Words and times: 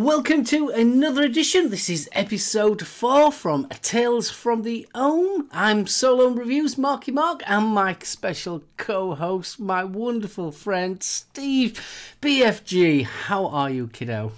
Welcome 0.00 0.44
to 0.44 0.68
another 0.68 1.22
edition. 1.22 1.70
This 1.70 1.88
is 1.88 2.06
episode 2.12 2.86
four 2.86 3.32
from 3.32 3.66
Tales 3.80 4.28
from 4.30 4.62
the 4.62 4.86
Ohm. 4.94 5.48
I'm 5.50 5.86
Solo 5.86 6.28
Reviews, 6.28 6.76
Marky 6.76 7.10
Mark, 7.10 7.42
and 7.46 7.68
my 7.68 7.96
special 8.02 8.62
co-host, 8.76 9.58
my 9.58 9.84
wonderful 9.84 10.52
friend 10.52 11.02
Steve 11.02 11.80
BFG. 12.20 13.04
How 13.04 13.46
are 13.46 13.70
you, 13.70 13.88
kiddo? 13.88 14.32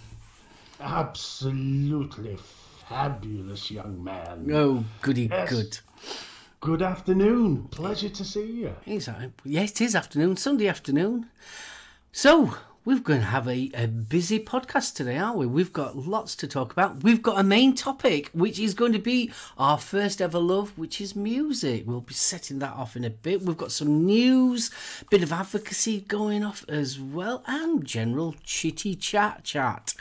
Absolutely 0.81 2.39
fabulous 2.89 3.69
young 3.69 4.03
man. 4.05 4.49
Oh, 4.55 4.85
goody 5.03 5.27
Yes. 5.29 5.51
good. 5.51 5.79
Good 6.61 6.83
afternoon. 6.83 7.65
Pleasure 7.73 8.11
to 8.11 8.25
see 8.25 8.47
you. 8.47 8.75
Yes, 8.87 9.09
it 9.73 9.81
is 9.81 9.97
afternoon, 9.97 10.37
Sunday 10.37 10.69
afternoon. 10.69 11.27
So, 12.13 12.55
we're 12.89 12.99
going 12.99 13.21
to 13.21 13.27
have 13.27 13.47
a, 13.47 13.71
a 13.75 13.87
busy 13.87 14.41
podcast 14.43 14.95
today, 14.95 15.19
aren't 15.19 15.37
we? 15.37 15.45
We've 15.45 15.75
got 15.75 15.95
lots 15.95 16.35
to 16.37 16.49
talk 16.49 16.73
about. 16.73 17.03
We've 17.03 17.21
got 17.21 17.39
a 17.39 17.43
main 17.43 17.75
topic, 17.75 18.31
which 18.33 18.59
is 18.59 18.73
going 18.73 18.95
to 18.95 18.99
be 18.99 19.31
our 19.59 19.77
first 19.77 20.23
ever 20.23 20.39
love, 20.39 20.73
which 20.79 20.99
is 20.99 21.15
music. 21.15 21.83
We'll 21.85 22.01
be 22.01 22.15
setting 22.15 22.61
that 22.61 22.73
off 22.73 22.97
in 22.97 23.05
a 23.05 23.11
bit. 23.11 23.43
We've 23.43 23.59
got 23.59 23.73
some 23.73 24.07
news, 24.07 24.71
bit 25.11 25.23
of 25.23 25.35
advocacy 25.35 26.01
going 26.01 26.43
off 26.43 26.65
as 26.67 26.99
well, 26.99 27.45
and 27.47 27.85
general 27.85 28.35
chitty 28.43 28.95
chat 28.95 29.45
chat. 29.45 29.93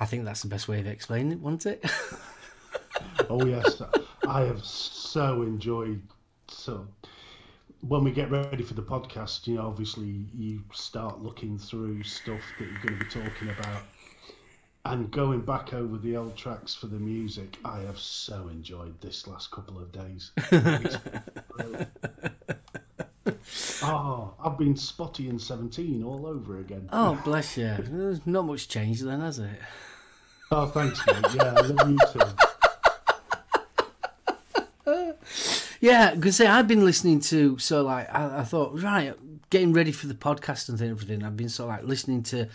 I 0.00 0.04
think 0.04 0.24
that's 0.24 0.42
the 0.42 0.48
best 0.48 0.66
way 0.66 0.80
of 0.80 0.88
explaining 0.88 1.30
it, 1.30 1.38
wasn't 1.38 1.66
it? 1.66 1.84
Oh 3.28 3.44
yes, 3.44 3.82
I 4.26 4.40
have 4.42 4.64
so 4.64 5.42
enjoyed. 5.42 6.02
So 6.48 6.86
when 7.88 8.04
we 8.04 8.10
get 8.10 8.30
ready 8.30 8.62
for 8.62 8.74
the 8.74 8.82
podcast, 8.82 9.46
you 9.46 9.56
know, 9.56 9.66
obviously 9.66 10.26
you 10.34 10.62
start 10.72 11.22
looking 11.22 11.58
through 11.58 12.02
stuff 12.02 12.40
that 12.58 12.64
you're 12.64 12.80
going 12.82 12.98
to 12.98 13.04
be 13.04 13.10
talking 13.10 13.48
about, 13.48 13.82
and 14.84 15.10
going 15.10 15.40
back 15.40 15.72
over 15.74 15.96
the 15.98 16.16
old 16.16 16.36
tracks 16.36 16.74
for 16.74 16.86
the 16.86 16.96
music. 16.98 17.56
I 17.64 17.80
have 17.80 17.98
so 17.98 18.48
enjoyed 18.48 19.00
this 19.00 19.26
last 19.26 19.50
couple 19.50 19.78
of 19.78 19.92
days. 19.92 20.32
Oh, 23.82 24.34
I've 24.42 24.58
been 24.58 24.76
Spotty 24.76 25.28
and 25.28 25.40
17 25.40 26.02
all 26.02 26.26
over 26.26 26.58
again. 26.58 26.88
oh, 26.92 27.20
bless 27.24 27.56
you. 27.56 27.74
There's 27.78 28.26
not 28.26 28.42
much 28.44 28.68
change 28.68 29.00
then, 29.00 29.20
has 29.20 29.38
it? 29.38 29.60
Oh, 30.50 30.66
thanks, 30.66 31.04
mate. 31.06 31.16
Yeah, 31.34 31.54
I 31.56 31.60
love 31.60 31.90
you 31.90 31.98
too. 32.12 32.20
Yeah, 35.86 36.16
because 36.16 36.34
say 36.34 36.48
I've 36.48 36.66
been 36.66 36.84
listening 36.84 37.20
to 37.20 37.58
so 37.58 37.84
like 37.84 38.12
I, 38.12 38.40
I 38.40 38.42
thought 38.42 38.82
right, 38.82 39.14
getting 39.50 39.72
ready 39.72 39.92
for 39.92 40.08
the 40.08 40.14
podcast 40.14 40.68
and 40.68 40.82
everything. 40.82 41.22
I've 41.22 41.36
been 41.36 41.48
so 41.48 41.68
like 41.68 41.84
listening 41.84 42.24
to 42.24 42.48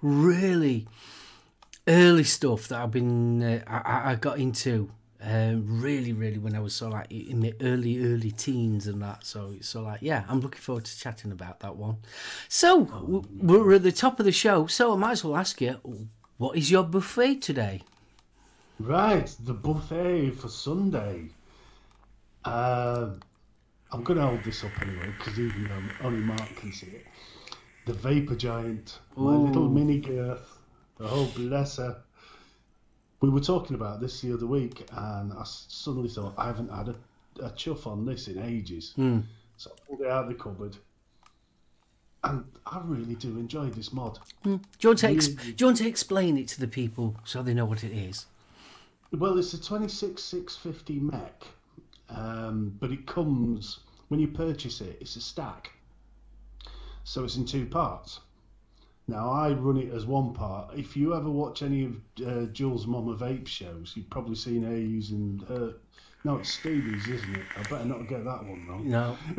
really 0.00 0.88
early 1.86 2.24
stuff 2.24 2.68
that 2.68 2.80
I've 2.80 2.90
been 2.90 3.42
uh, 3.42 3.62
I, 3.66 4.12
I 4.12 4.14
got 4.14 4.38
into 4.38 4.90
um, 5.20 5.82
really 5.82 6.14
really 6.14 6.38
when 6.38 6.56
I 6.56 6.60
was 6.60 6.74
so 6.74 6.88
like 6.88 7.12
in 7.12 7.40
the 7.40 7.52
early 7.60 8.02
early 8.02 8.30
teens 8.30 8.86
and 8.86 9.02
that. 9.02 9.26
So 9.26 9.56
so 9.60 9.82
like 9.82 10.00
yeah, 10.00 10.24
I'm 10.26 10.40
looking 10.40 10.62
forward 10.62 10.86
to 10.86 10.98
chatting 10.98 11.30
about 11.30 11.60
that 11.60 11.76
one. 11.76 11.98
So 12.48 12.86
w- 12.86 13.24
we're 13.38 13.74
at 13.74 13.82
the 13.82 13.92
top 13.92 14.18
of 14.18 14.24
the 14.24 14.32
show, 14.32 14.66
so 14.66 14.94
I 14.94 14.96
might 14.96 15.12
as 15.12 15.24
well 15.24 15.36
ask 15.36 15.60
you, 15.60 15.78
what 16.38 16.56
is 16.56 16.70
your 16.70 16.84
buffet 16.84 17.42
today? 17.42 17.82
Right, 18.80 19.30
the 19.44 19.52
buffet 19.52 20.30
for 20.30 20.48
Sunday. 20.48 21.32
Um, 22.48 23.20
I'm 23.92 24.02
going 24.04 24.18
to 24.18 24.26
hold 24.26 24.42
this 24.44 24.64
up 24.64 24.70
anyway 24.82 25.12
because 25.18 25.38
even 25.38 25.64
though 25.64 26.06
only 26.06 26.20
Mark 26.20 26.54
can 26.56 26.72
see 26.72 26.88
it. 26.88 27.06
The 27.86 27.92
Vapor 27.94 28.36
Giant, 28.36 28.98
my 29.16 29.34
little 29.34 29.68
mini 29.68 29.98
girth. 29.98 30.58
Oh, 31.00 31.30
bless 31.36 31.76
her. 31.78 32.02
We 33.20 33.30
were 33.30 33.40
talking 33.40 33.74
about 33.74 34.00
this 34.00 34.20
the 34.20 34.32
other 34.34 34.46
week, 34.46 34.86
and 34.92 35.32
I 35.32 35.42
suddenly 35.44 36.08
thought 36.08 36.34
I 36.36 36.46
haven't 36.46 36.70
had 36.70 36.88
a, 36.88 37.46
a 37.46 37.50
chuff 37.52 37.86
on 37.86 38.04
this 38.04 38.28
in 38.28 38.42
ages. 38.42 38.92
Hmm. 38.94 39.20
So 39.56 39.70
I 39.72 39.86
pulled 39.88 40.00
it 40.02 40.06
out 40.08 40.24
of 40.24 40.28
the 40.28 40.34
cupboard. 40.34 40.76
And 42.24 42.44
I 42.66 42.80
really 42.84 43.14
do 43.14 43.38
enjoy 43.38 43.66
this 43.70 43.92
mod. 43.92 44.18
Do 44.42 44.60
you 44.80 44.88
want 44.90 44.98
to 45.00 45.08
ex- 45.08 45.28
Really? 45.28 45.52
do 45.52 45.62
you 45.62 45.66
want 45.66 45.78
to 45.78 45.88
explain 45.88 46.36
it 46.36 46.48
to 46.48 46.60
the 46.60 46.68
people 46.68 47.16
so 47.24 47.42
they 47.42 47.54
know 47.54 47.64
what 47.64 47.84
it 47.84 47.92
is? 47.92 48.26
Well, 49.12 49.38
it's 49.38 49.54
a 49.54 49.58
26650 49.58 51.00
mech, 51.00 51.46
um, 52.10 52.76
but 52.80 52.90
it 52.90 53.06
comes 53.06 53.80
when 54.08 54.20
you 54.20 54.28
purchase 54.28 54.80
it. 54.80 54.98
It's 55.00 55.16
a 55.16 55.20
stack, 55.20 55.70
so 57.04 57.24
it's 57.24 57.36
in 57.36 57.44
two 57.44 57.66
parts. 57.66 58.20
Now 59.08 59.30
I 59.30 59.52
run 59.52 59.78
it 59.78 59.92
as 59.92 60.04
one 60.04 60.34
part. 60.34 60.74
If 60.76 60.94
you 60.94 61.14
ever 61.14 61.30
watch 61.30 61.62
any 61.62 61.84
of 61.84 61.96
uh, 62.26 62.46
Jules' 62.52 62.86
Mama 62.86 63.16
Vape 63.16 63.48
shows, 63.48 63.94
you've 63.96 64.10
probably 64.10 64.34
seen 64.34 64.62
her 64.62 64.76
using 64.76 65.42
her. 65.48 65.74
No, 66.24 66.36
it's 66.36 66.52
Stevie's, 66.52 67.08
isn't 67.08 67.36
it? 67.36 67.44
I 67.56 67.62
better 67.62 67.86
not 67.86 68.06
get 68.06 68.24
that 68.24 68.44
one 68.44 68.66
wrong. 68.68 68.88
No. 68.88 69.16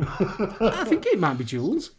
I 0.60 0.84
think 0.84 1.06
it 1.06 1.20
might 1.20 1.38
be 1.38 1.44
Jules. 1.44 1.92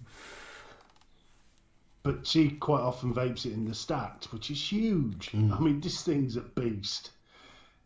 But 2.03 2.27
she 2.27 2.49
quite 2.49 2.81
often 2.81 3.13
vapes 3.13 3.45
it 3.45 3.53
in 3.53 3.63
the 3.63 3.75
stacked, 3.75 4.33
which 4.33 4.49
is 4.51 4.71
huge. 4.71 5.29
I 5.33 5.59
mean, 5.59 5.79
this 5.79 6.03
thing's 6.03 6.35
a 6.35 6.41
beast. 6.41 7.11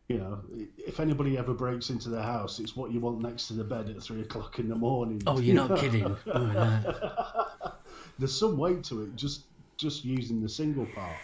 You 0.07 0.19
know, 0.19 0.39
if 0.77 0.99
anybody 0.99 1.35
ever 1.37 1.53
breaks 1.53 1.89
into 1.89 2.09
the 2.09 2.21
house, 2.21 2.59
it's 2.59 2.75
what 2.75 2.91
you 2.91 2.99
want 2.99 3.21
next 3.21 3.47
to 3.47 3.53
the 3.53 3.63
bed 3.63 3.89
at 3.89 4.03
three 4.03 4.21
o'clock 4.21 4.59
in 4.59 4.69
the 4.69 4.75
morning. 4.75 5.21
Oh, 5.25 5.39
you're 5.39 5.55
not 5.55 5.79
kidding. 5.79 6.15
Oh, 6.33 6.45
no. 6.45 7.73
There's 8.19 8.37
some 8.37 8.57
weight 8.57 8.83
to 8.85 9.03
it, 9.03 9.15
just 9.15 9.45
just 9.77 10.05
using 10.05 10.41
the 10.41 10.47
single 10.49 10.85
part. 10.85 11.17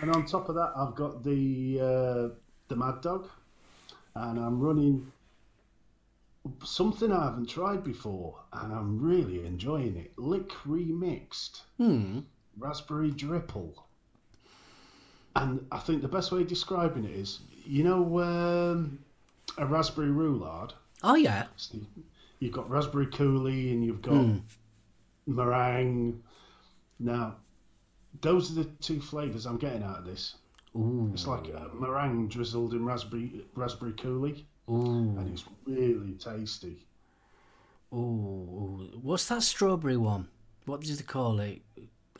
And 0.00 0.10
on 0.10 0.24
top 0.24 0.48
of 0.48 0.54
that, 0.54 0.72
I've 0.74 0.94
got 0.94 1.22
the 1.22 1.78
uh, 1.80 2.34
the 2.68 2.76
Mad 2.76 3.02
Dog, 3.02 3.28
and 4.14 4.38
I'm 4.40 4.58
running 4.58 5.06
something 6.64 7.12
I 7.12 7.24
haven't 7.26 7.50
tried 7.50 7.84
before, 7.84 8.36
and 8.54 8.72
I'm 8.72 8.98
really 8.98 9.44
enjoying 9.44 9.96
it. 9.96 10.18
Lick 10.18 10.48
remixed 10.66 11.60
Hmm. 11.76 12.20
raspberry 12.58 13.10
dripple. 13.12 13.74
And 15.36 15.64
I 15.70 15.78
think 15.78 16.02
the 16.02 16.08
best 16.08 16.32
way 16.32 16.40
of 16.40 16.48
describing 16.48 17.04
it 17.04 17.12
is, 17.12 17.38
you 17.64 17.84
know, 17.84 18.20
um, 18.20 18.98
a 19.58 19.66
raspberry 19.66 20.08
roulade. 20.08 20.72
Oh, 21.02 21.14
yeah. 21.14 21.46
So 21.56 21.78
you've 22.38 22.52
got 22.52 22.70
raspberry 22.70 23.06
coulis 23.06 23.72
and 23.72 23.84
you've 23.84 24.02
got 24.02 24.34
meringue. 25.26 26.22
Now, 26.98 27.36
those 28.20 28.50
are 28.50 28.62
the 28.62 28.64
two 28.80 29.00
flavors 29.00 29.46
I'm 29.46 29.56
getting 29.56 29.82
out 29.82 29.98
of 29.98 30.04
this. 30.04 30.34
Ooh. 30.76 31.10
It's 31.12 31.26
like 31.26 31.48
a 31.48 31.68
meringue 31.74 32.28
drizzled 32.28 32.74
in 32.74 32.84
raspberry 32.84 33.44
raspberry 33.54 33.92
coulis, 33.92 34.44
Ooh. 34.68 35.18
and 35.18 35.32
it's 35.32 35.44
really 35.66 36.12
tasty. 36.12 36.86
Oh, 37.92 38.88
What's 39.02 39.26
that 39.28 39.42
strawberry 39.42 39.96
one? 39.96 40.28
What 40.66 40.82
did 40.82 40.98
they 40.98 41.02
call 41.02 41.40
it? 41.40 41.62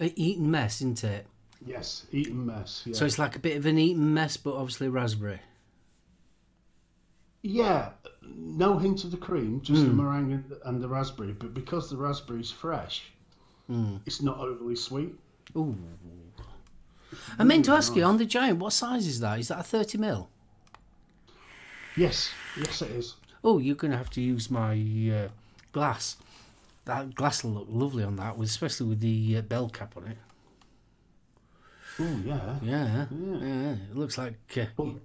A 0.00 0.12
Eton 0.20 0.50
mess, 0.50 0.80
isn't 0.80 1.04
it? 1.04 1.26
Yes, 1.64 2.06
Eton 2.12 2.46
mess. 2.46 2.82
Yeah. 2.86 2.94
So 2.94 3.04
it's 3.04 3.18
like 3.18 3.36
a 3.36 3.38
bit 3.38 3.56
of 3.56 3.66
an 3.66 3.78
Eton 3.78 4.14
mess, 4.14 4.36
but 4.36 4.54
obviously 4.54 4.88
raspberry. 4.88 5.40
Yeah, 7.42 7.90
no 8.22 8.78
hint 8.78 9.04
of 9.04 9.10
the 9.10 9.16
cream, 9.16 9.60
just 9.62 9.82
the 9.82 9.92
meringue 9.92 10.44
and 10.64 10.82
the, 10.82 10.88
raspberry. 10.88 11.32
But 11.32 11.54
because 11.54 11.88
the 11.88 11.96
raspberry's 11.96 12.50
fresh, 12.50 13.10
it's 14.04 14.20
not 14.20 14.38
overly 14.38 14.76
sweet. 14.76 15.14
Ooh. 15.56 15.76
I 17.38 17.44
meant 17.44 17.64
to 17.64 17.72
ask 17.72 17.96
you 17.96 18.04
on 18.04 18.18
the 18.18 18.26
giant, 18.26 18.58
what 18.58 18.72
size 18.72 19.06
is 19.06 19.20
that? 19.20 19.38
Is 19.38 19.48
that 19.48 19.60
a 19.60 19.62
30 19.62 19.98
mil? 19.98 20.28
Yes, 21.96 22.30
yes, 22.58 22.82
it 22.82 22.90
is. 22.90 23.14
Oh, 23.42 23.58
you're 23.58 23.74
going 23.74 23.90
to 23.90 23.96
have 23.96 24.10
to 24.10 24.20
use 24.20 24.50
my 24.50 24.74
uh, 25.12 25.28
glass. 25.72 26.16
That 26.84 27.14
glass 27.14 27.42
will 27.42 27.52
look 27.52 27.66
lovely 27.68 28.04
on 28.04 28.16
that, 28.16 28.38
especially 28.38 28.88
with 28.88 29.00
the 29.00 29.38
uh, 29.38 29.42
bell 29.42 29.68
cap 29.68 29.96
on 29.96 30.06
it. 30.06 30.18
Oh 32.00 32.20
yeah. 32.24 32.56
Yeah, 32.62 33.06
yeah. 33.10 33.72
It 33.90 33.96
looks 33.96 34.16
like 34.18 34.34
uh, 34.56 34.64
Well- 34.76 34.96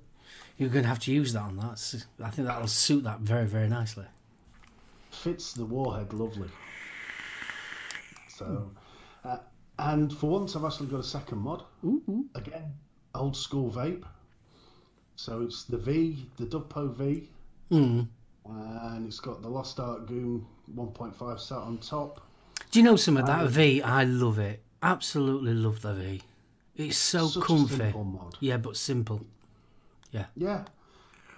you're 0.57 0.69
going 0.69 0.83
to 0.83 0.89
have 0.89 1.00
to 1.00 1.12
use 1.12 1.33
that 1.33 1.42
on 1.42 1.57
that. 1.57 2.06
I 2.24 2.30
think 2.30 2.47
that'll 2.47 2.68
suit 2.68 3.03
that 3.03 3.19
very, 3.19 3.45
very 3.45 3.68
nicely. 3.68 4.06
Fits 5.12 5.51
the 5.51 5.65
warhead 5.65 6.13
lovely. 6.13 6.47
So, 8.30 8.71
uh, 9.25 9.38
and 9.80 10.13
for 10.13 10.30
once, 10.30 10.56
I've 10.56 10.63
actually 10.63 10.88
got 10.88 11.00
a 11.01 11.03
second 11.03 11.39
mod. 11.39 11.63
Again, 12.36 12.74
old 13.13 13.36
school 13.36 13.69
vape. 13.69 14.03
So 15.18 15.42
it's 15.42 15.63
the 15.65 15.77
V, 15.77 16.25
the 16.38 16.45
Dovpo 16.45 16.94
V, 16.95 17.30
Mm. 17.71 18.07
and 18.45 19.07
it's 19.07 19.19
got 19.19 19.42
the 19.42 19.50
Lost 19.50 19.80
Art 19.80 20.06
Goon 20.07 20.45
1.5 20.74 21.39
sat 21.39 21.57
on 21.57 21.77
top. 21.80 22.21
Do 22.71 22.80
you 22.80 22.83
know 22.86 22.95
some 22.95 23.18
of 23.18 23.25
that 23.25 23.47
V? 23.50 23.81
I 23.81 24.03
love 24.06 24.39
it. 24.39 24.62
Absolutely 24.83 25.53
love 25.53 25.81
the 25.81 25.94
V. 25.94 26.21
It's 26.75 26.98
so 26.98 27.27
Such 27.27 27.44
a 27.44 27.45
comfy. 27.45 27.75
simple 27.75 28.04
mod. 28.04 28.38
Yeah, 28.39 28.57
but 28.57 28.75
simple. 28.77 29.25
Yeah. 30.12 30.25
Yeah. 30.36 30.66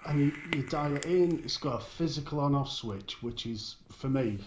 And 0.06 0.20
you, 0.20 0.32
you 0.54 0.62
dial 0.64 0.96
it 0.96 1.04
in, 1.04 1.40
it's 1.44 1.56
got 1.56 1.80
a 1.80 1.84
physical 1.84 2.40
on 2.40 2.54
off 2.54 2.70
switch, 2.70 3.22
which 3.22 3.46
is, 3.46 3.76
for 3.90 4.08
me, 4.08 4.38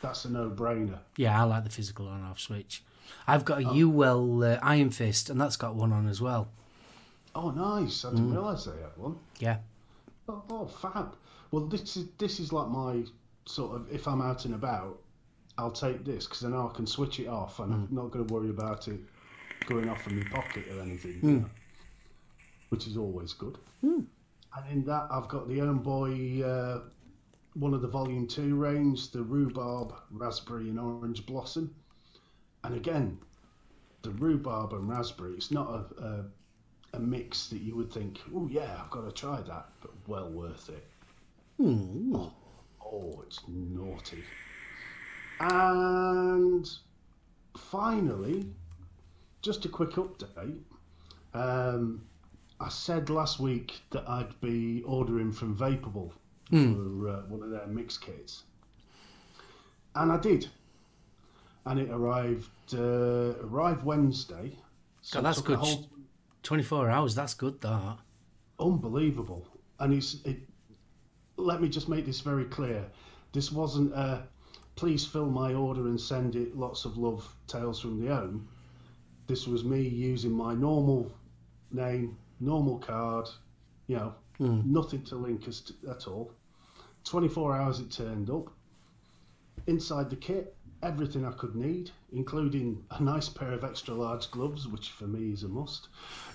that's 0.00 0.24
a 0.24 0.30
no 0.30 0.48
brainer. 0.50 0.98
Yeah, 1.16 1.40
I 1.40 1.44
like 1.44 1.64
the 1.64 1.70
physical 1.70 2.08
on 2.08 2.22
off 2.22 2.40
switch. 2.40 2.82
I've 3.26 3.44
got 3.44 3.60
a 3.60 3.64
Uwell 3.64 4.56
uh, 4.56 4.58
Iron 4.62 4.90
Fist, 4.90 5.30
and 5.30 5.40
that's 5.40 5.56
got 5.56 5.74
one 5.74 5.92
on 5.92 6.08
as 6.08 6.20
well. 6.20 6.48
Oh, 7.34 7.50
nice! 7.50 8.04
I 8.04 8.10
didn't 8.10 8.32
realise 8.32 8.64
they 8.64 8.72
had 8.72 8.96
one. 8.96 9.16
Yeah. 9.38 9.58
Oh, 10.28 10.42
oh, 10.50 10.66
fab. 10.66 11.14
Well, 11.50 11.66
this 11.66 11.96
is 11.96 12.06
this 12.18 12.40
is 12.40 12.52
like 12.52 12.68
my 12.68 13.04
sort 13.44 13.76
of 13.76 13.92
if 13.92 14.08
I'm 14.08 14.20
out 14.22 14.44
and 14.44 14.54
about, 14.54 14.98
I'll 15.58 15.70
take 15.70 16.04
this 16.04 16.26
because 16.26 16.40
then 16.40 16.54
I 16.54 16.68
can 16.74 16.86
switch 16.86 17.20
it 17.20 17.28
off 17.28 17.60
and 17.60 17.72
I'm 17.72 17.88
not 17.90 18.10
going 18.10 18.26
to 18.26 18.32
worry 18.34 18.50
about 18.50 18.88
it 18.88 18.98
going 19.66 19.88
off 19.88 20.06
in 20.06 20.18
my 20.18 20.24
pocket 20.28 20.64
or 20.70 20.80
anything, 20.80 21.14
hmm. 21.14 21.28
you 21.28 21.36
know, 21.40 21.50
which 22.68 22.86
is 22.86 22.96
always 22.96 23.32
good. 23.32 23.58
Hmm. 23.80 24.00
And 24.56 24.72
in 24.72 24.84
that, 24.84 25.08
I've 25.10 25.28
got 25.28 25.48
the 25.48 25.60
Ohm 25.60 25.78
Boy, 25.80 26.42
uh, 26.42 26.80
one 27.54 27.74
of 27.74 27.82
the 27.82 27.88
Volume 27.88 28.26
Two 28.26 28.56
range, 28.56 29.10
the 29.10 29.22
rhubarb, 29.22 29.94
raspberry, 30.10 30.68
and 30.68 30.78
orange 30.78 31.26
blossom. 31.26 31.74
And 32.64 32.74
again, 32.74 33.18
the 34.02 34.10
rhubarb 34.10 34.72
and 34.72 34.88
raspberry. 34.88 35.34
It's 35.34 35.50
not 35.50 35.68
a, 35.68 36.02
a 36.02 36.24
a 36.96 36.98
mix 36.98 37.48
that 37.48 37.60
you 37.60 37.76
would 37.76 37.92
think, 37.92 38.20
oh 38.34 38.48
yeah, 38.50 38.80
I've 38.82 38.90
got 38.90 39.04
to 39.04 39.12
try 39.12 39.40
that, 39.42 39.68
but 39.80 39.90
well 40.06 40.30
worth 40.30 40.68
it. 40.68 40.86
Oh, 41.60 42.32
oh, 42.84 43.22
it's 43.26 43.40
naughty. 43.48 44.24
And 45.40 46.68
finally, 47.56 48.46
just 49.46 49.64
a 49.64 49.68
quick 49.68 49.90
update. 49.92 50.58
Um, 51.32 52.02
I 52.58 52.68
said 52.68 53.10
last 53.10 53.38
week 53.38 53.80
that 53.90 54.08
I'd 54.08 54.38
be 54.40 54.82
ordering 54.84 55.30
from 55.32 55.56
Vapable 55.56 56.10
for 56.50 57.08
uh, 57.08 57.20
one 57.28 57.42
of 57.44 57.50
their 57.50 57.66
mix 57.68 57.96
kits, 57.96 58.42
and 59.94 60.10
I 60.12 60.18
did. 60.18 60.48
And 61.64 61.78
it 61.80 61.90
arrived 61.90 62.74
uh, 62.74 63.34
arrived 63.44 63.84
Wednesday. 63.84 64.56
So 65.02 65.18
God, 65.20 65.24
that's 65.26 65.40
good. 65.40 65.58
whole- 65.58 65.90
24 66.42 66.90
hours, 66.90 67.14
that's 67.16 67.34
good, 67.34 67.60
that. 67.60 67.98
unbelievable. 68.60 69.46
And 69.80 69.92
it's 69.94 70.24
it. 70.24 70.38
Let 71.36 71.60
me 71.60 71.68
just 71.68 71.88
make 71.88 72.04
this 72.06 72.20
very 72.20 72.44
clear. 72.46 72.84
This 73.32 73.50
wasn't 73.52 73.92
a 73.94 74.22
please 74.76 75.04
fill 75.06 75.26
my 75.30 75.54
order 75.54 75.82
and 75.86 76.00
send 76.00 76.34
it 76.36 76.56
lots 76.56 76.84
of 76.84 76.96
love 76.98 77.32
Tales 77.46 77.80
from 77.80 78.00
the 78.00 78.08
Ohm. 78.12 78.48
This 79.26 79.46
was 79.46 79.64
me 79.64 79.80
using 79.80 80.32
my 80.32 80.54
normal 80.54 81.12
name, 81.72 82.16
normal 82.40 82.78
card, 82.78 83.28
you 83.86 83.96
know, 83.96 84.14
nothing 84.38 85.02
to 85.04 85.16
link 85.16 85.48
us 85.48 85.60
to, 85.60 85.74
at 85.90 86.06
all. 86.06 86.32
24 87.04 87.56
hours 87.56 87.80
it 87.80 87.90
turned 87.90 88.30
up. 88.30 88.48
Inside 89.66 90.10
the 90.10 90.16
kit, 90.16 90.56
everything 90.82 91.24
I 91.24 91.32
could 91.32 91.56
need, 91.56 91.90
including 92.12 92.84
a 92.90 93.02
nice 93.02 93.28
pair 93.28 93.52
of 93.52 93.64
extra 93.64 93.94
large 93.94 94.30
gloves, 94.30 94.68
which 94.68 94.90
for 94.90 95.06
me 95.06 95.32
is 95.32 95.42
a 95.42 95.48
must. 95.48 95.88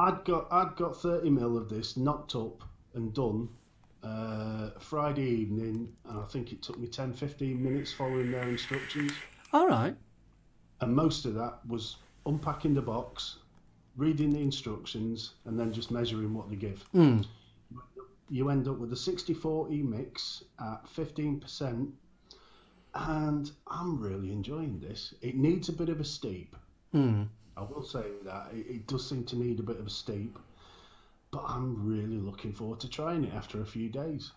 I'd 0.00 0.24
got 0.24 0.46
I'd 0.52 0.76
got 0.76 0.96
30 0.96 1.30
mil 1.30 1.56
of 1.56 1.68
this 1.68 1.96
knocked 1.96 2.36
up 2.36 2.62
and 2.94 3.12
done 3.12 3.48
uh, 4.02 4.70
Friday 4.78 5.28
evening, 5.28 5.88
and 6.08 6.18
I 6.20 6.24
think 6.24 6.52
it 6.52 6.62
took 6.62 6.78
me 6.78 6.86
10 6.86 7.12
15 7.12 7.62
minutes 7.62 7.92
following 7.92 8.30
their 8.30 8.48
instructions. 8.48 9.12
All 9.52 9.66
right. 9.66 9.94
And 10.80 10.94
most 10.94 11.24
of 11.24 11.34
that 11.34 11.58
was 11.66 11.96
unpacking 12.26 12.74
the 12.74 12.82
box, 12.82 13.36
reading 13.96 14.30
the 14.30 14.40
instructions, 14.40 15.32
and 15.44 15.58
then 15.58 15.72
just 15.72 15.90
measuring 15.90 16.34
what 16.34 16.48
they 16.50 16.56
give. 16.56 16.84
Mm. 16.94 17.26
You 18.30 18.50
end 18.50 18.68
up 18.68 18.78
with 18.78 18.92
a 18.92 18.96
60 18.96 19.34
40 19.34 19.82
mix 19.82 20.44
at 20.60 20.84
15%, 20.94 21.90
and 22.94 23.50
I'm 23.66 23.98
really 23.98 24.32
enjoying 24.32 24.80
this. 24.80 25.14
It 25.22 25.36
needs 25.36 25.68
a 25.68 25.72
bit 25.72 25.88
of 25.88 26.00
a 26.00 26.04
steep. 26.04 26.54
Mm. 26.94 27.28
I 27.56 27.62
will 27.62 27.82
say 27.82 28.04
that 28.24 28.50
it, 28.52 28.66
it 28.68 28.86
does 28.86 29.08
seem 29.08 29.24
to 29.24 29.36
need 29.36 29.58
a 29.58 29.62
bit 29.62 29.80
of 29.80 29.86
a 29.86 29.90
steep, 29.90 30.38
but 31.30 31.42
I'm 31.46 31.86
really 31.86 32.18
looking 32.18 32.52
forward 32.52 32.80
to 32.80 32.88
trying 32.88 33.24
it 33.24 33.34
after 33.34 33.62
a 33.62 33.66
few 33.66 33.88
days. 33.88 34.30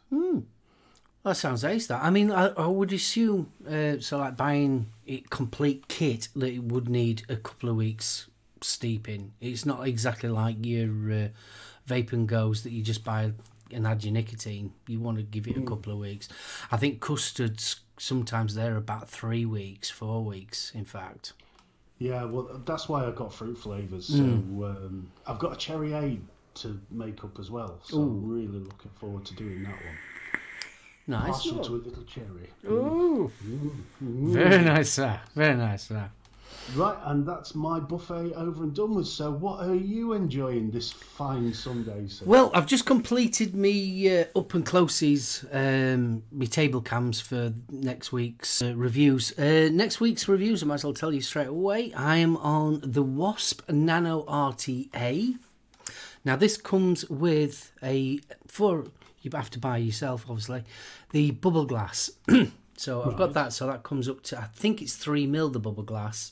That 1.24 1.38
sounds 1.38 1.64
ace. 1.64 1.88
That 1.88 2.04
I 2.04 2.10
mean, 2.10 2.32
I, 2.32 2.48
I 2.48 2.68
would 2.68 2.92
assume 2.94 3.52
uh, 3.70 4.00
so. 4.00 4.18
Like 4.18 4.38
buying 4.38 4.88
it 5.06 5.30
complete 5.30 5.88
kit, 5.88 6.30
that 6.36 6.52
it 6.52 6.64
would 6.64 6.90
need 6.90 7.24
a 7.30 7.36
couple 7.36 7.70
of 7.70 7.76
weeks 7.76 8.28
steeping. 8.62 9.34
It's 9.40 9.66
not 9.66 9.88
exactly 9.88 10.30
like 10.30 10.66
your 10.66 10.90
uh, 10.90 11.28
vape 11.88 12.14
and 12.14 12.28
goes 12.28 12.64
that 12.64 12.72
you 12.72 12.82
just 12.84 13.04
buy 13.04 13.34
and 13.72 13.88
add 13.88 14.04
your 14.04 14.14
nicotine. 14.14 14.74
You 14.88 15.00
want 15.00 15.18
to 15.18 15.24
give 15.24 15.48
it 15.48 15.58
a 15.58 15.62
couple 15.62 15.94
of 15.94 16.00
weeks. 16.00 16.28
I 16.72 16.78
think 16.78 17.00
custards 17.00 17.82
sometimes 17.98 18.56
they're 18.56 18.78
about 18.78 19.10
three 19.10 19.46
weeks, 19.46 19.90
four 19.90 20.24
weeks, 20.24 20.72
in 20.74 20.86
fact. 20.86 21.34
Yeah, 22.00 22.24
well, 22.24 22.60
that's 22.66 22.90
why 22.90 23.06
I 23.06 23.12
got 23.12 23.32
fruit 23.32 23.58
flavours. 23.58 24.08
So 24.08 24.24
um, 24.24 25.12
I've 25.28 25.38
got 25.38 25.54
a 25.54 25.56
cherry 25.56 25.94
aid 25.94 26.24
to 26.56 26.80
make 26.90 27.24
up 27.24 27.40
as 27.40 27.52
well. 27.52 27.80
So 27.84 27.98
I'm 27.98 28.28
really 28.28 28.48
looking 28.60 28.92
forward 28.96 29.24
to 29.26 29.36
doing 29.36 29.62
that 29.64 29.76
one. 29.76 29.98
Nice. 31.08 31.44
Partial 31.44 31.60
to 31.64 31.76
a 31.76 31.78
little 31.78 32.04
cherry. 32.04 32.50
Ooh. 32.66 33.32
Very 34.00 34.64
nice, 34.64 34.92
sir. 34.92 35.20
Very 35.36 35.56
nice, 35.56 35.88
sir. 35.88 36.10
Right, 36.76 36.98
and 37.06 37.28
that's 37.28 37.54
my 37.54 37.80
buffet 37.80 38.34
over 38.34 38.64
and 38.64 38.74
done 38.74 38.96
with. 38.96 39.08
So, 39.08 39.32
what 39.32 39.66
are 39.66 39.76
you 39.76 40.14
enjoying 40.14 40.72
this 40.72 40.92
fine 40.92 41.54
Sunday, 41.54 42.08
sir? 42.08 42.24
Well, 42.26 42.52
I've 42.54 42.68
just 42.68 42.86
completed 42.86 43.56
me 43.56 44.20
uh, 44.20 44.26
up 44.36 44.54
and 44.54 44.66
closes, 44.66 45.44
um, 45.52 46.24
me 46.32 46.48
table 46.48 46.82
cams 46.82 47.20
for 47.20 47.52
next 47.70 48.14
week's 48.14 48.62
uh, 48.62 48.74
reviews. 48.76 49.38
Uh, 49.38 49.70
next 49.72 50.00
week's 50.00 50.28
reviews, 50.28 50.64
I 50.64 50.68
might 50.68 50.76
as 50.76 50.84
well 50.84 50.94
tell 50.94 51.14
you 51.14 51.22
straight 51.22 51.48
away. 51.48 51.92
I 51.94 52.18
am 52.18 52.38
on 52.38 52.80
the 52.84 53.04
Wasp 53.04 53.70
Nano 53.70 54.24
RTA. 54.24 55.38
Now, 56.24 56.36
this 56.36 56.56
comes 56.56 57.10
with 57.10 57.72
a 57.84 58.20
for 58.48 58.86
you 59.22 59.32
have 59.34 59.50
to 59.52 59.60
buy 59.60 59.78
yourself, 59.78 60.26
obviously, 60.28 60.64
the 61.12 61.32
bubble 61.32 61.66
glass. 61.66 62.12
so 62.78 63.04
I've 63.04 63.18
got 63.18 63.34
that. 63.34 63.54
So 63.54 63.68
that 63.68 63.84
comes 63.84 64.10
up 64.10 64.24
to 64.24 64.40
I 64.40 64.44
think 64.44 64.82
it's 64.82 64.96
three 64.96 65.28
mil 65.28 65.50
the 65.50 65.60
bubble 65.60 65.84
glass. 65.84 66.32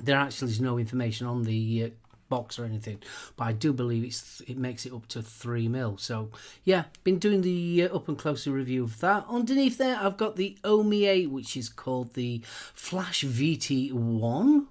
There 0.00 0.16
actually 0.18 0.50
is 0.50 0.60
no 0.60 0.78
information 0.78 1.26
on 1.26 1.44
the 1.44 1.84
uh, 1.84 1.88
box 2.28 2.58
or 2.58 2.64
anything, 2.64 2.98
but 3.36 3.44
I 3.44 3.52
do 3.52 3.72
believe 3.72 4.04
it's 4.04 4.42
it 4.46 4.58
makes 4.58 4.84
it 4.84 4.92
up 4.92 5.06
to 5.08 5.22
three 5.22 5.68
mil. 5.68 5.96
So 5.96 6.30
yeah, 6.64 6.84
been 7.02 7.18
doing 7.18 7.40
the 7.40 7.84
uh, 7.84 7.96
up 7.96 8.08
and 8.08 8.18
closer 8.18 8.50
review 8.50 8.84
of 8.84 9.00
that. 9.00 9.24
Underneath 9.28 9.78
there, 9.78 9.96
I've 9.98 10.18
got 10.18 10.36
the 10.36 10.58
Omie, 10.64 11.28
which 11.28 11.56
is 11.56 11.68
called 11.70 12.12
the 12.12 12.42
Flash 12.44 13.24
VT1, 13.24 14.66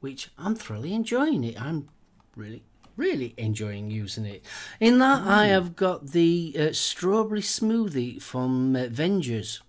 which 0.00 0.30
I'm 0.38 0.54
thoroughly 0.54 0.94
enjoying 0.94 1.44
it. 1.44 1.60
I'm 1.60 1.88
really 2.34 2.62
really 2.96 3.34
enjoying 3.36 3.90
using 3.90 4.24
it. 4.24 4.44
In 4.78 4.98
that, 4.98 5.26
I 5.26 5.46
have 5.46 5.76
got 5.76 6.08
the 6.08 6.54
uh, 6.58 6.72
strawberry 6.72 7.42
smoothie 7.42 8.20
from 8.20 8.76
uh, 8.76 8.80
Vengers 8.84 9.60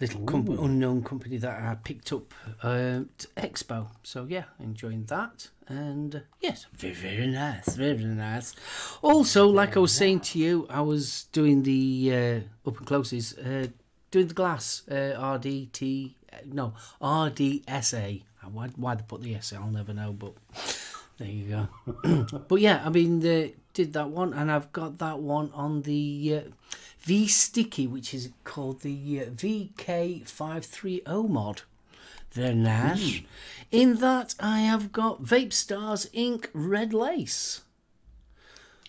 little 0.00 0.22
com- 0.22 0.48
unknown 0.48 1.02
company 1.02 1.36
that 1.36 1.62
I 1.62 1.74
picked 1.74 2.12
up 2.12 2.32
uh, 2.62 3.00
to 3.18 3.28
Expo. 3.36 3.88
So 4.02 4.26
yeah, 4.28 4.44
enjoying 4.58 5.04
that. 5.04 5.48
And 5.68 6.16
uh, 6.16 6.20
yes, 6.40 6.66
very 6.74 6.94
very 6.94 7.26
nice, 7.26 7.76
very 7.76 8.04
nice. 8.04 8.54
Also, 9.02 9.46
like 9.46 9.76
I 9.76 9.80
was 9.80 9.92
saying 9.92 10.20
to 10.20 10.38
you, 10.38 10.66
I 10.68 10.80
was 10.80 11.24
doing 11.32 11.62
the 11.62 12.10
uh, 12.12 12.68
up 12.68 12.78
and 12.78 12.86
closes, 12.86 13.36
uh, 13.38 13.66
doing 14.10 14.28
the 14.28 14.34
glass 14.34 14.82
uh, 14.90 14.94
RDT, 15.16 16.14
no 16.46 16.74
RDSA. 17.00 18.22
Why 18.52 18.68
why 18.76 18.94
they 18.94 19.02
put 19.06 19.22
the 19.22 19.36
SA, 19.40 19.56
I'll 19.56 19.70
never 19.70 19.92
know, 19.92 20.12
but. 20.12 20.34
There 21.20 21.28
you 21.28 21.68
go. 22.02 22.26
but 22.48 22.60
yeah, 22.62 22.82
I 22.82 22.88
mean, 22.88 23.24
uh, 23.26 23.48
did 23.74 23.92
that 23.92 24.08
one, 24.08 24.32
and 24.32 24.50
I've 24.50 24.72
got 24.72 24.96
that 24.98 25.18
one 25.18 25.50
on 25.52 25.82
the 25.82 26.42
uh, 26.42 26.48
Vsticking, 27.04 27.90
which 27.90 28.14
is 28.14 28.30
called 28.44 28.80
the 28.80 29.20
uh, 29.20 29.24
VK530 29.26 31.28
mod. 31.28 31.60
Very 32.32 32.54
nice. 32.54 33.20
In 33.70 33.96
that, 33.96 34.34
I 34.40 34.60
have 34.60 34.92
got 34.92 35.22
Vape 35.22 35.52
Stars 35.52 36.08
Ink 36.14 36.48
Red 36.54 36.94
Lace. 36.94 37.60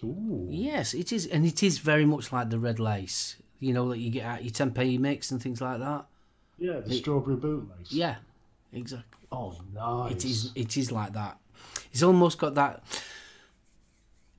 Ooh. 0.01 0.47
Yes, 0.49 0.93
it 0.93 1.11
is, 1.11 1.27
and 1.27 1.45
it 1.45 1.61
is 1.61 1.79
very 1.79 2.05
much 2.05 2.31
like 2.31 2.49
the 2.49 2.59
Red 2.59 2.79
Lace. 2.79 3.35
You 3.59 3.73
know 3.73 3.89
that 3.89 3.99
you 3.99 4.09
get 4.09 4.23
at 4.23 4.45
your 4.45 4.53
tempeh 4.53 4.97
mix 4.99 5.31
and 5.31 5.41
things 5.41 5.59
like 5.59 5.79
that. 5.79 6.05
Yeah, 6.57 6.79
the 6.79 6.95
strawberry 6.95 7.35
bootlace. 7.35 7.87
Yeah, 7.89 8.15
exactly. 8.71 9.27
Oh, 9.33 9.57
nice. 9.73 10.13
It 10.13 10.25
is. 10.25 10.51
It 10.55 10.77
is 10.77 10.93
like 10.93 11.11
that. 11.13 11.37
It's 11.91 12.03
almost 12.03 12.37
got 12.37 12.55
that 12.55 12.83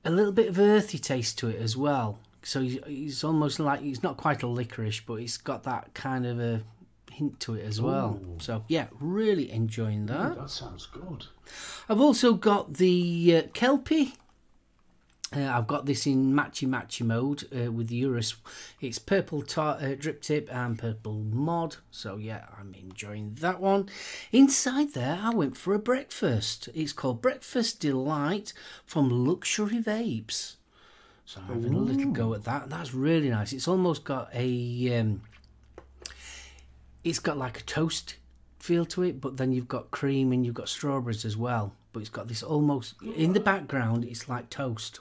a 0.05 0.09
little 0.11 0.31
bit 0.31 0.47
of 0.49 0.59
earthy 0.59 0.97
taste 0.97 1.37
to 1.39 1.47
it 1.49 1.59
as 1.61 1.77
well. 1.77 2.19
So 2.41 2.61
he's- 2.61 2.83
it's 2.87 3.23
almost 3.23 3.59
like 3.59 3.81
he's 3.81 4.03
not 4.03 4.17
quite 4.17 4.43
a 4.43 4.47
licorice, 4.47 4.99
but 5.05 5.15
it's 5.15 5.37
got 5.37 5.63
that 5.63 5.93
kind 5.93 6.25
of 6.25 6.39
a 6.39 6.63
hint 7.11 7.39
to 7.41 7.53
it 7.55 7.63
as 7.63 7.79
well. 7.79 8.19
So 8.39 8.63
yeah, 8.67 8.87
really 8.99 9.49
enjoying 9.51 10.07
that. 10.07 10.35
That 10.35 10.49
sounds 10.49 10.87
good. 10.87 11.27
I've 11.87 12.01
also 12.01 12.33
got 12.33 12.73
the 12.75 13.35
uh, 13.37 13.41
Kelpie 13.53 14.15
Uh, 15.35 15.51
I've 15.51 15.67
got 15.67 15.85
this 15.85 16.05
in 16.05 16.33
matchy 16.33 16.67
matchy 16.67 17.05
mode 17.05 17.45
uh, 17.55 17.71
with 17.71 17.87
the 17.87 17.95
Urus. 17.95 18.35
It's 18.81 18.99
purple 18.99 19.41
tar- 19.41 19.77
uh, 19.81 19.95
drip 19.97 20.21
tip 20.21 20.47
and 20.51 20.77
purple 20.77 21.13
mod. 21.13 21.77
So 21.91 22.17
yeah, 22.17 22.45
I'm 22.59 22.73
enjoying 22.75 23.35
that 23.41 23.59
one. 23.59 23.89
Inside 24.31 24.93
there, 24.93 25.19
I 25.21 25.31
went 25.31 25.57
for 25.57 25.73
a 25.73 25.79
breakfast. 25.79 26.69
It's 26.73 26.93
called 26.93 27.21
Breakfast 27.21 27.79
Delight 27.79 28.53
from 28.85 29.09
Luxury 29.09 29.81
Vapes. 29.81 30.55
So 31.25 31.41
I'm 31.41 31.55
having 31.55 31.73
a 31.73 31.79
little 31.79 32.11
go 32.11 32.33
at 32.33 32.43
that. 32.43 32.69
That's 32.69 32.93
really 32.93 33.29
nice. 33.29 33.53
It's 33.53 33.67
almost 33.67 34.03
got 34.03 34.29
a. 34.33 34.99
Um, 34.99 35.21
it's 37.03 37.19
got 37.19 37.37
like 37.37 37.59
a 37.59 37.63
toast 37.63 38.15
feel 38.59 38.85
to 38.85 39.03
it, 39.03 39.19
but 39.19 39.37
then 39.37 39.51
you've 39.51 39.67
got 39.67 39.91
cream 39.91 40.31
and 40.31 40.45
you've 40.45 40.55
got 40.55 40.69
strawberries 40.69 41.25
as 41.25 41.35
well. 41.35 41.73
But 41.91 42.01
it's 42.01 42.09
got 42.09 42.27
this 42.27 42.43
almost 42.43 42.95
in 43.15 43.33
the 43.33 43.39
background. 43.39 44.05
It's 44.05 44.29
like 44.29 44.49
toast. 44.49 44.99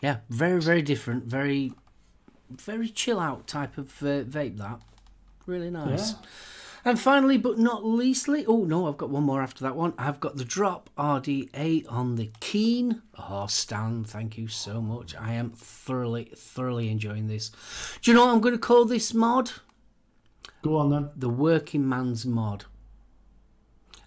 Yeah, 0.00 0.18
very 0.28 0.60
very 0.60 0.82
different. 0.82 1.24
Very 1.24 1.72
very 2.50 2.88
chill 2.88 3.20
out 3.20 3.46
type 3.46 3.78
of 3.78 3.88
uh, 4.02 4.22
vape. 4.24 4.58
That 4.58 4.80
really 5.46 5.70
nice. 5.70 6.12
Yeah. 6.12 6.18
And 6.84 6.98
finally, 6.98 7.36
but 7.36 7.58
not 7.58 7.84
leastly, 7.84 8.46
oh 8.46 8.64
no, 8.64 8.86
I've 8.86 8.96
got 8.96 9.10
one 9.10 9.24
more 9.24 9.42
after 9.42 9.64
that 9.64 9.76
one. 9.76 9.92
I've 9.98 10.20
got 10.20 10.36
the 10.36 10.44
drop 10.44 10.88
RDA 10.96 11.84
on 11.90 12.14
the 12.14 12.30
Keen. 12.40 13.02
Oh, 13.18 13.46
Stan, 13.46 14.04
thank 14.04 14.38
you 14.38 14.48
so 14.48 14.80
much. 14.80 15.14
I 15.16 15.34
am 15.34 15.50
thoroughly, 15.50 16.32
thoroughly 16.36 16.88
enjoying 16.88 17.26
this. 17.26 17.50
Do 18.00 18.10
you 18.10 18.16
know 18.16 18.24
what 18.24 18.32
I'm 18.32 18.40
going 18.40 18.54
to 18.54 18.58
call 18.58 18.84
this 18.84 19.12
mod? 19.12 19.50
Go 20.62 20.76
on 20.76 20.90
then. 20.90 21.10
The 21.16 21.28
Working 21.28 21.88
Man's 21.88 22.24
Mod. 22.24 22.64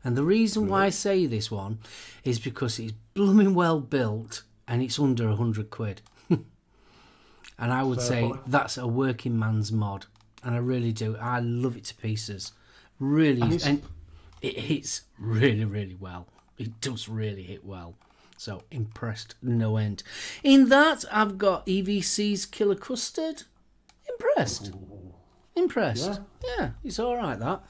And 0.04 0.18
the 0.18 0.24
reason 0.24 0.68
why 0.68 0.86
I 0.86 0.90
say 0.90 1.26
this 1.26 1.52
one 1.52 1.80
is 2.24 2.40
because 2.40 2.80
it's 2.80 2.94
blooming 3.14 3.54
well 3.54 3.80
built 3.80 4.42
and 4.72 4.82
it's 4.82 4.98
under 4.98 5.28
a 5.28 5.36
hundred 5.36 5.70
quid. 5.70 6.02
and 6.30 6.44
I 7.60 7.84
would 7.84 8.00
say 8.00 8.32
that's 8.48 8.78
a 8.78 8.88
working 8.88 9.38
man's 9.38 9.70
mod. 9.70 10.06
And 10.44 10.56
I 10.56 10.60
really 10.60 10.94
do. 10.94 11.18
I 11.18 11.42
love 11.42 11.76
it 11.76 11.84
to 11.86 11.96
pieces. 11.96 12.54
Really. 12.98 13.42
And 13.42 13.62
And, 13.66 13.82
it 14.42 14.58
hits 14.58 15.02
really, 15.20 15.66
really 15.66 15.98
well. 16.00 16.26
It 16.58 16.80
does 16.80 17.10
really 17.10 17.44
hit 17.44 17.66
well. 17.66 17.96
So 18.38 18.64
impressed 18.72 19.36
no 19.42 19.76
end. 19.76 20.04
In 20.42 20.70
that, 20.70 21.04
I've 21.12 21.38
got 21.38 21.66
EVC's 21.68 22.46
Killer 22.46 22.76
Custard. 22.76 23.44
Impressed. 24.10 24.72
Impressed. 25.56 26.22
Yeah, 26.58 26.72
it's 26.82 26.98
all 26.98 27.18
right 27.18 27.38
that. 27.38 27.62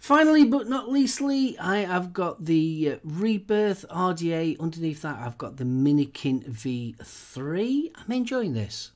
Finally, 0.00 0.44
but 0.44 0.68
not 0.68 0.90
leastly, 0.90 1.58
I 1.58 1.78
have 1.78 2.12
got 2.12 2.44
the 2.44 2.92
uh, 2.94 2.96
Rebirth 3.04 3.84
RDA. 3.90 4.58
Underneath 4.60 5.02
that, 5.02 5.18
I've 5.18 5.38
got 5.38 5.56
the 5.56 5.64
Minikin 5.64 6.48
V3. 6.48 7.90
I'm 7.96 8.12
enjoying 8.12 8.54
this. 8.54 8.92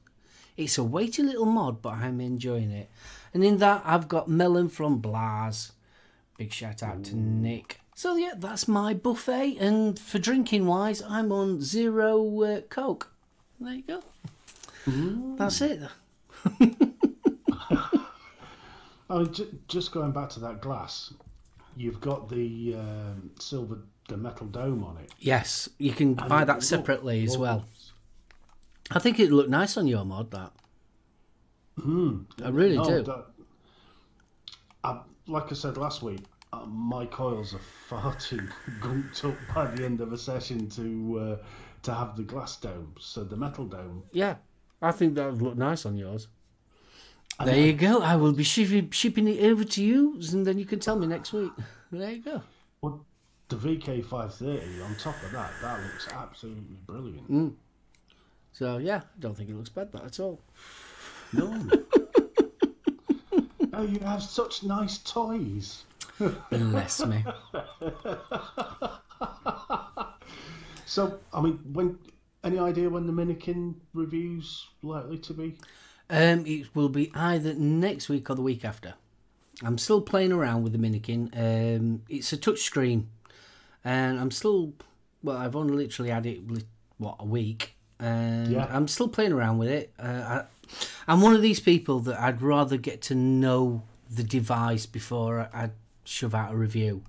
It's 0.57 0.79
a 0.79 0.85
weighty 0.85 1.23
little 1.23 1.47
mod, 1.47 1.83
but 1.83 1.95
I'm 1.95 2.21
enjoying 2.21 2.71
it. 2.71 2.91
And 3.35 3.43
in 3.43 3.59
that, 3.59 3.83
I've 3.85 4.09
got 4.09 4.29
Melon 4.29 4.69
from 4.69 5.03
Blaz. 5.03 5.73
Big 6.39 6.53
shout 6.53 6.83
out 6.83 7.05
to 7.05 7.17
Nick. 7.17 7.81
So 7.95 8.17
yeah, 8.17 8.33
that's 8.37 8.69
my 8.69 8.95
buffet. 8.95 9.59
And 9.59 9.99
for 9.99 10.19
drinking 10.19 10.67
wise, 10.67 11.03
I'm 11.03 11.33
on 11.33 11.61
zero 11.61 12.43
uh, 12.43 12.61
Coke. 12.63 13.13
There 13.61 13.75
you 13.75 13.83
go. 13.83 14.03
That's 15.37 15.61
it. 15.61 15.81
I 19.13 19.19
mean, 19.19 19.33
j- 19.33 19.49
just 19.69 19.93
going 19.93 20.11
back 20.13 20.31
to 20.31 20.41
that 20.41 20.63
glass, 20.63 21.13
you've 21.77 22.01
got 22.01 22.29
the 22.31 22.75
um, 22.79 23.31
silver, 23.39 23.79
the 24.09 24.17
metal 24.17 24.47
dome 24.47 24.83
on 24.83 24.97
it. 24.97 25.11
Yes, 25.19 25.69
you 25.79 25.93
can 25.93 26.19
And 26.19 26.29
buy 26.29 26.45
that 26.45 26.63
separately 26.63 27.23
as 27.25 27.37
well. 27.37 27.67
I 28.91 28.99
think 28.99 29.21
it'd 29.21 29.33
look 29.33 29.49
nice 29.51 29.77
on 29.77 29.87
your 29.87 30.05
mod. 30.05 30.31
That 30.31 30.53
Hmm. 31.81 32.21
I 32.45 32.49
really 32.49 32.77
No, 32.77 32.85
do. 32.85 33.03
that- 33.03 33.27
I, 34.85 35.01
like 35.27 35.51
I 35.53 35.55
said 35.55 35.77
last 35.77 36.03
week, 36.03 36.21
uh, 36.53 36.65
my 36.67 37.07
coils 37.07 37.55
are 37.55 37.61
far 37.89 38.15
too 38.21 38.49
gunked 38.81 39.25
up 39.29 39.37
by 39.55 39.67
the 39.75 39.85
end 39.85 40.01
of 40.01 40.13
a 40.13 40.19
session 40.19 40.69
to 40.71 41.19
uh, 41.19 41.37
to 41.83 41.93
have 41.95 42.17
the 42.17 42.23
glass 42.23 42.57
dome. 42.57 42.95
So 42.99 43.25
the 43.25 43.37
metal 43.37 43.67
dome. 43.67 44.03
Yeah, 44.13 44.37
I 44.81 44.91
think 44.93 45.15
that 45.17 45.31
would 45.33 45.43
look 45.43 45.57
nice 45.57 45.85
on 45.87 45.97
yours. 45.97 46.29
And 47.39 47.49
There 47.49 47.57
you 47.57 47.73
go. 47.73 48.03
I 48.03 48.17
will 48.17 48.33
be 48.33 48.45
shipping, 48.45 48.91
shipping 48.91 49.27
it 49.27 49.43
over 49.45 49.65
to 49.65 49.83
you, 49.83 50.21
and 50.33 50.47
then 50.47 50.59
you 50.59 50.65
can 50.65 50.79
tell 50.79 50.97
me 50.97 51.07
next 51.07 51.33
week. 51.33 51.53
There 51.91 52.11
you 52.11 52.23
go. 52.23 52.43
Well, 52.81 53.05
the 53.49 53.57
VK530 53.57 54.85
on 54.85 54.95
top 54.97 55.23
of 55.23 55.33
that, 55.33 55.51
that 55.63 55.83
looks 55.83 56.09
absolutely 56.13 56.77
brilliant. 56.87 57.31
Mm. 57.31 57.55
So 58.53 58.79
yeah, 58.79 58.97
I 58.97 59.21
don't 59.21 59.37
think 59.37 59.51
it 59.51 59.57
looks 59.57 59.71
bad 59.71 59.93
that 59.93 60.05
at 60.05 60.21
all. 60.21 60.41
No. 61.33 61.69
oh, 63.73 63.83
you 63.83 63.99
have 64.01 64.23
such 64.23 64.63
nice 64.63 64.99
toys. 64.99 65.85
Bless 66.51 67.05
me. 67.05 67.25
So, 70.93 71.21
I 71.33 71.41
mean, 71.41 71.59
when 71.73 71.99
any 72.45 72.59
idea 72.59 72.91
when 72.91 73.07
the 73.07 73.15
Minikin 73.15 73.77
review's 73.95 74.69
likely 74.83 75.17
to 75.21 75.33
be? 75.33 75.57
Um, 76.13 76.45
it 76.47 76.67
will 76.75 76.91
be 76.91 77.11
either 77.15 77.55
next 77.55 78.09
week 78.11 78.29
or 78.31 78.35
the 78.35 78.43
week 78.43 78.65
after. 78.65 78.95
I'm 79.65 79.79
still 79.79 80.01
playing 80.03 80.31
around 80.33 80.63
with 80.63 80.73
the 80.73 80.79
Minikin. 80.79 81.31
Um, 81.35 82.03
it's 82.09 82.33
a 82.33 82.37
touch 82.37 82.61
screen, 82.61 83.09
and 83.85 84.21
I'm 84.21 84.31
still 84.31 84.75
well. 85.23 85.37
I've 85.39 85.57
only 85.57 85.75
literally 85.75 86.11
had 86.11 86.27
it 86.27 86.41
what 86.99 87.17
a 87.19 87.25
week, 87.25 87.75
and 87.99 88.53
Yeah. 88.53 88.69
I'm 88.71 88.89
still 88.89 89.09
playing 89.09 89.33
around 89.33 89.59
with 89.59 89.69
it. 89.71 89.93
Uh, 89.99 90.05
I, 90.43 90.45
I'm 91.09 91.21
one 91.23 91.35
of 91.35 91.43
these 91.43 91.61
people 91.61 92.01
that 92.01 92.21
I'd 92.21 92.43
rather 92.43 92.77
get 92.77 93.01
to 93.03 93.15
know 93.15 93.83
the 94.11 94.23
device 94.23 94.85
before 94.85 95.49
I, 95.55 95.65
I 95.65 95.71
shove 96.05 96.35
out 96.35 96.53
a 96.53 96.57
review. 96.57 97.03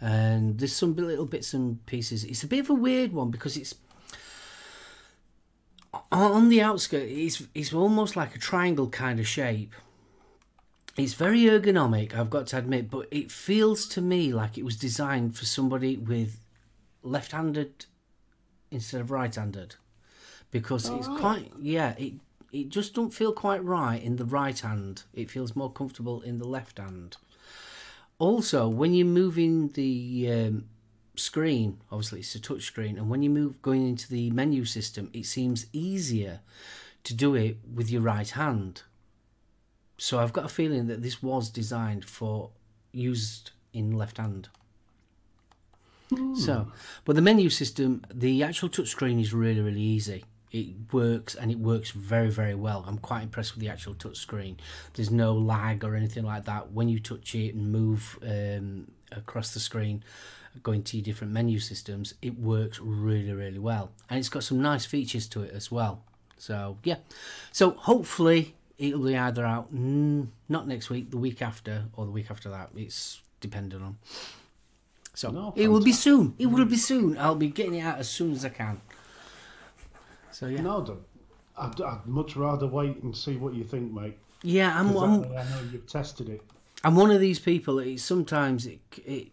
And 0.00 0.58
there's 0.58 0.74
some 0.74 0.94
little 0.96 1.26
bits 1.26 1.54
and 1.54 1.84
pieces. 1.86 2.24
It's 2.24 2.42
a 2.42 2.48
bit 2.48 2.60
of 2.60 2.70
a 2.70 2.74
weird 2.74 3.12
one 3.12 3.30
because 3.30 3.56
it's 3.56 3.74
on 6.10 6.48
the 6.48 6.62
outskirts, 6.62 7.10
it's 7.10 7.42
it's 7.54 7.72
almost 7.72 8.16
like 8.16 8.34
a 8.34 8.38
triangle 8.38 8.88
kind 8.88 9.20
of 9.20 9.26
shape. 9.26 9.74
It's 10.96 11.14
very 11.14 11.40
ergonomic, 11.42 12.14
I've 12.14 12.28
got 12.28 12.48
to 12.48 12.58
admit, 12.58 12.90
but 12.90 13.08
it 13.10 13.30
feels 13.30 13.86
to 13.88 14.02
me 14.02 14.32
like 14.32 14.58
it 14.58 14.64
was 14.64 14.76
designed 14.76 15.36
for 15.36 15.46
somebody 15.46 15.96
with 15.96 16.38
left-handed 17.02 17.86
instead 18.70 19.00
of 19.00 19.10
right-handed, 19.10 19.76
because 20.50 20.88
it's 20.90 21.08
quite 21.08 21.50
yeah. 21.58 21.94
It 21.98 22.14
it 22.52 22.68
just 22.68 22.94
don't 22.94 23.14
feel 23.14 23.32
quite 23.32 23.64
right 23.64 24.02
in 24.02 24.16
the 24.16 24.26
right 24.26 24.58
hand. 24.58 25.04
It 25.14 25.30
feels 25.30 25.56
more 25.56 25.72
comfortable 25.72 26.20
in 26.20 26.38
the 26.38 26.48
left 26.48 26.78
hand. 26.78 27.16
Also, 28.18 28.68
when 28.68 28.92
you're 28.94 29.06
moving 29.06 29.68
the 29.68 30.30
um, 30.30 30.64
screen, 31.16 31.78
obviously 31.90 32.20
it's 32.20 32.34
a 32.34 32.40
touch 32.40 32.62
screen, 32.62 32.96
and 32.98 33.10
when 33.10 33.22
you 33.22 33.30
move 33.30 33.60
going 33.62 33.86
into 33.86 34.08
the 34.08 34.30
menu 34.30 34.64
system, 34.64 35.10
it 35.12 35.26
seems 35.26 35.66
easier 35.72 36.40
to 37.04 37.14
do 37.14 37.34
it 37.34 37.58
with 37.74 37.90
your 37.90 38.02
right 38.02 38.30
hand. 38.30 38.82
So 39.98 40.18
I've 40.18 40.32
got 40.32 40.44
a 40.44 40.48
feeling 40.48 40.86
that 40.88 41.02
this 41.02 41.22
was 41.22 41.48
designed 41.50 42.04
for 42.04 42.50
used 42.92 43.50
in 43.72 43.92
left 43.92 44.18
hand. 44.18 44.48
So, 46.34 46.70
but 47.06 47.16
the 47.16 47.22
menu 47.22 47.48
system, 47.48 48.04
the 48.12 48.42
actual 48.42 48.68
touch 48.68 48.88
screen 48.88 49.18
is 49.18 49.32
really 49.32 49.62
really 49.62 49.80
easy. 49.80 50.24
It 50.50 50.92
works 50.92 51.34
and 51.34 51.50
it 51.50 51.58
works 51.58 51.90
very 51.90 52.28
very 52.28 52.54
well. 52.54 52.84
I'm 52.86 52.98
quite 52.98 53.22
impressed 53.22 53.54
with 53.54 53.62
the 53.64 53.70
actual 53.70 53.94
touch 53.94 54.18
screen. 54.18 54.58
There's 54.92 55.10
no 55.10 55.32
lag 55.32 55.84
or 55.84 55.96
anything 55.96 56.24
like 56.24 56.44
that 56.44 56.72
when 56.72 56.90
you 56.90 57.00
touch 57.00 57.34
it 57.34 57.54
and 57.54 57.72
move 57.72 58.18
um, 58.22 58.90
across 59.10 59.54
the 59.54 59.60
screen, 59.60 60.04
going 60.62 60.82
to 60.84 60.96
your 60.96 61.04
different 61.04 61.32
menu 61.32 61.58
systems. 61.58 62.14
It 62.22 62.38
works 62.38 62.78
really 62.80 63.32
really 63.32 63.58
well, 63.58 63.90
and 64.10 64.18
it's 64.18 64.28
got 64.28 64.44
some 64.44 64.60
nice 64.62 64.84
features 64.84 65.26
to 65.28 65.42
it 65.42 65.52
as 65.52 65.70
well. 65.70 66.02
So 66.38 66.78
yeah, 66.84 66.96
so 67.52 67.70
hopefully 67.72 68.54
it'll 68.78 69.04
be 69.04 69.16
either 69.16 69.44
out 69.44 69.74
mm, 69.74 70.26
not 70.48 70.66
next 70.66 70.90
week, 70.90 71.10
the 71.10 71.18
week 71.18 71.40
after, 71.42 71.84
or 71.96 72.04
the 72.04 72.10
week 72.10 72.30
after 72.30 72.48
that. 72.50 72.70
It's 72.76 73.20
dependent 73.40 73.82
on. 73.82 73.98
So 75.14 75.30
No, 75.30 75.52
it 75.56 75.68
will 75.68 75.82
be 75.84 75.92
soon. 75.92 76.34
It 76.38 76.46
will 76.46 76.64
be 76.64 76.76
soon. 76.76 77.18
I'll 77.18 77.34
be 77.36 77.48
getting 77.48 77.74
it 77.74 77.82
out 77.82 77.98
as 77.98 78.08
soon 78.08 78.32
as 78.32 78.44
I 78.44 78.48
can. 78.48 78.80
So 80.30 80.46
yeah, 80.46 80.62
No. 80.62 80.98
I'd, 81.56 81.80
I'd 81.80 82.06
much 82.06 82.34
rather 82.34 82.66
wait 82.66 83.02
and 83.02 83.14
see 83.14 83.36
what 83.36 83.52
you 83.54 83.62
think, 83.62 83.92
mate. 83.92 84.16
yeah. 84.42 84.78
I'm, 84.78 84.96
I'm 84.96 85.22
I 85.24 85.44
know 85.44 85.60
you've 85.70 85.86
tested 85.86 86.28
it. 86.30 86.40
I'm 86.82 86.96
one 86.96 87.10
of 87.10 87.20
these 87.20 87.38
people. 87.38 87.78
It, 87.78 88.00
sometimes 88.00 88.64
it, 88.66 88.80
it 89.04 89.28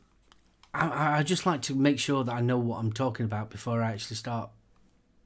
I, 0.73 1.19
I 1.19 1.23
just 1.23 1.45
like 1.45 1.61
to 1.63 1.75
make 1.75 1.99
sure 1.99 2.23
that 2.23 2.33
I 2.33 2.41
know 2.41 2.57
what 2.57 2.77
I'm 2.77 2.91
talking 2.91 3.25
about 3.25 3.49
before 3.49 3.81
I 3.81 3.91
actually 3.91 4.17
start 4.17 4.49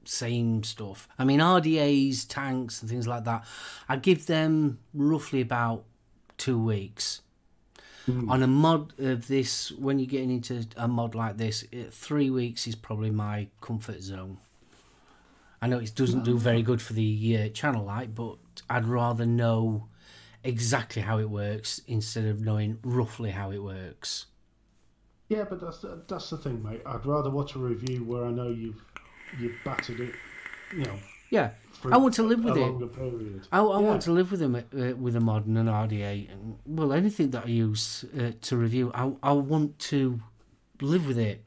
saying 0.04 0.64
stuff. 0.64 1.08
I 1.18 1.24
mean, 1.24 1.40
RDAs, 1.40 2.26
tanks, 2.28 2.80
and 2.80 2.90
things 2.90 3.06
like 3.06 3.24
that. 3.24 3.44
I 3.88 3.96
give 3.96 4.26
them 4.26 4.78
roughly 4.92 5.40
about 5.40 5.84
two 6.38 6.62
weeks. 6.62 7.20
On 8.28 8.42
a 8.42 8.46
mod 8.46 8.92
of 8.98 9.28
this, 9.28 9.72
when 9.72 9.98
you're 9.98 10.06
getting 10.06 10.30
into 10.30 10.66
a 10.76 10.86
mod 10.86 11.14
like 11.14 11.38
this, 11.38 11.64
it, 11.72 11.90
three 11.90 12.28
weeks 12.28 12.66
is 12.66 12.74
probably 12.74 13.10
my 13.10 13.48
comfort 13.62 14.02
zone. 14.02 14.36
I 15.62 15.68
know 15.68 15.78
it 15.78 15.94
doesn't 15.94 16.24
do 16.24 16.36
very 16.36 16.60
good 16.62 16.82
for 16.82 16.92
the 16.92 17.38
uh, 17.38 17.48
channel 17.48 17.86
light, 17.86 18.14
but 18.14 18.36
I'd 18.68 18.84
rather 18.84 19.24
know 19.24 19.88
exactly 20.42 21.00
how 21.00 21.18
it 21.18 21.30
works 21.30 21.80
instead 21.86 22.26
of 22.26 22.42
knowing 22.42 22.78
roughly 22.82 23.30
how 23.30 23.50
it 23.50 23.62
works. 23.62 24.26
Yeah, 25.28 25.44
but 25.48 25.60
that's 25.60 25.78
the, 25.78 26.02
that's 26.06 26.30
the 26.30 26.36
thing, 26.36 26.62
mate. 26.62 26.82
I'd 26.84 27.06
rather 27.06 27.30
watch 27.30 27.54
a 27.54 27.58
review 27.58 28.04
where 28.04 28.24
I 28.26 28.30
know 28.30 28.48
you've 28.48 28.82
you've 29.40 29.56
battered 29.64 30.00
it, 30.00 30.14
you 30.76 30.84
know. 30.84 30.96
Yeah, 31.30 31.50
For 31.80 31.92
I 31.92 31.96
want 31.96 32.14
to 32.14 32.22
live 32.22 32.44
with 32.44 32.56
a 32.56 32.60
it. 32.60 32.66
longer 32.66 32.86
period. 32.86 33.48
I, 33.50 33.58
I 33.58 33.80
Yeah. 33.80 33.86
want 33.88 34.02
to 34.02 34.12
live 34.12 34.30
with 34.30 34.40
them 34.40 34.54
uh, 34.54 34.94
with 34.96 35.16
a 35.16 35.20
mod 35.20 35.46
and 35.46 35.56
an 35.58 35.66
RDA, 35.66 36.30
and 36.30 36.56
well, 36.66 36.92
anything 36.92 37.30
that 37.30 37.44
I 37.46 37.48
use 37.48 38.04
uh, 38.16 38.32
to 38.42 38.56
review, 38.56 38.92
I 38.94 39.12
I 39.22 39.32
want 39.32 39.78
to 39.90 40.20
live 40.80 41.06
with 41.06 41.18
it. 41.18 41.42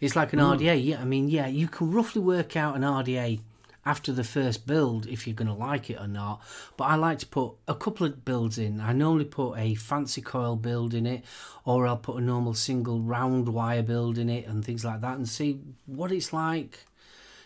It's 0.00 0.14
like 0.14 0.32
an 0.32 0.38
RDA. 0.40 0.84
Yeah, 0.84 1.00
I 1.00 1.04
mean, 1.04 1.28
yeah, 1.28 1.46
you 1.46 1.68
can 1.68 1.90
roughly 1.90 2.20
work 2.20 2.56
out 2.56 2.76
an 2.76 2.82
RDA 2.82 3.40
after 3.84 4.12
the 4.12 4.24
first 4.24 4.66
build 4.66 5.06
if 5.06 5.26
you're 5.26 5.34
going 5.34 5.48
to 5.48 5.54
like 5.54 5.90
it 5.90 5.98
or 6.00 6.06
not. 6.06 6.40
But 6.76 6.84
I 6.84 6.94
like 6.94 7.18
to 7.20 7.26
put 7.26 7.54
a 7.66 7.74
couple 7.74 8.06
of 8.06 8.24
builds 8.24 8.58
in. 8.58 8.80
I 8.80 8.92
normally 8.92 9.24
put 9.24 9.58
a 9.58 9.74
fancy 9.74 10.20
coil 10.22 10.56
build 10.56 10.94
in 10.94 11.06
it, 11.06 11.24
or 11.64 11.86
I'll 11.86 11.96
put 11.96 12.16
a 12.16 12.20
normal 12.20 12.54
single 12.54 13.00
round 13.00 13.48
wire 13.48 13.82
build 13.82 14.18
in 14.18 14.28
it, 14.28 14.46
and 14.46 14.64
things 14.64 14.84
like 14.84 15.00
that, 15.00 15.16
and 15.16 15.28
see 15.28 15.60
what 15.86 16.12
it's 16.12 16.32
like 16.32 16.86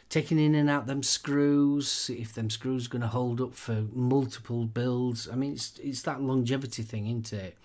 taking 0.08 0.38
in 0.38 0.54
and 0.54 0.70
out 0.70 0.86
them 0.86 1.02
screws, 1.02 2.10
if 2.14 2.32
them 2.32 2.48
screws 2.48 2.86
going 2.86 3.02
to 3.02 3.08
hold 3.08 3.40
up 3.40 3.54
for 3.54 3.84
multiple 3.92 4.64
builds. 4.64 5.28
I 5.28 5.34
mean, 5.34 5.54
it's 5.54 5.78
it's 5.82 6.02
that 6.02 6.22
longevity 6.22 6.82
thing, 6.82 7.06
isn't 7.06 7.32
it? 7.32 7.56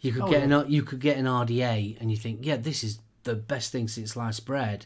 You 0.00 0.12
could 0.12 0.22
Oh, 0.22 0.30
get 0.30 0.48
yeah. 0.48 0.58
an 0.60 0.70
you 0.70 0.82
could 0.82 1.00
get 1.00 1.16
an 1.16 1.26
RDA 1.26 2.00
and 2.00 2.10
you 2.10 2.16
think, 2.16 2.40
yeah, 2.42 2.56
this 2.56 2.82
is 2.82 2.98
the 3.22 3.36
best 3.36 3.70
thing 3.70 3.86
since 3.88 4.10
sliced 4.12 4.44
bread, 4.44 4.84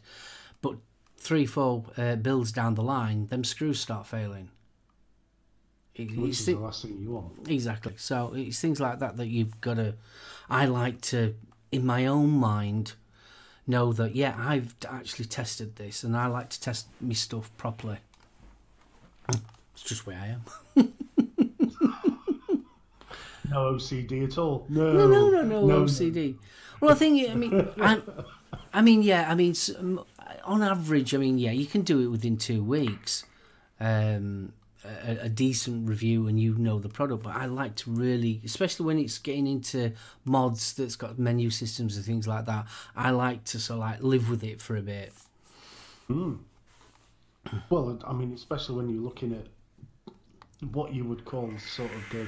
but 0.60 0.76
three 1.16 1.46
four 1.46 1.84
uh, 1.96 2.16
builds 2.16 2.52
down 2.52 2.74
the 2.74 2.82
line, 2.82 3.26
them 3.28 3.44
screws 3.44 3.80
start 3.80 4.06
failing. 4.06 4.50
It- 5.94 6.10
Which 6.16 6.30
it's 6.30 6.40
is 6.40 6.46
the 6.46 6.54
last 6.56 6.82
thing 6.82 6.98
you 7.00 7.10
want. 7.12 7.48
Exactly. 7.48 7.94
So 7.96 8.32
it's 8.34 8.60
things 8.60 8.80
like 8.80 8.98
that 9.00 9.16
that 9.16 9.26
you've 9.28 9.60
got 9.60 9.74
to. 9.74 9.94
I 10.50 10.66
like 10.66 11.00
to, 11.02 11.34
in 11.72 11.84
my 11.86 12.06
own 12.06 12.30
mind, 12.30 12.92
know 13.66 13.92
that 13.94 14.14
yeah, 14.14 14.34
I've 14.38 14.74
actually 14.88 15.24
tested 15.24 15.76
this, 15.76 16.04
and 16.04 16.16
I 16.16 16.26
like 16.26 16.50
to 16.50 16.60
test 16.60 16.86
my 17.00 17.14
stuff 17.14 17.50
properly. 17.56 17.98
It's 19.28 19.82
just 19.82 20.06
where 20.06 20.18
I 20.18 20.28
am. 20.28 20.92
No 23.48 23.74
OCD 23.74 24.24
at 24.24 24.38
all. 24.38 24.66
No, 24.68 24.92
No, 24.92 25.06
no, 25.06 25.42
no, 25.42 25.66
no, 25.66 25.80
OCD. 25.84 26.34
Well, 26.80 26.90
I 26.90 26.94
think 26.94 27.30
I 27.30 27.34
mean, 27.34 27.68
I, 27.80 28.00
I 28.74 28.82
mean, 28.82 29.02
yeah, 29.02 29.30
I 29.30 29.34
mean, 29.36 29.54
on 30.44 30.62
average, 30.62 31.14
I 31.14 31.18
mean, 31.18 31.38
yeah, 31.38 31.52
you 31.52 31.66
can 31.66 31.82
do 31.82 32.00
it 32.00 32.08
within 32.08 32.36
two 32.36 32.62
weeks. 32.62 33.24
Um, 33.78 34.52
a, 34.84 35.18
a 35.22 35.28
decent 35.28 35.88
review 35.88 36.28
and 36.28 36.40
you 36.40 36.54
know 36.56 36.78
the 36.78 36.88
product, 36.88 37.24
but 37.24 37.34
I 37.34 37.46
like 37.46 37.74
to 37.76 37.90
really, 37.90 38.40
especially 38.44 38.86
when 38.86 38.98
it's 38.98 39.18
getting 39.18 39.46
into 39.46 39.92
mods 40.24 40.74
that's 40.74 40.96
got 40.96 41.18
menu 41.18 41.50
systems 41.50 41.96
and 41.96 42.04
things 42.04 42.26
like 42.28 42.46
that. 42.46 42.66
I 42.94 43.10
like 43.10 43.44
to 43.44 43.58
sort 43.58 43.78
of 43.78 43.80
like 43.80 44.02
live 44.02 44.30
with 44.30 44.44
it 44.44 44.60
for 44.60 44.76
a 44.76 44.82
bit. 44.82 45.12
Well, 47.70 47.98
I 48.06 48.12
mean, 48.12 48.32
especially 48.32 48.76
when 48.76 48.88
you're 48.88 49.02
looking 49.02 49.32
at 49.32 49.46
what 50.72 50.94
you 50.94 51.04
would 51.04 51.24
call 51.24 51.50
sort 51.58 51.90
of 51.92 52.02
the 52.10 52.26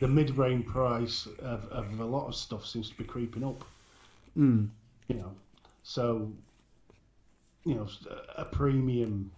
the 0.00 0.08
mid-range 0.08 0.64
price 0.66 1.26
of, 1.40 1.64
of 1.72 1.98
a 1.98 2.04
lot 2.04 2.28
of 2.28 2.34
stuff 2.34 2.64
seems 2.64 2.88
to 2.88 2.96
be 2.96 3.02
creeping 3.02 3.42
up. 3.42 3.64
Mm. 4.36 4.68
You 5.08 5.16
know, 5.16 5.32
so 5.82 6.30
you 7.68 7.74
know 7.74 7.88
a 8.36 8.44
premium 8.44 9.30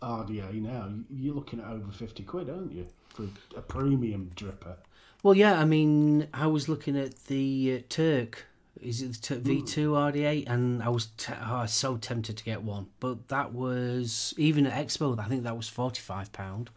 RDA 0.00 0.54
now 0.60 0.90
you're 1.10 1.34
looking 1.34 1.60
at 1.60 1.66
over 1.66 1.90
fifty 1.92 2.22
quid, 2.22 2.50
aren't 2.50 2.72
you, 2.72 2.86
for 3.08 3.24
a 3.56 3.60
premium 3.60 4.30
dripper? 4.34 4.76
Well, 5.22 5.34
yeah, 5.34 5.60
I 5.60 5.64
mean, 5.64 6.26
I 6.34 6.48
was 6.48 6.68
looking 6.68 6.98
at 6.98 7.26
the 7.26 7.78
uh, 7.78 7.86
Turk. 7.88 8.46
Is 8.80 9.02
it 9.02 9.22
the 9.22 9.36
V 9.36 9.62
two 9.62 9.92
RDA? 9.92 10.48
And 10.48 10.82
I 10.82 10.88
was 10.88 11.06
te- 11.16 11.34
oh, 11.34 11.56
I 11.56 11.62
was 11.62 11.72
so 11.72 11.96
tempted 11.96 12.36
to 12.38 12.44
get 12.44 12.62
one, 12.62 12.86
but 12.98 13.28
that 13.28 13.52
was 13.52 14.34
even 14.36 14.66
at 14.66 14.86
Expo. 14.86 15.16
I 15.18 15.26
think 15.26 15.44
that 15.44 15.56
was 15.56 15.68
forty 15.68 16.00
five 16.00 16.32
pound. 16.32 16.70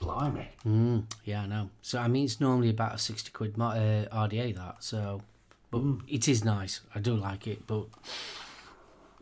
Blimey! 0.00 0.48
Mm, 0.66 1.04
yeah, 1.24 1.42
I 1.42 1.46
know. 1.46 1.70
So 1.80 1.98
I 1.98 2.08
mean, 2.08 2.24
it's 2.24 2.40
normally 2.40 2.68
about 2.68 2.94
a 2.94 2.98
sixty 2.98 3.30
quid 3.30 3.54
uh, 3.58 4.06
RDA 4.12 4.54
that. 4.56 4.76
So, 4.80 5.22
but 5.70 5.82
it 6.08 6.28
is 6.28 6.44
nice. 6.44 6.80
I 6.94 6.98
do 6.98 7.14
like 7.14 7.46
it, 7.46 7.66
but 7.66 7.86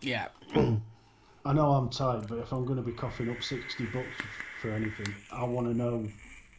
yeah, 0.00 0.28
I 0.54 1.52
know 1.52 1.72
I'm 1.72 1.88
tight, 1.88 2.26
but 2.28 2.38
if 2.38 2.52
I'm 2.52 2.64
going 2.64 2.76
to 2.76 2.82
be 2.82 2.92
coughing 2.92 3.30
up 3.30 3.42
sixty 3.42 3.86
bucks 3.86 4.06
for 4.60 4.70
anything, 4.70 5.14
I 5.32 5.44
want 5.44 5.66
to 5.68 5.74
know. 5.74 6.06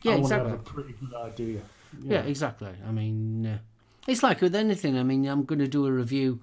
Yeah, 0.04 0.13
I 0.13 0.15
want 0.15 0.25
exactly. 0.25 0.51
to 0.51 0.58
have 0.58 0.60
a 0.60 0.63
pretty 0.63 0.93
good 0.99 1.13
idea. 1.13 1.62
yeah, 2.04 2.21
exactly. 2.21 2.73
I 2.88 2.91
mean, 2.91 3.45
uh, 3.45 3.58
it's 4.08 4.23
like 4.23 4.41
with 4.41 4.56
anything. 4.56 4.97
I 4.97 5.04
mean, 5.04 5.25
I'm 5.25 5.43
going 5.43 5.60
to 5.60 5.67
do 5.67 5.86
a 5.86 5.91
review 5.91 6.39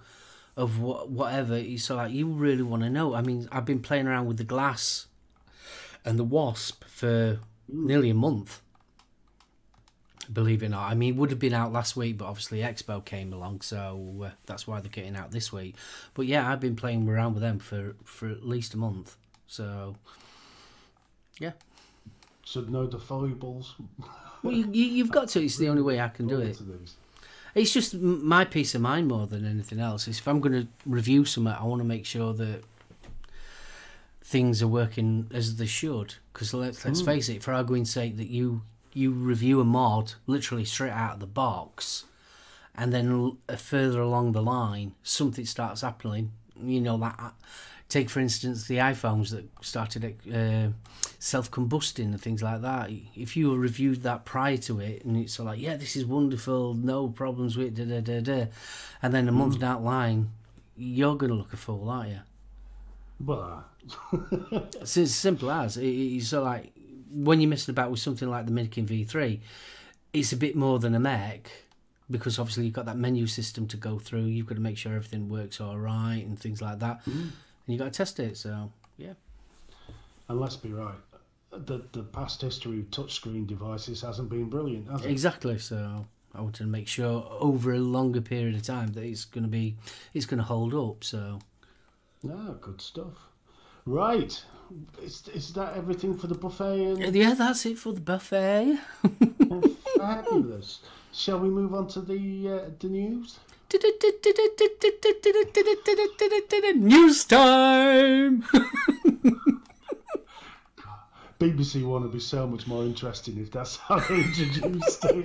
of 0.57 0.81
what 0.81 1.09
whatever. 1.11 1.63
So 1.79 1.97
like, 1.97 2.13
you 2.13 2.27
really 2.29 2.63
want 2.63 2.83
to 2.83 2.91
know. 2.91 3.15
I 3.15 3.23
mean, 3.23 3.49
I've 3.51 3.65
been 3.65 3.81
playing 3.81 4.07
around 4.07 4.27
with 4.27 4.37
the 4.37 4.45
glass 4.45 5.07
and 6.05 6.19
the 6.19 6.25
wasp 6.25 6.85
for 6.85 7.41
nearly 7.69 8.11
a 8.11 8.15
month. 8.15 8.61
Believe 10.33 10.63
it 10.63 10.67
or 10.67 10.71
not, 10.71 10.91
I 10.91 10.95
mean, 10.95 11.15
it 11.15 11.17
would 11.17 11.31
have 11.31 11.39
been 11.39 11.55
out 11.55 11.73
last 11.73 11.97
week, 11.97 12.19
but 12.19 12.27
obviously 12.27 12.61
Expo 12.61 13.03
came 13.05 13.33
along, 13.33 13.63
so 13.63 14.25
uh, 14.27 14.31
that's 14.47 14.67
why 14.67 14.81
they're 14.81 14.91
getting 14.91 15.17
out 15.17 15.31
this 15.31 15.53
week. 15.53 15.75
But 16.15 16.27
yeah, 16.27 16.51
I've 16.51 16.61
been 16.61 16.77
playing 16.77 17.09
around 17.09 17.35
with 17.35 17.43
them 17.43 17.59
for 17.59 17.95
for 18.05 18.29
at 18.29 18.47
least 18.47 18.75
a 18.75 18.77
month. 18.77 19.17
So 19.47 19.97
yeah, 21.41 21.53
Should 22.45 22.71
know 22.71 22.87
the 22.87 22.99
foibles. 22.99 23.75
well, 24.43 24.53
you, 24.53 24.69
you, 24.71 24.85
you've 24.85 25.11
got 25.13 25.29
to. 25.31 25.43
It's 25.45 25.57
the 25.57 25.69
only 25.69 25.83
way 25.83 26.01
I 26.01 26.09
can 26.09 26.27
do 26.27 26.41
it. 26.41 26.59
It's 27.55 27.73
just 27.73 27.95
my 27.95 28.45
peace 28.45 28.75
of 28.75 28.83
mind 28.83 29.09
more 29.09 29.27
than 29.27 29.47
anything 29.47 29.81
else. 29.81 30.07
Is 30.09 30.19
if 30.19 30.29
I'm 30.29 30.41
going 30.41 30.53
to 30.53 30.69
review 30.85 31.25
something, 31.25 31.53
I 31.53 31.65
want 31.65 31.81
to 31.81 31.89
make 31.89 32.05
sure 32.05 32.35
that 32.35 32.63
things 34.23 34.63
are 34.63 34.69
working 34.69 35.31
as 35.33 35.57
they 35.57 35.67
should. 35.67 36.17
Because 36.33 36.53
let's 36.53 36.85
let's 36.85 37.01
face 37.01 37.29
it, 37.31 37.43
for 37.43 37.53
arguing's 37.55 37.91
sake, 37.91 38.19
that 38.19 38.29
you 38.29 38.63
you 38.93 39.11
review 39.13 39.61
a 39.61 39.65
mod 39.65 40.15
literally 40.27 40.65
straight 40.65 40.93
out 40.93 41.15
of 41.15 41.21
the 41.21 41.27
box, 41.27 42.05
and 42.75 42.93
then 42.93 43.37
uh, 43.49 43.57
further 43.57 44.01
along 44.01 44.33
the 44.33 44.43
line, 44.43 44.95
something 45.03 45.47
starts 45.47 45.81
happening. 45.83 46.33
You 46.63 46.81
know 46.81 46.99
that. 46.99 47.17
uh, 47.19 47.31
Take 47.89 48.11
for 48.11 48.21
instance 48.21 48.67
the 48.67 48.77
iPhones 48.77 49.31
that 49.31 49.49
started 49.65 50.15
uh, 50.31 50.69
self-combusting 51.19 52.05
and 52.05 52.21
things 52.21 52.43
like 52.43 52.61
that. 52.61 52.91
If 53.17 53.35
you 53.35 53.55
reviewed 53.57 54.03
that 54.03 54.27
prior 54.27 54.59
to 54.59 54.81
it, 54.81 55.07
and 55.07 55.17
it's 55.17 55.39
like, 55.39 55.59
yeah, 55.59 55.77
this 55.79 55.97
is 55.97 56.05
wonderful, 56.05 56.75
no 56.75 57.09
problems 57.09 57.57
with 57.57 57.69
it, 57.69 57.75
da 57.89 58.01
da 58.01 58.01
da 58.03 58.21
da, 58.21 58.47
and 59.03 59.15
then 59.15 59.27
a 59.27 59.33
month 59.33 59.59
down 59.59 59.81
the 59.81 59.87
line, 59.89 60.31
you're 60.77 61.17
gonna 61.17 61.33
look 61.33 61.55
a 61.55 61.57
fool, 61.57 61.89
aren't 61.89 62.11
you? 62.11 62.19
Well, 63.25 63.65
It's 64.81 64.97
as 64.99 65.15
simple 65.15 65.51
as 65.51 65.77
it, 65.79 65.87
it's 65.87 66.33
like 66.33 66.73
when 67.11 67.41
you're 67.41 67.51
messing 67.51 67.73
about 67.73 67.91
with 67.91 68.01
something 68.01 68.29
like 68.29 68.47
the 68.47 68.53
Minikin 68.53 68.87
V3, 68.87 69.41
it's 70.13 70.33
a 70.33 70.37
bit 70.37 70.57
more 70.57 70.79
than 70.79 70.95
a 70.95 71.01
mech 71.01 71.51
because 72.11 72.39
obviously 72.39 72.65
you've 72.65 72.75
got 72.75 72.87
that 72.87 72.97
menu 72.97 73.27
system 73.27 73.67
to 73.69 73.77
go 73.77 73.99
through. 73.99 74.25
You've 74.25 74.47
got 74.47 74.55
to 74.55 74.61
make 74.61 74.79
sure 74.79 74.95
everything 74.95 75.29
works 75.29 75.61
all 75.61 75.79
right 75.79 76.25
and 76.25 76.39
things 76.39 76.63
like 76.63 76.79
that, 76.81 77.01
mm-hmm. 77.01 77.21
and 77.21 77.33
you've 77.67 77.79
got 77.79 77.87
to 77.87 77.91
test 77.91 78.19
it. 78.21 78.37
So 78.37 78.73
yeah, 78.97 79.15
and 80.29 80.41
let's 80.41 80.57
be 80.57 80.73
right, 80.73 80.97
the 81.51 81.83
the 81.93 82.03
past 82.03 82.41
history 82.43 82.81
of 82.81 82.87
touchscreen 82.87 83.47
devices 83.47 84.03
hasn't 84.03 84.31
been 84.31 84.49
brilliant, 84.49 84.91
has 84.91 85.05
it? 85.05 85.11
exactly. 85.11 85.59
So 85.59 86.07
I 86.35 86.41
want 86.41 86.55
to 86.57 86.65
make 86.65 86.89
sure 86.89 87.27
over 87.41 87.73
a 87.73 87.79
longer 87.79 88.21
period 88.21 88.55
of 88.55 88.63
time 88.63 88.93
that 88.93 89.05
it's 89.05 89.25
going 89.25 89.45
to 89.45 89.51
be 89.51 89.77
it's 90.15 90.27
going 90.27 90.39
to 90.39 90.45
hold 90.45 90.75
up. 90.75 91.05
So 91.05 91.41
No, 92.23 92.57
good 92.61 92.81
stuff. 92.81 93.29
Right, 93.85 94.43
is 95.03 95.29
is 95.35 95.53
that 95.55 95.77
everything 95.77 96.17
for 96.17 96.27
the 96.27 96.35
buffet? 96.35 97.03
And 97.03 97.15
yeah, 97.15 97.35
that's 97.35 97.67
it 97.67 97.79
for 97.79 97.93
the 97.93 98.01
buffet. 98.01 98.79
fabulous. 99.97 100.81
Shall 101.13 101.41
we 101.41 101.49
move 101.49 101.75
on 101.75 101.89
to 101.89 102.01
the 102.01 102.49
uh, 102.49 102.71
the 102.79 102.89
news? 102.89 103.39
News 106.85 107.25
time. 107.25 108.45
BBC 111.39 111.85
One 111.85 112.03
would 112.03 112.13
be 112.13 112.19
so 112.19 112.49
much 112.49 112.67
more 112.67 112.83
interesting 112.83 113.39
if 113.39 113.53
that's 113.53 113.77
how 113.77 114.01
they 114.01 114.17
introduced 114.17 115.05
it. 115.05 115.25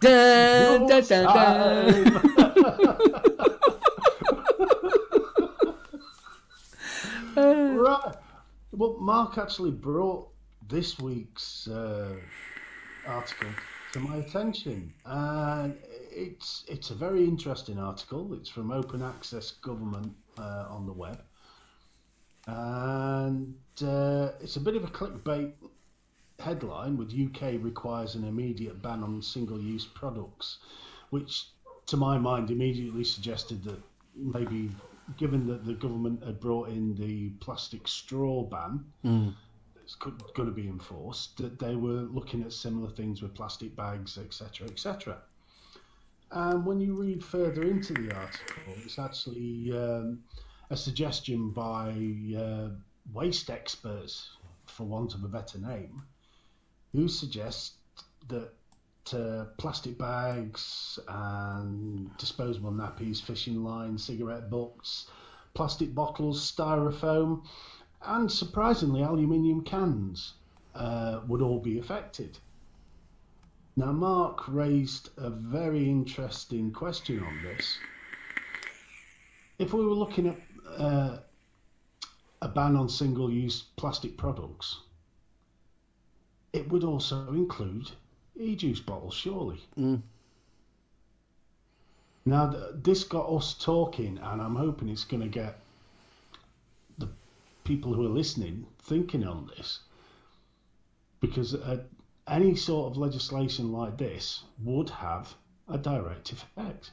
Dun, 0.00 0.86
dun, 0.86 1.04
dun, 1.04 1.24
dun. 1.24 2.14
right. 7.76 8.14
Well, 8.78 8.94
Mark 9.00 9.38
actually 9.38 9.72
brought 9.72 10.28
this 10.68 11.00
week's 11.00 11.66
uh, 11.66 12.14
article 13.08 13.48
to 13.92 13.98
my 13.98 14.18
attention, 14.18 14.94
and 15.04 15.76
it's 16.12 16.64
it's 16.68 16.90
a 16.90 16.94
very 16.94 17.24
interesting 17.24 17.80
article. 17.80 18.34
It's 18.34 18.48
from 18.48 18.70
Open 18.70 19.02
Access 19.02 19.50
Government 19.50 20.14
uh, 20.38 20.66
on 20.70 20.86
the 20.86 20.92
web, 20.92 21.20
and 22.46 23.56
uh, 23.82 24.28
it's 24.40 24.54
a 24.54 24.60
bit 24.60 24.76
of 24.76 24.84
a 24.84 24.92
clickbait 24.92 25.54
headline 26.38 26.96
with 26.96 27.12
UK 27.12 27.54
requires 27.60 28.14
an 28.14 28.22
immediate 28.22 28.80
ban 28.80 29.02
on 29.02 29.20
single-use 29.20 29.86
products, 29.86 30.58
which 31.10 31.46
to 31.86 31.96
my 31.96 32.16
mind 32.16 32.52
immediately 32.52 33.02
suggested 33.02 33.64
that 33.64 33.80
maybe 34.14 34.70
given 35.16 35.46
that 35.46 35.64
the 35.64 35.74
government 35.74 36.22
had 36.24 36.38
brought 36.40 36.68
in 36.68 36.94
the 36.96 37.30
plastic 37.40 37.88
straw 37.88 38.42
ban 38.42 38.84
Mm. 39.04 39.34
that's 39.74 39.94
going 39.94 40.48
to 40.48 40.52
be 40.54 40.68
enforced, 40.68 41.38
that 41.38 41.58
they 41.58 41.74
were 41.74 42.02
looking 42.02 42.42
at 42.42 42.52
similar 42.52 42.90
things 42.90 43.22
with 43.22 43.34
plastic 43.34 43.74
bags, 43.74 44.18
etc., 44.18 44.66
etc. 44.68 45.22
And 46.30 46.66
when 46.66 46.78
you 46.78 46.94
read 46.94 47.24
further 47.24 47.62
into 47.62 47.94
the 47.94 48.14
article, 48.14 48.74
it's 48.84 48.98
actually 48.98 49.72
um, 49.74 50.22
a 50.68 50.76
suggestion 50.76 51.50
by 51.50 51.94
uh, 52.38 52.68
waste 53.14 53.48
experts, 53.48 54.28
for 54.66 54.84
want 54.84 55.14
of 55.14 55.24
a 55.24 55.28
better 55.28 55.58
name, 55.58 56.02
who 56.92 57.08
suggest 57.08 57.74
that 58.28 58.52
uh, 59.14 59.46
plastic 59.56 59.98
bags 59.98 60.98
and 61.08 62.16
disposable 62.18 62.72
nappies, 62.72 63.20
fishing 63.20 63.62
lines, 63.62 64.04
cigarette 64.04 64.50
butts, 64.50 65.08
plastic 65.54 65.94
bottles, 65.94 66.52
styrofoam, 66.52 67.42
and 68.02 68.30
surprisingly, 68.30 69.02
aluminium 69.02 69.62
cans 69.62 70.34
uh, 70.74 71.20
would 71.26 71.42
all 71.42 71.58
be 71.60 71.78
affected. 71.78 72.38
Now, 73.76 73.92
Mark 73.92 74.48
raised 74.48 75.10
a 75.16 75.30
very 75.30 75.88
interesting 75.88 76.72
question 76.72 77.22
on 77.22 77.42
this. 77.42 77.78
If 79.58 79.72
we 79.72 79.84
were 79.84 79.94
looking 79.94 80.28
at 80.28 80.38
uh, 80.76 81.18
a 82.42 82.48
ban 82.48 82.76
on 82.76 82.88
single 82.88 83.30
use 83.30 83.64
plastic 83.76 84.16
products, 84.16 84.80
it 86.52 86.68
would 86.70 86.84
also 86.84 87.28
include 87.32 87.90
e 88.38 88.56
juice 88.56 88.80
bottles, 88.80 89.14
surely. 89.14 89.60
Mm. 89.78 90.02
Now, 92.24 92.54
this 92.74 93.04
got 93.04 93.28
us 93.28 93.54
talking, 93.54 94.18
and 94.18 94.42
I'm 94.42 94.54
hoping 94.56 94.88
it's 94.88 95.04
going 95.04 95.22
to 95.22 95.28
get 95.28 95.58
the 96.98 97.08
people 97.64 97.94
who 97.94 98.04
are 98.04 98.10
listening 98.10 98.66
thinking 98.82 99.26
on 99.26 99.50
this. 99.56 99.80
Because 101.20 101.54
uh, 101.54 101.78
any 102.28 102.54
sort 102.54 102.90
of 102.90 102.96
legislation 102.98 103.72
like 103.72 103.96
this 103.96 104.44
would 104.62 104.90
have 104.90 105.34
a 105.68 105.78
direct 105.78 106.32
effect. 106.32 106.90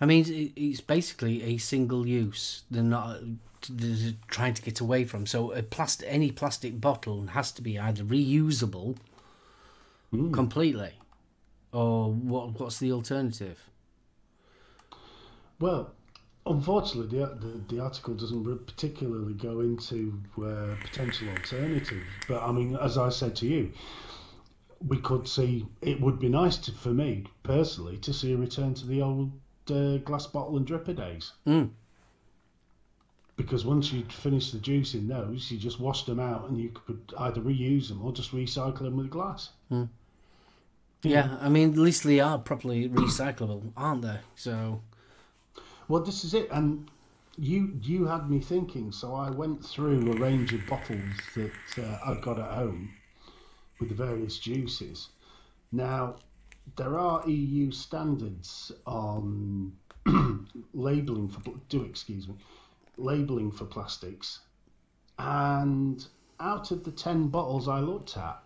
I 0.00 0.06
mean, 0.06 0.52
it's 0.56 0.80
basically 0.80 1.42
a 1.44 1.58
single 1.58 2.06
use. 2.06 2.62
They're 2.70 2.82
not 2.82 3.20
they're 3.68 4.14
trying 4.26 4.54
to 4.54 4.62
get 4.62 4.80
away 4.80 5.04
from. 5.04 5.26
So 5.26 5.52
a 5.52 5.62
plastic, 5.62 6.08
any 6.10 6.32
plastic 6.32 6.80
bottle 6.80 7.26
has 7.28 7.52
to 7.52 7.62
be 7.62 7.78
either 7.78 8.02
reusable 8.02 8.96
completely, 10.12 10.92
or 11.72 12.12
what? 12.12 12.60
What's 12.60 12.78
the 12.78 12.92
alternative? 12.92 13.58
Well, 15.58 15.92
unfortunately, 16.46 17.18
the, 17.18 17.26
the, 17.26 17.74
the 17.74 17.80
article 17.82 18.14
doesn't 18.14 18.66
particularly 18.66 19.34
go 19.34 19.60
into 19.60 20.20
uh, 20.38 20.74
potential 20.80 21.28
alternatives. 21.28 22.04
But 22.28 22.42
I 22.42 22.52
mean, 22.52 22.76
as 22.76 22.98
I 22.98 23.08
said 23.08 23.36
to 23.36 23.46
you, 23.46 23.72
we 24.86 24.98
could 24.98 25.28
see 25.28 25.66
it 25.80 26.00
would 26.00 26.18
be 26.18 26.28
nice 26.28 26.56
to, 26.58 26.72
for 26.72 26.90
me 26.90 27.24
personally 27.42 27.96
to 27.98 28.12
see 28.12 28.32
a 28.32 28.36
return 28.36 28.74
to 28.74 28.86
the 28.86 29.02
old 29.02 29.30
uh, 29.70 29.98
glass 29.98 30.26
bottle 30.26 30.56
and 30.56 30.66
dripper 30.66 30.96
days. 30.96 31.32
Mm. 31.46 31.70
Because 33.36 33.64
once 33.64 33.92
you'd 33.92 34.12
finished 34.12 34.52
the 34.52 34.58
juice 34.58 34.94
in 34.94 35.08
those, 35.08 35.50
you 35.50 35.58
just 35.58 35.80
washed 35.80 36.06
them 36.06 36.20
out 36.20 36.48
and 36.48 36.58
you 36.58 36.70
could 36.70 37.00
either 37.18 37.40
reuse 37.40 37.88
them 37.88 38.04
or 38.04 38.12
just 38.12 38.32
recycle 38.32 38.80
them 38.80 38.96
with 38.96 39.10
glass. 39.10 39.50
Yeah, 41.02 41.36
I 41.40 41.48
mean, 41.48 41.72
at 41.72 41.78
least 41.78 42.04
they 42.04 42.20
are 42.20 42.38
properly 42.38 42.88
recyclable, 42.88 43.72
aren't 43.76 44.02
they? 44.02 44.18
So 44.36 44.82
Well, 45.88 46.02
this 46.02 46.24
is 46.24 46.32
it, 46.34 46.48
and 46.50 46.88
you 47.36 47.76
you 47.82 48.06
had 48.06 48.30
me 48.30 48.40
thinking. 48.40 48.92
So 48.92 49.14
I 49.14 49.30
went 49.30 49.64
through 49.64 50.12
a 50.12 50.16
range 50.16 50.52
of 50.52 50.64
bottles 50.66 51.16
that 51.34 51.52
uh, 51.78 51.98
I've 52.06 52.22
got 52.22 52.38
at 52.38 52.52
home 52.52 52.90
with 53.80 53.88
the 53.88 53.94
various 53.94 54.38
juices. 54.38 55.08
Now, 55.72 56.16
there 56.76 56.98
are 56.98 57.28
EU 57.28 57.72
standards 57.72 58.70
on 58.86 59.72
labeling 60.74 61.28
for 61.28 61.42
do 61.68 61.82
excuse 61.82 62.28
me, 62.28 62.34
labeling 62.96 63.50
for 63.50 63.64
plastics, 63.64 64.40
and 65.18 66.06
out 66.38 66.70
of 66.70 66.84
the 66.84 66.92
ten 66.92 67.28
bottles 67.28 67.66
I 67.68 67.80
looked 67.80 68.16
at, 68.16 68.40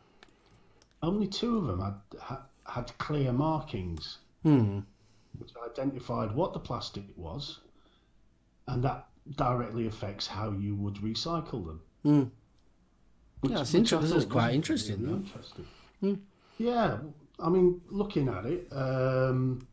only 1.02 1.26
two 1.26 1.58
of 1.58 1.66
them 1.66 1.80
had 1.80 2.20
had, 2.20 2.38
had 2.66 2.98
clear 2.98 3.32
markings 3.32 4.18
hmm. 4.42 4.80
which 5.38 5.50
identified 5.70 6.32
what 6.32 6.52
the 6.52 6.58
plastic 6.58 7.04
was, 7.16 7.60
and 8.68 8.82
that 8.82 9.06
directly 9.36 9.86
affects 9.86 10.26
how 10.26 10.52
you 10.52 10.74
would 10.74 10.94
recycle 10.96 11.66
them. 11.66 11.80
Hmm. 12.02 12.22
Which, 13.40 13.52
Yeah, 13.52 13.58
that's 13.58 13.72
which 13.72 13.92
I 13.92 13.98
this 13.98 14.12
is 14.12 14.24
quite 14.24 14.54
interesting, 14.54 15.02
really 15.02 15.14
interesting. 15.16 15.66
Hmm. 16.00 16.14
Yeah, 16.58 16.98
I 17.38 17.48
mean, 17.50 17.80
looking 17.90 18.28
at 18.28 18.46
it, 18.46 18.66
um, 18.72 19.66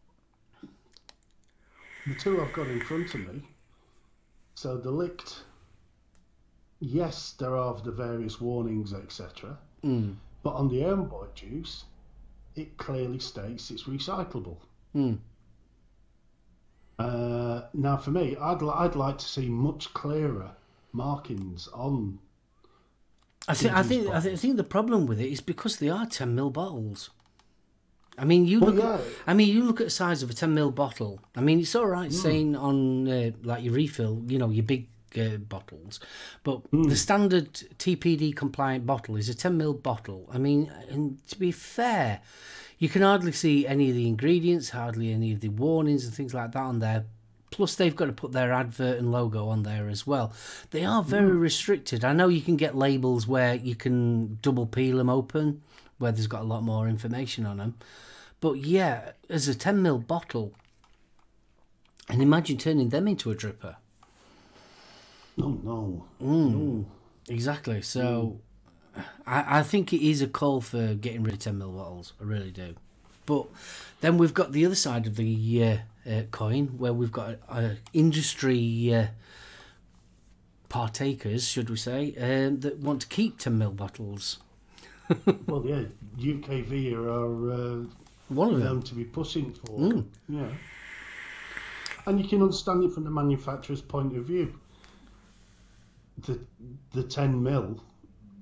the 2.07 2.15
two 2.15 2.41
I've 2.41 2.53
got 2.53 2.67
in 2.67 2.81
front 2.81 3.13
of 3.13 3.21
me. 3.21 3.41
So 4.55 4.77
the 4.77 4.91
licked, 4.91 5.43
yes, 6.79 7.33
there 7.39 7.55
are 7.55 7.73
the 7.79 7.91
various 7.91 8.39
warnings, 8.41 8.93
etc. 8.93 9.57
Mm. 9.83 10.15
But 10.43 10.55
on 10.55 10.67
the 10.69 10.83
Ohm 10.85 11.05
Boy 11.07 11.27
juice, 11.33 11.85
it 12.55 12.77
clearly 12.77 13.19
states 13.19 13.71
it's 13.71 13.83
recyclable. 13.83 14.57
Mm. 14.95 15.19
Uh, 16.99 17.61
now, 17.73 17.97
for 17.97 18.11
me, 18.11 18.35
I'd 18.39 18.61
li- 18.61 18.73
I'd 18.75 18.95
like 18.95 19.17
to 19.17 19.25
see 19.25 19.47
much 19.49 19.93
clearer 19.93 20.51
markings 20.91 21.67
on. 21.73 22.19
I 23.47 23.53
think 23.55 23.73
I 23.73 23.83
think 23.83 24.07
I, 24.09 24.19
think 24.19 24.33
I 24.33 24.37
think 24.37 24.57
the 24.57 24.63
problem 24.63 25.05
with 25.05 25.19
it 25.19 25.29
is 25.29 25.41
because 25.41 25.77
they 25.77 25.89
are 25.89 26.05
ten 26.05 26.35
mil 26.35 26.49
bottles. 26.49 27.09
I 28.17 28.25
mean, 28.25 28.45
you 28.45 28.59
Well, 28.59 28.71
look. 28.73 28.83
yeah. 28.83 28.93
At, 28.95 29.01
I 29.25 29.33
mean, 29.33 29.47
you 29.49 29.63
look 29.63 29.81
at 29.81 29.87
the 29.87 29.91
size 29.91 30.21
of 30.21 30.29
a 30.29 30.33
ten 30.33 30.53
mil 30.53 30.69
bottle. 30.71 31.19
I 31.35 31.41
mean, 31.41 31.59
it's 31.59 31.75
all 31.75 31.87
right 31.87 32.13
saying 32.13 32.55
on 32.55 33.07
uh, 33.09 33.31
like 33.41 33.63
your 33.63 33.73
refill, 33.73 34.21
you 34.27 34.37
know, 34.37 34.49
your 34.49 34.63
big 34.63 34.87
uh, 35.17 35.37
bottles, 35.37 35.99
but 36.43 36.61
the 36.71 36.95
standard 36.95 37.53
TPD 37.53 38.35
compliant 38.35 38.85
bottle 38.85 39.15
is 39.15 39.29
a 39.29 39.35
ten 39.35 39.57
mil 39.57 39.73
bottle. 39.73 40.29
I 40.31 40.37
mean, 40.37 40.71
and 40.89 41.25
to 41.27 41.39
be 41.39 41.51
fair, 41.51 42.21
you 42.79 42.89
can 42.89 43.01
hardly 43.01 43.31
see 43.31 43.65
any 43.65 43.89
of 43.89 43.95
the 43.95 44.07
ingredients, 44.07 44.69
hardly 44.69 45.11
any 45.11 45.31
of 45.31 45.39
the 45.39 45.49
warnings 45.49 46.05
and 46.05 46.13
things 46.13 46.33
like 46.33 46.51
that 46.51 46.61
on 46.61 46.79
there. 46.79 47.05
Plus, 47.49 47.75
they've 47.75 47.95
got 47.95 48.07
to 48.07 48.13
put 48.13 48.31
their 48.31 48.51
advert 48.51 48.97
and 48.97 49.11
logo 49.11 49.47
on 49.47 49.61
there 49.61 49.87
as 49.87 50.07
well. 50.07 50.33
They 50.71 50.83
are 50.83 51.03
very 51.03 51.31
restricted. 51.31 52.03
I 52.03 52.11
know 52.11 52.27
you 52.27 52.41
can 52.41 52.57
get 52.57 52.75
labels 52.75 53.27
where 53.27 53.53
you 53.53 53.75
can 53.75 54.39
double 54.41 54.65
peel 54.65 54.97
them 54.97 55.09
open, 55.09 55.61
where 55.99 56.11
there's 56.11 56.25
got 56.25 56.41
a 56.41 56.45
lot 56.45 56.63
more 56.63 56.87
information 56.87 57.45
on 57.45 57.57
them. 57.57 57.75
But 58.41 58.53
yeah, 58.53 59.11
as 59.29 59.47
a 59.47 59.53
10 59.55 59.83
ml 59.83 60.07
bottle, 60.07 60.53
and 62.09 62.21
imagine 62.21 62.57
turning 62.57 62.89
them 62.89 63.07
into 63.07 63.31
a 63.31 63.35
dripper. 63.35 63.75
No, 65.37 65.49
no, 65.63 66.05
Mm. 66.21 66.51
no. 66.53 66.85
Exactly. 67.27 67.81
So 67.81 68.39
I, 69.25 69.59
I 69.59 69.63
think 69.63 69.93
it 69.93 70.01
is 70.05 70.21
a 70.21 70.27
call 70.27 70.61
for 70.61 70.93
getting 70.93 71.23
rid 71.23 71.33
of 71.33 71.39
10 71.39 71.59
ml 71.59 71.75
bottles. 71.75 72.13
I 72.21 72.23
really 72.25 72.51
do. 72.51 72.75
But 73.25 73.47
then 74.01 74.17
we've 74.17 74.33
got 74.33 74.51
the 74.51 74.65
other 74.65 74.75
side 74.75 75.07
of 75.07 75.15
the 75.15 75.63
uh, 75.63 75.77
uh, 76.09 76.21
coin 76.31 76.67
where 76.77 76.93
we've 76.93 77.11
got 77.11 77.37
uh, 77.49 77.69
industry 77.93 78.93
uh, 78.93 79.07
partakers, 80.69 81.47
should 81.47 81.69
we 81.69 81.77
say, 81.77 82.13
um, 82.19 82.59
that 82.61 82.77
want 82.79 83.01
to 83.01 83.07
keep 83.07 83.37
10 83.37 83.59
ml 83.59 83.75
bottles. 83.75 84.39
Well, 85.47 85.63
yeah, 85.65 85.83
UKV 86.17 86.93
are 86.93 87.51
uh, 87.51 87.85
One 88.29 88.53
of 88.53 88.61
them. 88.61 88.81
to 88.83 88.95
be 88.95 89.03
pushing 89.03 89.53
for. 89.53 89.77
Mm. 89.77 90.05
Yeah, 90.29 90.47
and 92.07 92.19
you 92.21 92.27
can 92.27 92.41
understand 92.41 92.83
it 92.85 92.93
from 92.93 93.03
the 93.03 93.09
manufacturer's 93.11 93.81
point 93.81 94.15
of 94.17 94.25
view. 94.25 94.53
The 96.23 96.39
the 96.91 97.03
ten 97.03 97.41
mil, 97.41 97.81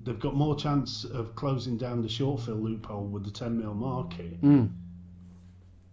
they've 0.04 0.20
got 0.20 0.36
more 0.36 0.56
chance 0.56 1.04
of 1.04 1.36
closing 1.36 1.78
down 1.78 2.02
the 2.02 2.10
short 2.10 2.42
fill 2.42 2.56
loophole 2.56 3.06
with 3.06 3.26
the 3.26 3.32
ten 3.32 3.58
mil 3.58 3.74
market. 3.74 4.42
Mm. 4.42 4.70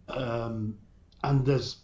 um, 0.08 0.76
and 1.24 1.44
there's 1.44 1.78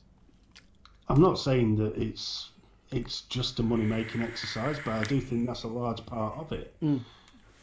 I'm 1.09 1.21
not 1.21 1.39
saying 1.39 1.77
that 1.77 1.97
it's 1.97 2.51
it's 2.91 3.23
just 3.23 3.59
a 3.59 3.63
money 3.63 3.85
making 3.85 4.23
exercise, 4.23 4.79
but 4.85 4.93
I 4.93 5.05
do 5.05 5.21
think 5.21 5.47
that's 5.47 5.65
a 5.65 5.69
large 5.69 6.05
part 6.07 6.39
of 6.39 6.53
it. 6.53 6.75
Mm. 6.83 7.01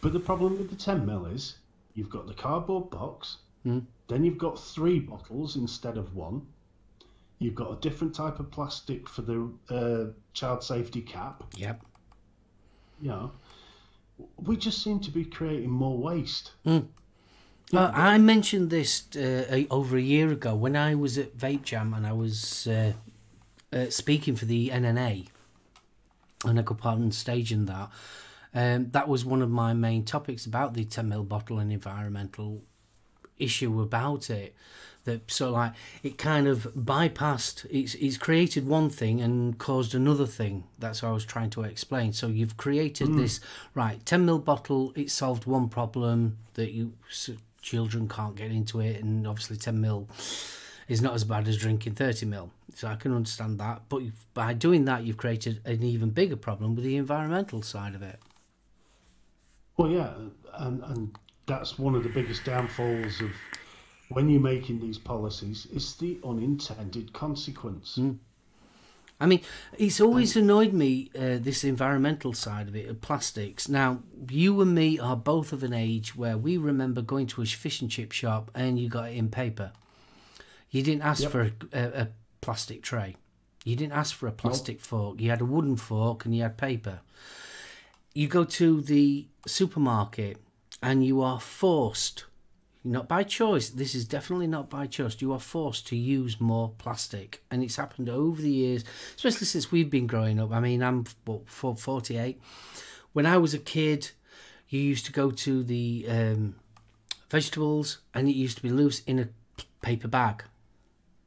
But 0.01 0.13
the 0.13 0.19
problem 0.19 0.57
with 0.57 0.69
the 0.69 0.75
10 0.75 1.05
mil 1.05 1.25
is 1.27 1.55
you've 1.93 2.09
got 2.09 2.27
the 2.27 2.33
cardboard 2.33 2.89
box, 2.89 3.37
Mm. 3.65 3.85
then 4.07 4.25
you've 4.25 4.39
got 4.39 4.59
three 4.59 4.99
bottles 4.99 5.55
instead 5.55 5.95
of 5.97 6.15
one. 6.15 6.41
You've 7.37 7.53
got 7.53 7.71
a 7.71 7.79
different 7.79 8.15
type 8.15 8.39
of 8.39 8.49
plastic 8.49 9.07
for 9.07 9.21
the 9.21 9.51
uh, 9.69 10.05
child 10.33 10.63
safety 10.63 11.01
cap. 11.01 11.43
Yep. 11.55 11.85
You 13.01 13.09
know, 13.09 13.31
we 14.37 14.55
just 14.55 14.83
seem 14.83 14.99
to 15.01 15.11
be 15.11 15.25
creating 15.25 15.69
more 15.69 15.97
waste. 15.97 16.51
Uh, 17.73 17.91
I 17.93 18.17
mentioned 18.17 18.69
this 18.69 19.03
uh, 19.15 19.63
over 19.69 19.97
a 19.97 20.01
year 20.01 20.31
ago 20.31 20.53
when 20.55 20.75
I 20.75 20.93
was 20.95 21.17
at 21.17 21.37
Vape 21.37 21.63
Jam 21.63 21.93
and 21.93 22.05
I 22.05 22.11
was 22.11 22.67
uh, 22.67 22.93
uh, 23.71 23.89
speaking 23.89 24.35
for 24.35 24.45
the 24.45 24.69
NNA, 24.69 25.27
and 26.45 26.59
I 26.59 26.61
got 26.61 26.77
part 26.77 26.99
on 26.99 27.11
stage 27.11 27.51
in 27.51 27.65
that. 27.67 27.89
Um, 28.53 28.89
that 28.91 29.07
was 29.07 29.23
one 29.23 29.41
of 29.41 29.49
my 29.49 29.73
main 29.73 30.03
topics 30.03 30.45
about 30.45 30.73
the 30.73 30.83
10 30.83 31.09
ml 31.09 31.27
bottle 31.27 31.59
and 31.59 31.71
environmental 31.71 32.61
issue 33.39 33.81
about 33.81 34.29
it. 34.29 34.53
That 35.05 35.31
so 35.31 35.51
like 35.51 35.73
it 36.03 36.17
kind 36.17 36.47
of 36.47 36.67
bypassed. 36.75 37.65
It's 37.69 37.95
it's 37.95 38.17
created 38.17 38.67
one 38.67 38.89
thing 38.89 39.19
and 39.19 39.57
caused 39.57 39.95
another 39.95 40.27
thing. 40.27 40.65
That's 40.77 41.01
what 41.01 41.09
I 41.09 41.11
was 41.11 41.25
trying 41.25 41.49
to 41.51 41.63
explain. 41.63 42.13
So 42.13 42.27
you've 42.27 42.57
created 42.57 43.07
hmm. 43.07 43.17
this 43.17 43.39
right 43.73 44.05
10 44.05 44.27
ml 44.27 44.43
bottle. 44.45 44.93
It 44.95 45.09
solved 45.09 45.45
one 45.45 45.69
problem 45.69 46.37
that 46.53 46.71
you 46.71 46.93
s- 47.09 47.31
children 47.61 48.07
can't 48.07 48.35
get 48.35 48.51
into 48.51 48.79
it, 48.79 49.01
and 49.01 49.25
obviously 49.25 49.57
10 49.57 49.81
ml 49.81 50.07
is 50.87 51.01
not 51.01 51.13
as 51.13 51.23
bad 51.23 51.47
as 51.47 51.57
drinking 51.57 51.95
30 51.95 52.25
mil. 52.25 52.51
So 52.75 52.87
I 52.87 52.95
can 52.95 53.13
understand 53.13 53.59
that. 53.59 53.83
But 53.89 54.03
you've- 54.03 54.17
by 54.33 54.53
doing 54.53 54.85
that, 54.85 55.03
you've 55.03 55.17
created 55.17 55.61
an 55.65 55.83
even 55.83 56.09
bigger 56.09 56.35
problem 56.35 56.75
with 56.75 56.83
the 56.83 56.97
environmental 56.97 57.61
side 57.61 57.95
of 57.95 58.01
it. 58.01 58.19
Well, 59.77 59.89
yeah, 59.89 60.13
and 60.53 60.83
and 60.83 61.15
that's 61.47 61.79
one 61.79 61.95
of 61.95 62.03
the 62.03 62.09
biggest 62.09 62.43
downfalls 62.45 63.21
of 63.21 63.31
when 64.13 64.29
you're 64.29 64.41
making 64.41 64.79
these 64.79 64.97
policies. 64.97 65.67
It's 65.73 65.95
the 65.95 66.19
unintended 66.23 67.13
consequence. 67.13 67.99
I 69.19 69.25
mean, 69.27 69.41
it's 69.77 70.01
always 70.01 70.35
annoyed 70.35 70.73
me 70.73 71.11
uh, 71.15 71.37
this 71.39 71.63
environmental 71.63 72.33
side 72.33 72.67
of 72.67 72.75
it, 72.75 72.89
of 72.89 73.01
plastics. 73.01 73.69
Now, 73.69 73.99
you 74.29 74.59
and 74.61 74.73
me 74.73 74.97
are 74.99 75.15
both 75.15 75.53
of 75.53 75.61
an 75.63 75.73
age 75.73 76.15
where 76.15 76.37
we 76.37 76.57
remember 76.57 77.03
going 77.03 77.27
to 77.27 77.41
a 77.41 77.45
fish 77.45 77.81
and 77.81 77.91
chip 77.91 78.11
shop 78.11 78.49
and 78.55 78.79
you 78.79 78.89
got 78.89 79.09
it 79.09 79.15
in 79.17 79.29
paper. 79.29 79.73
You 80.71 80.81
didn't 80.81 81.03
ask 81.03 81.21
Yep. 81.21 81.31
for 81.31 81.41
a, 81.41 81.51
a, 81.73 82.01
a 82.03 82.07
plastic 82.41 82.81
tray. 82.81 83.15
You 83.63 83.75
didn't 83.75 83.93
ask 83.93 84.15
for 84.15 84.27
a 84.27 84.31
plastic 84.31 84.81
fork. 84.81 85.21
You 85.21 85.29
had 85.29 85.41
a 85.41 85.45
wooden 85.45 85.75
fork 85.75 86.25
and 86.25 86.35
you 86.35 86.41
had 86.41 86.57
paper. 86.57 87.01
You 88.15 88.27
go 88.27 88.43
to 88.43 88.81
the 88.81 89.27
supermarket 89.45 90.37
and 90.81 91.05
you 91.05 91.21
are 91.21 91.39
forced, 91.39 92.25
not 92.83 93.07
by 93.07 93.23
choice, 93.23 93.69
this 93.69 93.93
is 93.93 94.05
definitely 94.05 94.47
not 94.47 94.69
by 94.69 94.87
choice, 94.87 95.21
you 95.21 95.31
are 95.33 95.39
forced 95.39 95.87
to 95.87 95.95
use 95.95 96.41
more 96.41 96.73
plastic. 96.77 97.43
And 97.51 97.63
it's 97.63 97.75
happened 97.75 98.09
over 98.09 98.41
the 98.41 98.49
years, 98.49 98.83
especially 99.15 99.45
since 99.45 99.71
we've 99.71 99.89
been 99.89 100.07
growing 100.07 100.39
up. 100.39 100.51
I 100.51 100.59
mean, 100.59 100.81
I'm 100.81 101.05
what, 101.25 101.47
48. 101.47 102.41
When 103.13 103.25
I 103.25 103.37
was 103.37 103.53
a 103.53 103.59
kid, 103.59 104.11
you 104.69 104.79
used 104.79 105.05
to 105.05 105.11
go 105.11 105.31
to 105.31 105.63
the 105.63 106.05
um, 106.09 106.55
vegetables 107.29 107.99
and 108.13 108.27
it 108.27 108.35
used 108.35 108.57
to 108.57 108.63
be 108.63 108.69
loose 108.69 109.01
in 109.01 109.19
a 109.19 109.29
paper 109.81 110.07
bag. 110.07 110.43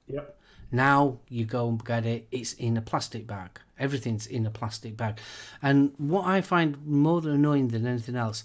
Yep. 0.09 0.39
Now 0.75 1.19
you 1.29 1.45
go 1.45 1.69
and 1.69 1.83
get 1.85 2.05
it, 2.05 2.27
it's 2.33 2.53
in 2.55 2.77
a 2.77 2.83
plastic 2.83 3.27
bag. 3.27 3.61
Everything's 3.79 4.27
in 4.27 4.45
a 4.45 4.51
plastic 4.51 4.97
bag. 4.97 5.19
And 5.63 5.93
what 5.99 6.27
I 6.27 6.41
find 6.41 6.85
more 6.85 7.21
annoying 7.29 7.69
than 7.69 7.87
anything 7.87 8.17
else, 8.17 8.43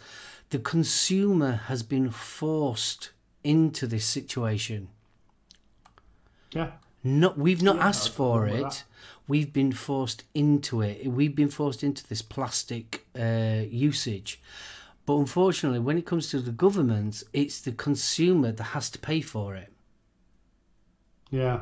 the 0.52 0.60
consumer 0.60 1.54
has 1.68 1.82
been 1.84 2.12
forced 2.12 3.12
into 3.44 3.88
this 3.88 4.06
situation. 4.06 4.90
Yeah. 6.52 6.72
Not 7.04 7.38
we've 7.38 7.64
not 7.64 7.78
Yeah, 7.78 7.88
asked 7.88 8.10
for 8.10 8.48
it. 8.48 8.62
that. 8.62 8.84
We've 9.28 9.54
been 9.54 9.72
forced 9.72 10.24
into 10.34 10.82
it. 10.82 11.08
We've 11.08 11.36
been 11.36 11.50
forced 11.50 11.84
into 11.84 12.08
this 12.08 12.22
plastic 12.22 13.06
uh, 13.18 13.64
usage. 13.70 14.42
But 15.06 15.18
unfortunately, 15.18 15.80
when 15.80 15.98
it 15.98 16.06
comes 16.06 16.30
to 16.30 16.40
the 16.40 16.52
government, 16.52 17.24
it's 17.34 17.60
the 17.62 17.72
consumer 17.72 18.52
that 18.52 18.64
has 18.76 18.90
to 18.92 19.00
pay 19.00 19.22
for 19.22 19.56
it. 19.56 19.72
Yeah. 21.32 21.62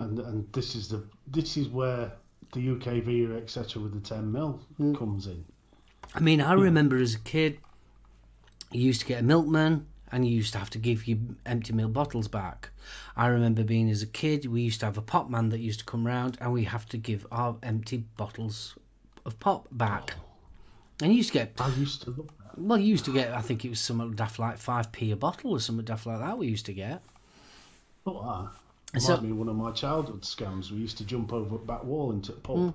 And 0.00 0.18
and 0.18 0.52
this 0.52 0.74
is 0.74 0.88
the 0.88 1.04
this 1.26 1.56
is 1.56 1.68
where 1.68 2.12
the 2.52 2.70
UK 2.70 3.04
UKV 3.04 3.36
etc. 3.36 3.82
with 3.82 3.94
the 3.94 4.00
10 4.00 4.30
mil 4.30 4.60
mm. 4.78 4.96
comes 4.96 5.26
in. 5.26 5.44
I 6.14 6.20
mean, 6.20 6.40
I 6.40 6.52
remember 6.52 6.96
as 6.96 7.14
a 7.14 7.18
kid, 7.20 7.58
you 8.70 8.82
used 8.82 9.00
to 9.00 9.06
get 9.06 9.20
a 9.20 9.24
milkman 9.24 9.86
and 10.12 10.26
you 10.26 10.36
used 10.36 10.52
to 10.52 10.58
have 10.58 10.70
to 10.70 10.78
give 10.78 11.08
your 11.08 11.18
empty 11.44 11.72
milk 11.72 11.92
bottles 11.92 12.28
back. 12.28 12.70
I 13.16 13.26
remember 13.26 13.64
being 13.64 13.90
as 13.90 14.02
a 14.02 14.06
kid, 14.06 14.46
we 14.46 14.62
used 14.62 14.80
to 14.80 14.86
have 14.86 14.98
a 14.98 15.02
pop 15.02 15.28
man 15.28 15.48
that 15.48 15.58
used 15.58 15.80
to 15.80 15.84
come 15.84 16.06
round 16.06 16.38
and 16.40 16.52
we 16.52 16.64
have 16.64 16.86
to 16.90 16.96
give 16.96 17.26
our 17.32 17.56
empty 17.62 18.04
bottles 18.16 18.76
of 19.26 19.40
pop 19.40 19.66
back. 19.72 20.14
And 21.02 21.10
you 21.10 21.18
used 21.18 21.32
to 21.32 21.38
get, 21.38 21.52
I 21.58 21.68
used 21.74 22.02
to 22.02 22.10
love 22.10 22.30
that. 22.38 22.58
well, 22.58 22.78
you 22.78 22.86
used 22.86 23.04
to 23.06 23.12
get, 23.12 23.32
I 23.32 23.40
think 23.40 23.64
it 23.64 23.70
was 23.70 23.80
something 23.80 24.12
daft 24.12 24.38
like 24.38 24.58
5p 24.58 25.12
a 25.12 25.16
bottle 25.16 25.50
or 25.52 25.60
something 25.60 25.84
daft 25.84 26.06
like 26.06 26.20
that 26.20 26.38
we 26.38 26.46
used 26.46 26.66
to 26.66 26.72
get. 26.72 27.02
Oh, 28.06 28.50
So- 29.00 29.14
Reminds 29.16 29.22
me 29.24 29.30
of 29.32 29.36
one 29.38 29.48
of 29.48 29.56
my 29.56 29.70
childhood 29.72 30.22
scams. 30.22 30.70
We 30.70 30.78
used 30.78 30.98
to 30.98 31.04
jump 31.04 31.32
over 31.32 31.56
a 31.56 31.58
back 31.58 31.84
wall 31.84 32.12
into 32.12 32.32
the 32.32 32.40
pub. 32.40 32.74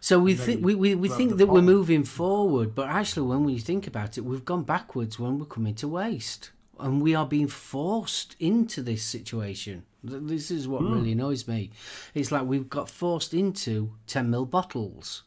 So 0.00 0.18
we 0.18 0.34
think 0.34 0.64
we, 0.64 0.74
we, 0.74 0.94
we 0.96 1.08
think 1.08 1.36
that 1.36 1.46
we're 1.46 1.62
moving 1.62 2.02
forward, 2.04 2.74
but 2.74 2.88
actually, 2.88 3.28
when 3.28 3.44
we 3.44 3.58
think 3.58 3.86
about 3.86 4.18
it, 4.18 4.22
we've 4.22 4.44
gone 4.44 4.64
backwards 4.64 5.18
when 5.18 5.38
we're 5.38 5.44
coming 5.46 5.74
to 5.76 5.86
waste, 5.86 6.50
and 6.80 7.00
we 7.00 7.14
are 7.14 7.26
being 7.26 7.46
forced 7.46 8.34
into 8.40 8.82
this 8.82 9.04
situation. 9.04 9.84
This 10.02 10.50
is 10.50 10.66
what 10.66 10.80
Hmm. 10.82 10.94
really 10.94 11.12
annoys 11.12 11.46
me. 11.46 11.70
It's 12.14 12.32
like 12.32 12.44
we've 12.44 12.68
got 12.68 12.90
forced 12.90 13.32
into 13.32 13.92
ten 14.08 14.28
mil 14.28 14.44
bottles. 14.44 15.22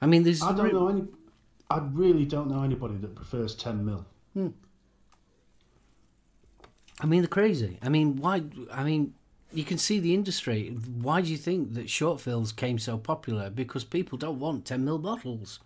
I 0.00 0.06
mean, 0.06 0.22
there's 0.22 0.42
I 0.42 0.52
don't 0.56 0.72
know 0.72 0.88
any. 0.88 1.04
I 1.70 1.78
really 1.92 2.24
don't 2.24 2.48
know 2.48 2.62
anybody 2.62 2.96
that 2.96 3.14
prefers 3.14 3.54
10 3.54 3.84
mil. 3.84 4.06
I 7.00 7.06
mean, 7.06 7.22
they're 7.22 7.28
crazy. 7.28 7.78
I 7.82 7.88
mean, 7.88 8.16
why? 8.16 8.42
I 8.72 8.84
mean, 8.84 9.14
you 9.52 9.64
can 9.64 9.78
see 9.78 10.00
the 10.00 10.14
industry. 10.14 10.68
Why 10.68 11.20
do 11.20 11.30
you 11.30 11.36
think 11.36 11.74
that 11.74 11.90
short 11.90 12.20
fills 12.20 12.52
came 12.52 12.78
so 12.78 12.98
popular? 12.98 13.50
Because 13.50 13.84
people 13.84 14.18
don't 14.18 14.38
want 14.38 14.64
ten 14.64 14.84
mil 14.84 14.98
bottles. 14.98 15.60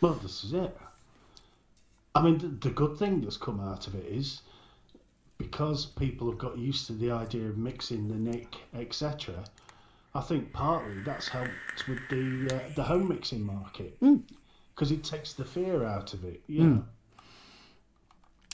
Well, 0.00 0.14
this 0.14 0.44
is 0.44 0.54
it. 0.54 0.76
I 2.14 2.22
mean, 2.22 2.38
the, 2.38 2.48
the 2.48 2.70
good 2.70 2.98
thing 2.98 3.20
that's 3.20 3.36
come 3.36 3.60
out 3.60 3.86
of 3.86 3.94
it 3.94 4.06
is 4.06 4.42
because 5.38 5.86
people 5.86 6.28
have 6.28 6.38
got 6.38 6.58
used 6.58 6.86
to 6.86 6.92
the 6.92 7.10
idea 7.10 7.46
of 7.48 7.56
mixing 7.56 8.08
the 8.08 8.14
nick, 8.14 8.56
etc. 8.74 9.44
I 10.14 10.20
think 10.20 10.52
partly 10.52 11.02
that's 11.02 11.28
helped 11.28 11.88
with 11.88 12.00
the 12.08 12.54
uh, 12.54 12.60
the 12.74 12.82
home 12.82 13.08
mixing 13.08 13.44
market 13.44 13.98
because 14.74 14.90
it 14.90 15.04
takes 15.04 15.34
the 15.34 15.44
fear 15.44 15.84
out 15.84 16.14
of 16.14 16.24
it. 16.24 16.42
Yeah, 16.46 16.78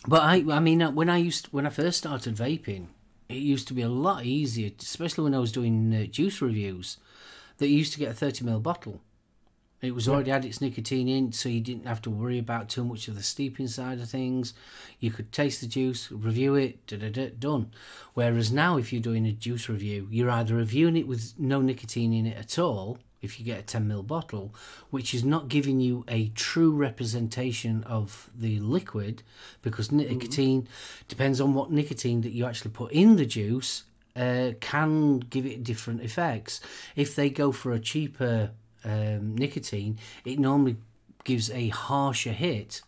But 0.09 0.23
I, 0.23 0.45
I 0.51 0.61
mean, 0.61 0.83
uh, 0.83 0.91
when 0.91 1.11
I 1.11 1.19
used, 1.19 1.47
when 1.47 1.67
I 1.67 1.71
first 1.71 1.99
started 1.99 2.37
vaping, 2.37 2.87
it 3.29 3.39
used 3.39 3.67
to 3.69 3.75
be 3.75 3.83
a 3.83 3.89
lot 3.89 4.25
easier, 4.25 4.71
especially 4.79 5.25
when 5.25 5.35
I 5.35 5.41
was 5.41 5.53
doing 5.53 5.95
uh, 5.95 6.07
juice 6.07 6.41
reviews. 6.41 6.99
That 7.59 7.69
you 7.69 7.79
used 7.79 7.95
to 7.95 7.99
get 7.99 8.11
a 8.11 8.15
thirty 8.15 8.45
ml 8.45 8.63
bottle. 8.63 9.01
It 9.83 9.95
was 9.95 10.09
already 10.09 10.31
had 10.31 10.45
its 10.45 10.61
nicotine 10.61 11.09
in, 11.09 11.33
so 11.33 11.49
you 11.49 11.61
didn't 11.61 11.87
have 11.87 12.01
to 12.03 12.11
worry 12.11 12.39
about 12.39 12.69
too 12.69 12.85
much 12.85 13.09
of 13.09 13.15
the 13.15 13.23
steeping 13.23 13.69
side 13.69 14.01
of 14.01 14.09
things. 14.09 14.55
You 15.01 15.11
could 15.11 15.33
taste 15.33 15.61
the 15.61 15.67
juice, 15.67 16.11
review 16.11 16.55
it, 16.55 16.87
da 16.87 16.97
da 16.97 17.11
da, 17.11 17.31
done. 17.39 17.73
Whereas 18.15 18.51
now, 18.51 18.79
if 18.79 18.93
you're 18.93 19.03
doing 19.03 19.27
a 19.27 19.33
juice 19.33 19.69
review, 19.69 20.09
you're 20.11 20.31
either 20.31 20.55
reviewing 20.55 20.97
it 20.97 21.07
with 21.07 21.35
no 21.39 21.61
nicotine 21.61 22.13
in 22.13 22.27
it 22.27 22.39
at 22.39 22.59
all, 22.59 22.99
if 23.27 23.39
you 23.39 23.45
get 23.45 23.59
a 23.59 23.63
10 23.63 23.89
ml 23.89 24.07
bottle, 24.07 24.55
which 24.91 25.13
is 25.13 25.23
not 25.23 25.49
giving 25.49 25.81
you 25.81 26.05
a 26.09 26.29
true 26.29 26.73
representation 26.73 27.85
of 27.85 28.31
the 28.35 28.59
liquid 28.61 29.23
because 29.61 29.93
nicotine 29.93 30.67
depends 31.09 31.41
on 31.41 31.53
what 31.53 31.71
nicotine 31.71 32.23
that 32.23 32.33
you 32.33 32.47
actually 32.47 32.71
put 32.71 32.91
in 32.93 33.17
the 33.17 33.27
juice 33.27 33.85
uh, 34.17 34.53
can 34.61 35.19
give 35.19 35.45
it 35.45 35.63
different 35.63 36.01
effects. 36.01 36.61
If 36.95 37.15
they 37.15 37.29
go 37.29 37.53
for 37.53 37.73
a 37.73 37.79
cheaper 37.79 38.51
um, 38.85 39.37
nicotine, 39.37 39.99
it 40.25 40.39
normally 40.39 40.77
gives 41.25 41.51
a 41.51 41.69
harsher 41.69 42.33
hit. 42.33 42.81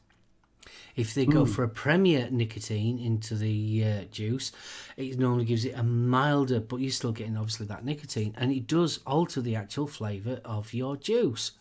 If 0.98 1.14
they 1.14 1.24
go 1.26 1.46
for 1.46 1.62
a 1.62 1.68
premier 1.68 2.28
nicotine 2.28 2.98
into 2.98 3.36
the 3.36 3.84
uh, 3.84 4.02
juice, 4.10 4.50
it 4.96 5.16
normally 5.16 5.44
gives 5.44 5.64
it 5.64 5.74
a 5.76 5.84
milder, 5.84 6.58
but 6.58 6.80
you're 6.80 6.90
still 6.90 7.12
getting 7.12 7.36
obviously 7.36 7.66
that 7.66 7.84
nicotine, 7.84 8.34
and 8.36 8.50
it 8.50 8.66
does 8.66 8.98
alter 9.06 9.40
the 9.40 9.54
actual 9.54 9.86
flavour 9.86 10.40
of 10.44 10.74
your 10.74 10.96
juice. 10.96 11.52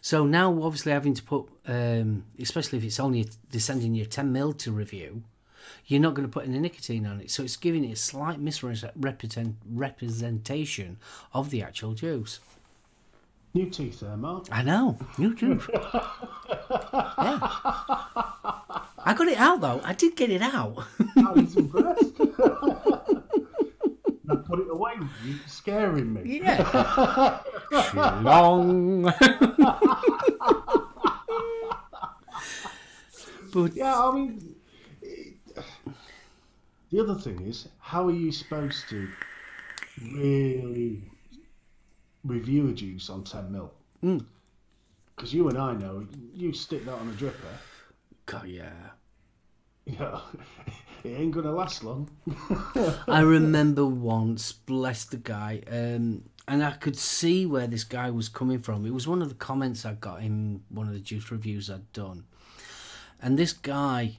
So 0.00 0.24
now, 0.24 0.62
obviously, 0.62 0.92
having 0.92 1.12
to 1.12 1.22
put, 1.22 1.46
um, 1.66 2.24
especially 2.38 2.78
if 2.78 2.84
it's 2.84 2.98
only 2.98 3.28
descending 3.50 3.94
your 3.94 4.06
10 4.06 4.32
mil 4.32 4.54
to 4.54 4.72
review, 4.72 5.24
you're 5.86 6.00
not 6.00 6.14
going 6.14 6.26
to 6.26 6.32
put 6.32 6.46
any 6.46 6.58
nicotine 6.58 7.04
on 7.06 7.20
it. 7.20 7.30
So 7.30 7.42
it's 7.42 7.56
giving 7.56 7.84
it 7.84 7.92
a 7.92 7.96
slight 7.96 8.40
misrepresentation 8.40 10.96
of 11.34 11.50
the 11.50 11.62
actual 11.62 11.92
juice. 11.92 12.40
new 13.52 13.68
teeth 13.68 14.00
there, 14.00 14.16
Mark. 14.16 14.46
I 14.50 14.62
know, 14.62 14.96
New 15.18 15.34
too. 15.34 15.60
yeah. 16.70 18.62
I 19.06 19.14
got 19.14 19.28
it 19.28 19.38
out 19.38 19.60
though. 19.60 19.80
I 19.84 19.92
did 19.94 20.16
get 20.16 20.30
it 20.30 20.42
out. 20.42 20.84
I 21.16 21.32
was 21.32 21.56
impressed. 21.62 22.18
and 22.18 22.32
I 24.30 24.34
put 24.44 24.58
it 24.58 24.68
away 24.70 24.94
with 24.98 25.08
you, 25.24 25.36
scaring 25.46 26.12
me. 26.12 26.40
Yeah. 26.42 27.40
Long. 28.22 29.02
but 33.52 33.74
Yeah, 33.74 33.98
I 34.08 34.12
mean, 34.14 34.54
it- 35.02 35.34
the 36.90 37.00
other 37.00 37.14
thing 37.14 37.40
is, 37.46 37.68
how 37.80 38.06
are 38.06 38.12
you 38.12 38.30
supposed 38.32 38.88
to 38.90 39.08
really 40.12 41.02
review 42.24 42.68
a 42.68 42.72
juice 42.72 43.08
on 43.10 43.24
10 43.24 43.50
mil? 43.52 43.72
Hmm. 44.00 44.18
Because 45.14 45.32
you 45.34 45.48
and 45.48 45.58
I 45.58 45.72
know, 45.74 46.06
you 46.34 46.52
stick 46.52 46.84
that 46.84 46.92
on 46.94 47.08
a 47.08 47.12
dripper, 47.12 47.56
God, 48.26 48.46
yeah. 48.48 48.72
Know, 49.86 50.20
it 51.04 51.08
ain't 51.08 51.34
to 51.34 51.52
last 51.52 51.84
long. 51.84 52.10
I 53.08 53.20
remember 53.20 53.86
once, 53.86 54.52
bless 54.52 55.04
the 55.04 55.16
guy, 55.16 55.62
um, 55.70 56.24
and 56.48 56.64
I 56.64 56.72
could 56.72 56.96
see 56.96 57.46
where 57.46 57.66
this 57.66 57.84
guy 57.84 58.10
was 58.10 58.28
coming 58.28 58.58
from. 58.58 58.86
It 58.86 58.94
was 58.94 59.08
one 59.08 59.22
of 59.22 59.28
the 59.28 59.34
comments 59.34 59.84
I 59.84 59.94
got 59.94 60.22
in 60.22 60.62
one 60.68 60.86
of 60.86 60.92
the 60.92 61.00
juice 61.00 61.30
reviews 61.30 61.70
I'd 61.70 61.92
done, 61.92 62.24
and 63.22 63.38
this 63.38 63.52
guy, 63.52 64.18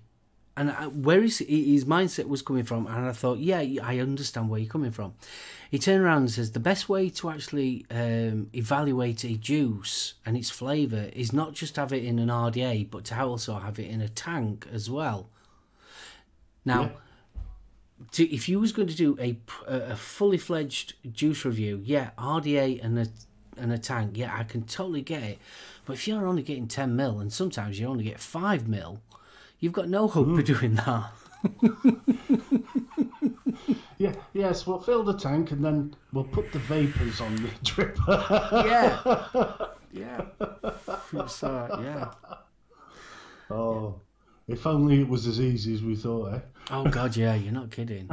and 0.55 0.71
I, 0.71 0.87
where 0.87 1.21
his 1.21 1.39
his 1.39 1.85
mindset 1.85 2.27
was 2.27 2.41
coming 2.41 2.63
from, 2.63 2.87
and 2.87 3.05
I 3.05 3.11
thought, 3.11 3.39
yeah, 3.39 3.59
I 3.83 3.99
understand 3.99 4.49
where 4.49 4.59
you're 4.59 4.71
coming 4.71 4.91
from. 4.91 5.13
He 5.69 5.79
turned 5.79 6.01
around 6.01 6.19
and 6.19 6.31
says 6.31 6.51
the 6.51 6.61
best 6.61 6.87
way 6.87 7.09
to 7.09 7.29
actually 7.29 7.85
um, 7.91 8.49
evaluate 8.53 9.25
a 9.25 9.35
juice 9.35 10.13
and 10.25 10.37
its 10.37 10.49
flavour 10.49 11.09
is 11.13 11.33
not 11.33 11.53
just 11.53 11.75
have 11.75 11.91
it 11.91 12.05
in 12.05 12.19
an 12.19 12.29
RDA, 12.29 12.89
but 12.89 13.03
to 13.05 13.19
also 13.21 13.55
have 13.55 13.77
it 13.77 13.89
in 13.89 13.99
a 13.99 14.07
tank 14.07 14.65
as 14.71 14.89
well. 14.89 15.29
Now 16.67 16.83
Yeah. 16.83 16.89
to, 18.11 18.33
if 18.33 18.47
you 18.47 18.59
was 18.59 18.71
going 18.71 18.87
to 18.89 18.95
do 18.95 19.17
a 19.19 19.37
a 19.65 19.95
fully 19.95 20.37
fledged 20.37 20.93
juice 21.11 21.43
review, 21.45 21.81
yeah, 21.83 22.11
RDA 22.17 22.83
and 22.83 22.99
a 22.99 23.07
and 23.57 23.73
a 23.73 23.77
tank, 23.77 24.11
yeah, 24.15 24.35
I 24.37 24.43
can 24.43 24.63
totally 24.63 25.01
get 25.01 25.23
it. 25.23 25.39
But 25.85 25.93
if 25.93 26.07
you're 26.07 26.27
only 26.27 26.43
getting 26.43 26.67
ten 26.67 26.95
mil, 26.95 27.19
and 27.19 27.33
sometimes 27.33 27.79
you 27.79 27.87
only 27.87 28.03
get 28.03 28.19
five 28.19 28.67
mil, 28.67 29.01
you've 29.59 29.73
got 29.73 29.89
no 29.89 30.07
hope 30.07 30.27
of 30.27 30.37
mm. 30.37 30.45
doing 30.45 30.75
that. 30.75 31.11
Yeah, 33.99 34.13
yes, 34.33 34.67
we'll 34.67 34.79
fill 34.79 35.03
the 35.03 35.17
tank 35.17 35.49
and 35.51 35.65
then 35.65 35.95
we'll 36.13 36.23
put 36.23 36.51
the 36.51 36.59
vapours 36.59 37.19
on 37.19 37.35
the 37.35 37.47
dripper. 37.63 39.71
Yeah, 39.91 39.91
yeah. 41.15 41.25
So 41.27 41.79
yeah. 41.81 42.11
oh, 43.49 43.99
if 44.47 44.65
only 44.65 45.01
it 45.01 45.07
was 45.09 45.27
as 45.27 45.39
easy 45.39 45.73
as 45.73 45.83
we 45.83 45.95
thought, 45.95 46.33
eh? 46.35 46.39
Oh 46.71 46.85
God, 46.85 47.15
yeah, 47.15 47.35
you're 47.35 47.53
not 47.53 47.71
kidding. 47.71 48.09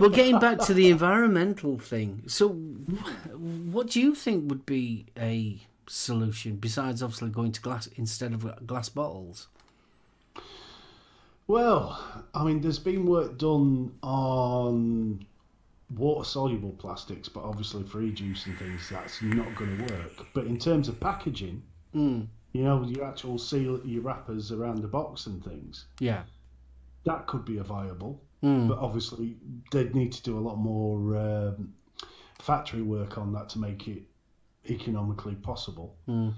well, 0.00 0.10
getting 0.10 0.38
back 0.38 0.58
to 0.60 0.74
the 0.74 0.90
environmental 0.90 1.78
thing, 1.78 2.22
so 2.26 2.48
what 2.50 3.88
do 3.90 4.00
you 4.00 4.14
think 4.14 4.48
would 4.48 4.66
be 4.66 5.06
a 5.18 5.60
solution 5.88 6.56
besides 6.56 7.02
obviously 7.02 7.30
going 7.30 7.52
to 7.52 7.60
glass 7.60 7.86
instead 7.96 8.32
of 8.32 8.66
glass 8.66 8.88
bottles? 8.88 9.48
Well, 11.48 12.00
I 12.34 12.44
mean, 12.44 12.60
there's 12.60 12.78
been 12.80 13.06
work 13.06 13.38
done 13.38 13.92
on 14.02 15.24
water 15.94 16.24
soluble 16.24 16.72
plastics, 16.72 17.28
but 17.28 17.44
obviously 17.44 17.84
for 17.84 18.02
e-juice 18.02 18.46
and 18.46 18.58
things, 18.58 18.88
that's 18.90 19.22
not 19.22 19.54
going 19.54 19.76
to 19.78 19.92
work. 19.94 20.26
But 20.34 20.46
in 20.46 20.58
terms 20.58 20.88
of 20.88 20.98
packaging, 20.98 21.62
Mm, 21.94 22.26
you 22.56 22.64
know, 22.64 22.82
your 22.84 23.04
actual 23.04 23.38
seal, 23.38 23.80
your 23.84 24.02
wrappers 24.02 24.52
around 24.52 24.82
the 24.82 24.88
box 24.88 25.26
and 25.26 25.44
things, 25.44 25.86
yeah. 26.00 26.22
that 27.04 27.26
could 27.26 27.44
be 27.44 27.58
a 27.58 27.62
viable. 27.62 28.22
Mm. 28.42 28.68
But 28.68 28.78
obviously, 28.78 29.36
they'd 29.72 29.94
need 29.94 30.12
to 30.12 30.22
do 30.22 30.38
a 30.38 30.40
lot 30.40 30.56
more 30.56 31.16
um, 31.16 31.72
factory 32.40 32.82
work 32.82 33.18
on 33.18 33.32
that 33.32 33.48
to 33.50 33.58
make 33.58 33.88
it 33.88 34.02
economically 34.68 35.34
possible. 35.34 35.96
Mm. 36.08 36.34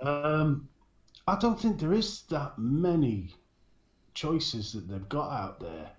Um, 0.00 0.68
I 1.26 1.36
don't 1.38 1.58
think 1.60 1.78
there 1.78 1.92
is 1.92 2.22
that 2.30 2.58
many 2.58 3.34
choices 4.14 4.72
that 4.72 4.88
they've 4.88 5.08
got 5.08 5.30
out 5.30 5.60
there 5.60 5.90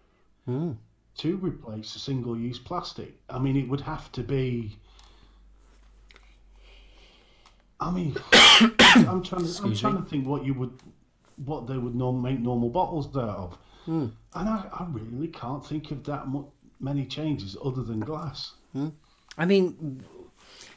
Mm. 0.48 0.78
to 1.18 1.38
replace 1.38 1.96
a 1.96 2.00
single-use 2.00 2.60
plastic. 2.60 3.20
I 3.30 3.38
mean, 3.38 3.58
it 3.58 3.68
would 3.68 3.82
have 3.82 4.10
to 4.14 4.24
be. 4.24 4.78
I 7.80 7.92
mean, 7.92 8.16
I'm 8.34 9.22
trying 9.24 9.46
to. 9.46 9.62
I'm 9.63 9.76
trying 9.76 9.98
to 9.98 10.04
think 10.10 10.26
what 10.28 10.44
you 10.46 10.54
would, 10.56 10.74
what 11.46 11.68
they 11.68 11.78
would 11.78 11.96
norm, 11.96 12.22
make 12.22 12.40
normal 12.40 12.70
bottles 12.70 13.08
out 13.16 13.30
of, 13.30 13.58
Mm. 13.88 14.12
and 14.36 14.50
I, 14.50 14.66
I 14.74 14.86
really 14.92 15.28
can't 15.30 15.66
think 15.66 15.92
of 15.92 16.04
that 16.06 16.28
mu- 16.28 16.46
many 16.80 17.06
changes 17.06 17.56
other 17.63 17.84
than 17.84 18.00
glass. 18.02 18.54
I 19.40 19.46
mean, 19.46 20.04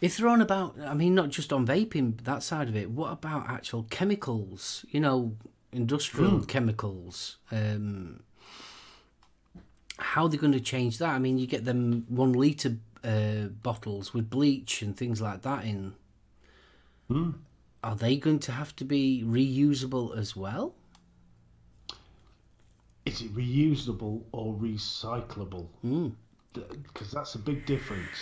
if 0.01 0.17
they're 0.17 0.29
on 0.29 0.41
about, 0.43 0.77
I 0.81 0.95
mean, 0.95 1.15
not 1.15 1.31
just 1.31 1.53
on 1.53 1.67
vaping, 1.67 2.23
that 2.25 2.43
side 2.43 2.69
of 2.69 2.77
it, 2.77 2.91
what 2.91 3.11
about 3.13 3.49
actual 3.49 3.83
chemicals? 3.91 4.85
You 4.91 5.01
know, 5.01 5.37
industrial 5.73 6.41
chemicals. 6.43 7.39
Um, 7.51 8.23
how 9.99 10.25
are 10.25 10.29
they 10.29 10.37
going 10.37 10.53
to 10.53 10.61
change 10.61 10.99
that? 10.99 11.11
I 11.11 11.19
mean, 11.19 11.39
you 11.39 11.47
get 11.47 11.65
them 11.65 12.05
one 12.09 12.33
litre 12.33 12.77
uh, 13.05 13.49
bottles 13.63 14.15
with 14.15 14.31
bleach 14.31 14.83
and 14.83 14.97
things 14.97 15.21
like 15.21 15.43
that 15.43 15.65
in. 15.65 15.95
Hmm. 17.11 17.31
Are 17.83 17.97
they 17.97 18.17
going 18.17 18.39
to 18.41 18.53
have 18.53 18.77
to 18.77 18.85
be 18.85 19.25
reusable 19.27 20.17
as 20.17 20.37
well? 20.37 20.75
Is 23.05 23.21
it 23.21 23.35
reusable 23.35 24.23
or 24.31 24.55
recyclable? 24.55 25.67
Mm. 25.85 26.13
Because 26.53 27.11
that's 27.11 27.35
a 27.35 27.39
big 27.39 27.67
difference. 27.67 28.17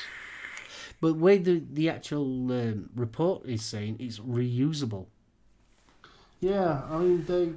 But 1.03 1.16
where 1.16 1.37
the, 1.37 1.62
the 1.70 1.90
actual 1.90 2.51
um, 2.51 2.88
report 2.94 3.44
is 3.44 3.62
saying 3.62 3.96
it's 4.01 4.20
reusable. 4.20 5.07
Yeah, 6.40 6.83
I 6.88 6.98
mean 6.98 7.24
they. 7.27 7.53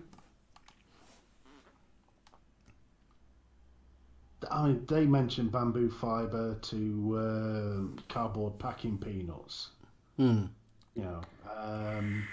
I 4.49 4.67
mean, 4.67 4.85
they 4.87 5.05
mentioned 5.05 5.51
bamboo 5.51 5.91
fibre 5.91 6.57
to 6.61 7.17
um 7.17 7.99
cardboard 8.09 8.59
packing 8.59 8.97
peanuts. 8.97 9.69
Mm. 10.19 10.49
You 10.95 11.03
know, 11.03 11.21
um, 11.57 12.27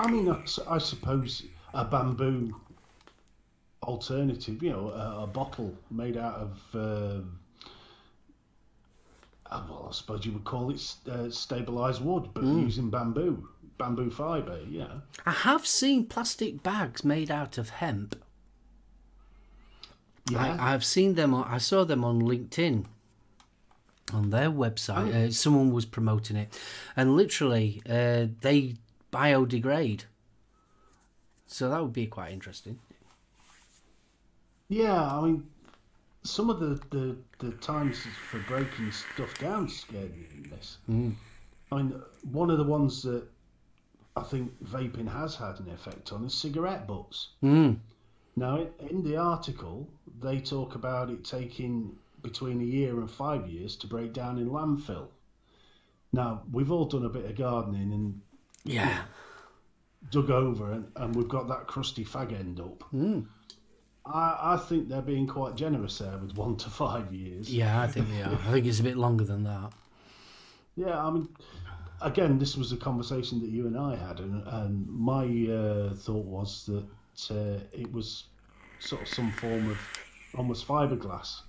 I 0.00 0.10
mean, 0.10 0.34
I 0.68 0.78
suppose 0.78 1.44
a 1.74 1.84
bamboo 1.84 2.54
alternative. 3.82 4.62
You 4.62 4.70
know, 4.70 4.88
a, 4.88 5.24
a 5.24 5.26
bottle 5.26 5.74
made 5.90 6.16
out 6.16 6.36
of. 6.36 6.60
Um, 6.74 7.38
uh, 9.50 9.62
well, 9.68 9.86
I 9.88 9.92
suppose 9.92 10.26
you 10.26 10.32
would 10.32 10.44
call 10.44 10.70
it 10.70 10.94
uh, 11.08 11.28
stabilised 11.28 12.02
wood, 12.02 12.28
but 12.34 12.44
using 12.44 12.90
bamboo, 12.90 13.48
bamboo 13.78 14.10
fibre. 14.10 14.60
Yeah. 14.68 15.00
I 15.24 15.30
have 15.30 15.66
seen 15.66 16.04
plastic 16.06 16.62
bags 16.62 17.02
made 17.02 17.30
out 17.30 17.56
of 17.56 17.70
hemp. 17.70 18.22
Yeah. 20.30 20.56
I, 20.58 20.74
I've 20.74 20.84
seen 20.84 21.14
them. 21.14 21.34
I 21.34 21.56
saw 21.56 21.84
them 21.84 22.04
on 22.04 22.20
LinkedIn, 22.20 22.84
on 24.12 24.30
their 24.30 24.50
website. 24.50 25.14
Uh, 25.14 25.30
someone 25.30 25.72
was 25.72 25.84
promoting 25.84 26.36
it, 26.36 26.58
and 26.96 27.16
literally, 27.16 27.82
uh, 27.88 28.26
they 28.40 28.74
biodegrade. 29.12 30.02
So 31.46 31.70
that 31.70 31.82
would 31.82 31.92
be 31.92 32.06
quite 32.06 32.32
interesting. 32.32 32.78
Yeah, 34.68 35.02
I 35.02 35.22
mean, 35.22 35.46
some 36.22 36.50
of 36.50 36.60
the, 36.60 36.80
the, 36.90 37.16
the 37.38 37.52
times 37.52 38.00
for 38.30 38.38
breaking 38.40 38.92
stuff 38.92 39.36
down 39.38 39.68
scared 39.68 40.14
me 40.16 40.26
in 40.36 40.50
this. 40.50 40.78
Mm. 40.90 41.14
I 41.72 41.76
mean, 41.76 42.02
one 42.30 42.50
of 42.50 42.58
the 42.58 42.64
ones 42.64 43.02
that 43.02 43.24
I 44.16 44.22
think 44.22 44.52
vaping 44.64 45.10
has 45.10 45.34
had 45.36 45.58
an 45.60 45.70
effect 45.70 46.12
on 46.12 46.24
is 46.26 46.34
cigarette 46.34 46.86
butts. 46.86 47.28
Mm. 47.42 47.78
Now, 48.36 48.58
in, 48.58 48.88
in 48.88 49.02
the 49.02 49.16
article, 49.16 49.88
they 50.20 50.40
talk 50.40 50.74
about 50.74 51.08
it 51.08 51.24
taking 51.24 51.96
between 52.22 52.60
a 52.60 52.64
year 52.64 52.98
and 53.00 53.10
five 53.10 53.46
years 53.48 53.76
to 53.76 53.86
break 53.86 54.12
down 54.12 54.38
in 54.38 54.48
landfill. 54.50 55.08
Now, 56.12 56.42
we've 56.50 56.70
all 56.72 56.86
done 56.86 57.04
a 57.04 57.08
bit 57.08 57.24
of 57.26 57.36
gardening 57.36 57.92
and 57.92 58.20
Yeah. 58.64 59.02
dug 60.10 60.30
over, 60.30 60.72
and, 60.72 60.90
and 60.96 61.14
we've 61.14 61.28
got 61.28 61.48
that 61.48 61.66
crusty 61.66 62.04
fag 62.04 62.32
end 62.32 62.60
up. 62.60 62.84
I, 64.06 64.54
I 64.54 64.56
think 64.56 64.88
they're 64.88 65.02
being 65.02 65.26
quite 65.26 65.54
generous 65.54 65.98
there 65.98 66.16
with 66.18 66.34
one 66.34 66.56
to 66.56 66.70
five 66.70 67.12
years. 67.12 67.52
Yeah, 67.52 67.80
I 67.82 67.86
think 67.86 68.08
they 68.08 68.22
are. 68.22 68.32
I 68.32 68.52
think 68.52 68.66
it's 68.66 68.80
a 68.80 68.84
bit 68.84 68.96
longer 68.96 69.24
than 69.24 69.44
that. 69.44 69.72
Yeah, 70.76 71.04
I 71.04 71.10
mean, 71.10 71.28
again, 72.00 72.38
this 72.38 72.56
was 72.56 72.72
a 72.72 72.76
conversation 72.76 73.40
that 73.40 73.50
you 73.50 73.66
and 73.66 73.76
I 73.76 73.96
had, 73.96 74.20
and, 74.20 74.46
and 74.46 74.88
my 74.88 75.24
uh, 75.52 75.94
thought 75.94 76.24
was 76.24 76.64
that 76.66 77.34
uh, 77.36 77.60
it 77.72 77.92
was 77.92 78.24
sort 78.80 79.02
of 79.02 79.08
some 79.08 79.30
form 79.32 79.70
of 79.70 79.78
almost 80.36 80.66
fiberglass. 80.66 81.40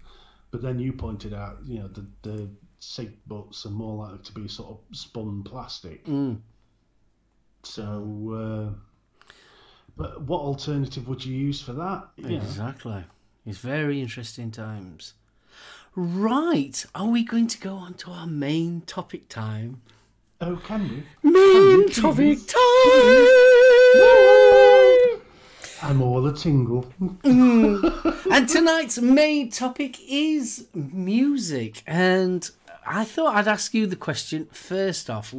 But 0.52 0.62
then 0.62 0.80
you 0.80 0.94
pointed 0.94 1.34
out, 1.34 1.60
you 1.66 1.80
know, 1.80 1.88
the, 1.88 2.06
the 2.24 2.50
cig 2.80 3.14
butts 3.28 3.66
are 3.66 3.72
more 3.72 4.06
likely 4.06 4.24
to 4.24 4.32
be 4.34 4.48
sort 4.48 4.70
of 4.72 4.98
spun 4.98 5.44
plastic. 5.44 6.06
Mm. 6.06 6.40
So, 7.64 8.74
uh, 8.74 9.34
but 9.96 10.22
what 10.24 10.42
alternative 10.42 11.08
would 11.08 11.24
you 11.24 11.36
use 11.36 11.62
for 11.62 11.74
that? 11.74 12.08
You 12.18 12.30
know, 12.30 12.36
Exactly. 12.38 13.04
It's 13.46 13.58
very 13.58 14.02
interesting 14.02 14.52
times. 14.52 15.14
Right, 15.96 16.86
are 16.94 17.08
we 17.08 17.24
going 17.24 17.48
to 17.48 17.60
go 17.60 17.76
on 17.76 17.96
to 17.96 18.12
our 18.12 18.28
main 18.28 18.82
topic 18.82 19.28
time? 19.28 19.82
Oh, 20.40 20.56
can 20.64 21.04
we? 21.24 21.30
Main 21.30 21.90
topic 21.90 22.40
time! 22.48 23.49
I'm 25.82 26.02
all 26.02 26.26
a 26.28 26.34
tingle. 26.34 26.92
And 27.24 28.50
tonight's 28.50 29.00
main 29.00 29.50
topic 29.50 29.98
is 30.08 30.68
music. 30.74 31.84
And 31.88 32.50
I 32.86 33.06
thought 33.06 33.36
I'd 33.36 33.48
ask 33.48 33.74
you 33.74 33.88
the 33.88 33.96
question 33.96 34.48
first 34.52 35.10
off, 35.10 35.34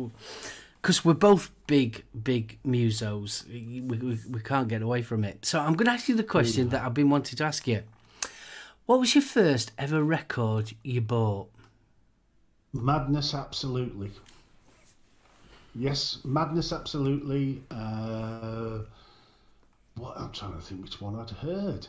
because 0.80 1.04
we're 1.04 1.14
both 1.14 1.50
big, 1.66 2.04
big 2.22 2.58
musos. 2.66 3.46
We, 3.48 3.80
we, 3.80 4.18
we 4.30 4.40
can't 4.40 4.68
get 4.68 4.82
away 4.82 5.02
from 5.02 5.24
it. 5.24 5.44
So 5.44 5.60
I'm 5.60 5.74
going 5.74 5.86
to 5.86 5.92
ask 5.92 6.08
you 6.08 6.14
the 6.14 6.22
question 6.22 6.70
that 6.70 6.82
I've 6.84 6.94
been 6.94 7.10
wanting 7.10 7.36
to 7.36 7.44
ask 7.44 7.66
you. 7.66 7.82
What 8.86 8.98
was 8.98 9.14
your 9.14 9.22
first 9.22 9.72
ever 9.78 10.02
record 10.02 10.72
you 10.82 11.00
bought? 11.00 11.48
Madness, 12.72 13.34
absolutely. 13.34 14.10
Yes, 15.74 16.18
madness, 16.24 16.72
absolutely. 16.72 17.62
Uh, 17.70 18.80
what 19.96 20.18
I'm 20.18 20.32
trying 20.32 20.54
to 20.54 20.60
think 20.60 20.82
which 20.82 21.00
one 21.00 21.18
I'd 21.18 21.30
heard. 21.30 21.86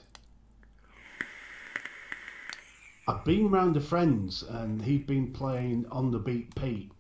I'd 3.08 3.24
been 3.24 3.50
round 3.50 3.74
to 3.76 3.82
friends 3.82 4.44
and 4.44 4.82
he'd 4.82 5.08
been 5.08 5.32
playing 5.32 5.86
On 5.92 6.12
the 6.12 6.20
Beat 6.20 6.54
Pete, 6.56 6.92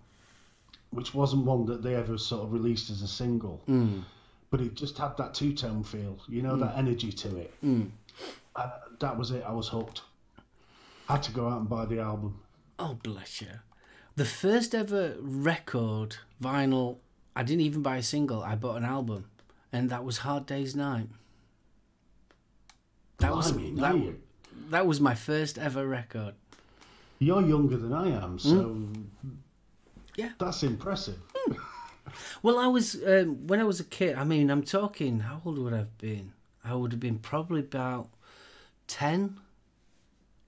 which 0.89 1.14
wasn't 1.14 1.45
one 1.45 1.66
that 1.68 1.84
they 1.84 1.95
ever 1.95 2.18
sort 2.18 2.43
of 2.43 2.54
released 2.54 2.89
as 2.89 3.02
a 3.02 3.08
single, 3.08 3.62
mm. 3.70 4.04
but 4.49 4.62
it 4.62 4.76
just 4.76 4.97
had 4.97 5.16
that 5.18 5.34
two 5.34 5.54
tone 5.54 5.84
feel, 5.84 6.18
you 6.28 6.41
know, 6.41 6.56
that 6.58 6.76
mm. 6.76 6.80
energy 6.80 7.12
to 7.12 7.38
it. 7.38 7.54
And 7.62 7.91
that 8.99 9.18
was 9.18 9.32
it. 9.32 9.43
I 9.47 9.52
was 9.52 9.68
hooked. 9.68 10.02
I 11.08 11.14
had 11.14 11.24
to 11.24 11.32
go 11.32 11.47
out 11.47 11.60
and 11.60 11.70
buy 11.70 11.86
the 11.86 11.99
album. 11.99 12.39
Oh, 12.80 12.97
bless 13.02 13.41
you. 13.41 13.47
The 14.16 14.26
first 14.26 14.76
ever 14.76 15.16
record, 15.20 16.18
vinyl, 16.41 16.97
I 17.36 17.43
didn't 17.43 17.62
even 17.62 17.82
buy 17.82 17.97
a 17.97 18.04
single, 18.04 18.43
I 18.43 18.56
bought 18.56 18.78
an 18.78 18.86
album. 18.86 19.26
And 19.74 19.89
that 19.89 20.03
was 20.03 20.19
Hard 20.19 20.45
Day's 20.45 20.76
Night. 20.76 21.07
That 23.19 23.34
was 23.36 23.51
Blimey, 23.51 23.72
now 23.72 23.93
that, 23.93 24.15
that 24.72 24.88
was 24.88 24.99
my 24.99 25.13
first 25.15 25.57
ever 25.57 25.88
record. 25.88 26.34
You're 27.19 27.41
younger 27.47 27.78
than 27.78 27.93
I 27.93 28.09
am, 28.09 28.39
so 28.39 28.63
Hmm. 28.63 29.03
Yeah. 30.17 30.32
that's 30.39 30.63
impressive. 30.63 31.17
Well, 32.43 32.57
I 32.57 32.67
was 32.67 32.95
um, 33.05 33.45
when 33.47 33.59
I 33.59 33.63
was 33.63 33.80
a 33.80 33.84
kid. 33.86 34.15
I 34.17 34.24
mean, 34.26 34.49
I'm 34.49 34.63
talking. 34.63 35.19
How 35.22 35.39
old 35.45 35.57
would 35.59 35.72
I 35.74 35.78
have 35.78 35.97
been? 35.99 36.34
I 36.65 36.74
would 36.76 36.91
have 36.91 36.99
been 36.99 37.19
probably 37.19 37.61
about 37.61 38.09
ten, 38.88 39.39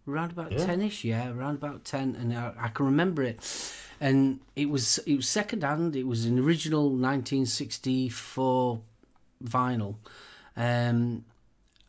around 0.08 0.32
about 0.32 0.52
Yeah. 0.52 0.66
ten-ish. 0.66 1.04
Yeah, 1.06 1.32
around 1.32 1.56
about 1.56 1.86
ten, 1.86 2.16
and 2.16 2.34
I, 2.34 2.54
I 2.60 2.68
can 2.70 2.88
remember 2.88 3.22
it. 3.24 3.40
And 4.02 4.40
it 4.56 4.70
was 4.70 4.98
it 5.06 5.16
was 5.16 5.30
second 5.30 5.64
hand. 5.64 5.96
It 5.96 6.08
was 6.08 6.26
an 6.26 6.38
original 6.40 6.90
1964 6.90 8.82
vinyl. 9.46 9.96
Um, 10.56 11.26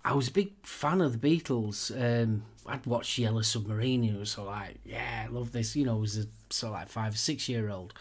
I 0.05 0.13
was 0.15 0.29
a 0.29 0.33
big 0.33 0.53
fan 0.63 1.01
of 1.01 1.21
the 1.21 1.29
Beatles. 1.41 1.91
Um, 1.93 2.45
I'd 2.67 2.87
watched 2.87 3.19
Yellow 3.19 3.43
Submarine. 3.43 4.05
and 4.05 4.17
It 4.17 4.21
was 4.21 4.31
so 4.31 4.45
like, 4.45 4.77
yeah, 4.85 5.25
I 5.27 5.33
love 5.33 5.53
this. 5.53 5.77
You 5.77 5.87
know, 5.87 5.97
I 5.97 6.01
was 6.01 6.19
a 6.19 6.27
of 6.67 6.73
like 6.73 6.89
five 6.89 7.15
or 7.15 7.19
six 7.19 7.49
year 7.49 7.69
old. 7.71 7.95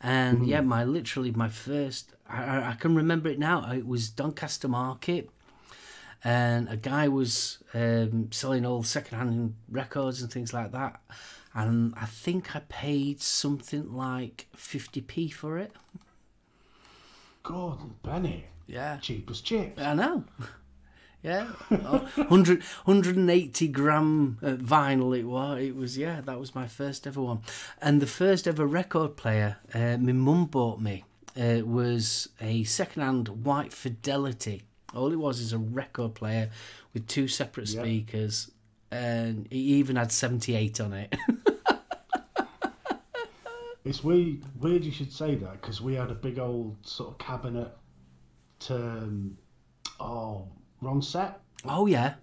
And 0.00 0.46
yeah, 0.46 0.60
my 0.62 0.82
literally 0.84 1.30
my 1.30 1.48
first, 1.48 2.12
I, 2.28 2.70
I- 2.70 2.74
can 2.74 2.94
remember 2.96 3.28
it 3.28 3.38
now. 3.38 3.70
It 3.72 3.86
was 3.86 4.08
Doncaster 4.10 4.66
Market, 4.68 5.30
and 6.24 6.68
a 6.68 6.76
guy 6.76 7.06
was 7.08 7.58
um, 7.74 8.30
selling 8.32 8.66
all 8.66 8.82
secondhand 8.82 9.54
records 9.70 10.20
and 10.22 10.32
things 10.32 10.52
like 10.52 10.72
that. 10.72 11.00
And 11.54 11.94
I 11.96 12.06
think 12.06 12.56
I 12.56 12.60
paid 12.68 13.20
something 13.20 13.92
like 13.94 14.46
50p 14.56 15.28
for 15.32 15.58
it. 15.58 15.72
Gordon 17.42 17.94
Bennett, 18.02 18.44
Yeah. 18.72 18.96
Cheapest 18.96 19.44
as 19.44 19.48
chips. 19.48 19.82
I 19.82 19.94
know. 19.94 20.24
Yeah, 21.24 21.46
oh, 21.70 22.10
100, 22.16 22.64
180 22.82 23.68
gram 23.68 24.38
uh, 24.42 24.56
vinyl 24.56 25.16
it 25.16 25.22
was. 25.22 25.62
It 25.62 25.76
was 25.76 25.96
yeah, 25.96 26.20
that 26.20 26.40
was 26.40 26.52
my 26.52 26.66
first 26.66 27.06
ever 27.06 27.22
one, 27.22 27.42
and 27.80 28.02
the 28.02 28.08
first 28.08 28.48
ever 28.48 28.66
record 28.66 29.16
player 29.16 29.58
uh, 29.72 29.98
my 29.98 30.10
mum 30.10 30.46
bought 30.46 30.80
me 30.80 31.04
uh, 31.40 31.60
was 31.64 32.28
a 32.40 32.64
second-hand 32.64 33.44
white 33.44 33.72
Fidelity. 33.72 34.64
All 34.96 35.12
it 35.12 35.16
was 35.16 35.38
is 35.38 35.52
a 35.52 35.58
record 35.58 36.16
player 36.16 36.50
with 36.92 37.06
two 37.06 37.28
separate 37.28 37.68
speakers, 37.68 38.50
and 38.90 39.46
it 39.46 39.54
even 39.54 39.94
had 39.94 40.10
seventy 40.10 40.56
eight 40.56 40.80
on 40.80 40.92
it. 40.92 41.14
It's 43.84 44.04
weird, 44.04 44.44
weird 44.60 44.84
you 44.84 44.92
should 44.92 45.12
say 45.12 45.34
that 45.34 45.60
because 45.60 45.80
we 45.80 45.94
had 45.94 46.10
a 46.10 46.14
big 46.14 46.38
old 46.38 46.76
sort 46.82 47.10
of 47.10 47.18
cabinet. 47.18 47.76
Um, 48.70 49.36
oh, 50.00 50.48
wrong 50.80 51.02
set. 51.02 51.40
oh 51.64 51.86
yeah, 51.86 52.14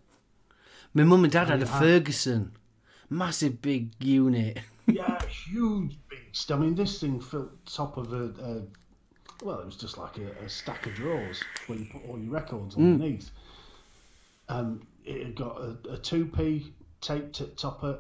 my 0.94 1.04
mum 1.04 1.24
and 1.24 1.34
dad 1.34 1.50
had 1.50 1.62
a 1.62 1.66
yeah. 1.66 1.80
Ferguson, 1.80 2.52
massive 3.10 3.62
big 3.62 3.92
unit. 4.00 4.60
Yeah, 4.92 5.24
huge 5.26 6.00
beast. 6.10 6.52
I 6.52 6.58
mean, 6.58 6.74
this 6.74 7.00
thing 7.00 7.22
filled 7.22 7.52
top 7.68 7.98
of 7.98 8.12
a, 8.12 8.24
a 8.44 8.62
well, 9.46 9.60
it 9.60 9.66
was 9.68 9.76
just 9.76 10.00
like 10.00 10.18
a, 10.18 10.32
a 10.44 10.50
stack 10.50 10.88
of 10.88 10.96
drawers 10.96 11.44
where 11.68 11.78
you 11.78 11.86
put 11.86 12.02
all 12.10 12.18
your 12.18 12.32
records 12.32 12.76
underneath. 12.76 13.30
And 14.48 14.84
it 15.06 15.24
had 15.24 15.36
got 15.36 15.58
a, 15.62 15.78
a 15.92 15.98
2p 15.98 16.72
taped 17.02 17.40
at 17.42 17.56
top 17.56 17.84
of 17.84 18.00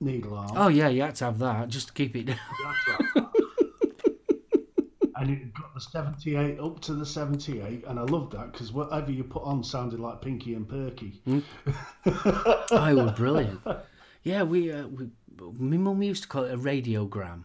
needle 0.00 0.34
arm. 0.36 0.50
Oh 0.56 0.66
yeah, 0.68 0.88
you 0.88 1.02
had 1.02 1.14
to 1.16 1.26
have 1.26 1.38
that 1.38 1.68
just 1.68 1.88
to 1.88 1.92
keep 1.92 2.16
it. 2.16 2.26
You 2.26 2.34
had 2.64 2.74
to 2.86 3.02
have 3.02 3.14
that. 3.14 3.30
And 5.24 5.32
it 5.32 5.54
got 5.54 5.72
the 5.74 5.80
78 5.80 6.60
up 6.60 6.80
to 6.80 6.92
the 6.94 7.06
78 7.06 7.84
and 7.86 7.98
i 7.98 8.02
loved 8.02 8.32
that 8.32 8.52
because 8.52 8.72
whatever 8.72 9.10
you 9.10 9.24
put 9.24 9.42
on 9.42 9.64
sounded 9.64 9.98
like 9.98 10.20
pinky 10.20 10.54
and 10.54 10.68
perky 10.68 11.20
Oh, 12.06 12.86
it 12.86 12.94
was 12.94 13.12
brilliant. 13.12 13.60
Yeah, 14.22 14.42
we, 14.42 14.72
uh, 14.72 14.86
we 14.86 15.08
my 15.58 15.76
mum 15.76 16.02
used 16.02 16.22
to 16.22 16.28
call 16.28 16.44
it 16.44 16.54
a 16.54 16.56
radiogram. 16.56 17.44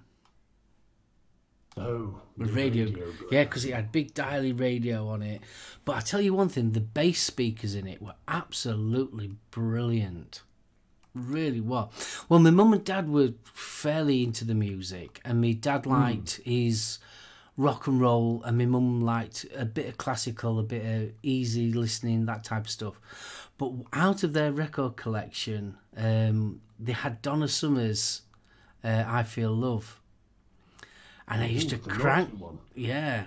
oh 1.77 2.21
radio, 2.38 2.86
radio. 2.86 3.07
yeah, 3.32 3.43
because 3.43 3.65
it 3.65 3.73
had 3.73 3.91
big 3.91 4.13
dialy 4.13 4.57
radio 4.57 5.07
on 5.07 5.21
it. 5.21 5.41
But 5.86 5.95
I 5.97 5.99
tell 6.01 6.21
you 6.21 6.34
one 6.34 6.49
thing, 6.49 6.71
the 6.71 6.80
bass 6.82 7.21
speakers 7.21 7.75
in 7.75 7.88
it 7.88 8.01
were 8.01 8.15
absolutely 8.27 9.32
brilliant. 9.51 10.41
Really 11.13 11.59
were. 11.61 11.89
Well, 12.30 12.39
my 12.39 12.51
mum 12.51 12.73
and 12.73 12.84
dad 12.84 13.09
were 13.09 13.34
fairly 13.53 14.23
into 14.23 14.45
the 14.45 14.55
music, 14.55 15.19
and 15.25 15.41
my 15.41 15.51
dad 15.53 15.86
liked 15.86 16.39
his 16.45 16.99
rock 17.60 17.88
and 17.88 17.99
roll, 17.99 18.41
and 18.45 18.57
my 18.57 18.66
mum 18.66 19.01
liked 19.01 19.45
a 19.55 19.66
bit 19.66 19.88
of 19.88 19.97
classical, 19.97 20.57
a 20.60 20.64
bit 20.64 20.86
of 20.86 21.12
easy 21.22 21.74
listening, 21.74 22.26
that 22.26 22.43
type 22.45 22.64
of 22.64 22.70
stuff. 22.70 23.49
But 23.57 23.74
out 23.91 24.24
of 24.24 24.32
their 24.32 24.53
record 24.53 24.95
collection, 24.95 25.76
um, 25.97 26.62
they 26.80 26.93
had 26.93 27.22
Donna 27.22 27.49
Summer's 27.49 28.22
uh, 28.84 29.03
"I 29.05 29.24
Feel 29.24 29.51
Love," 29.51 29.99
and 31.28 31.43
I 31.43 31.47
used 31.47 31.74
Ooh, 31.74 31.78
to 31.78 31.89
crank. 31.89 32.39
one. 32.39 32.60
Yeah. 32.74 33.26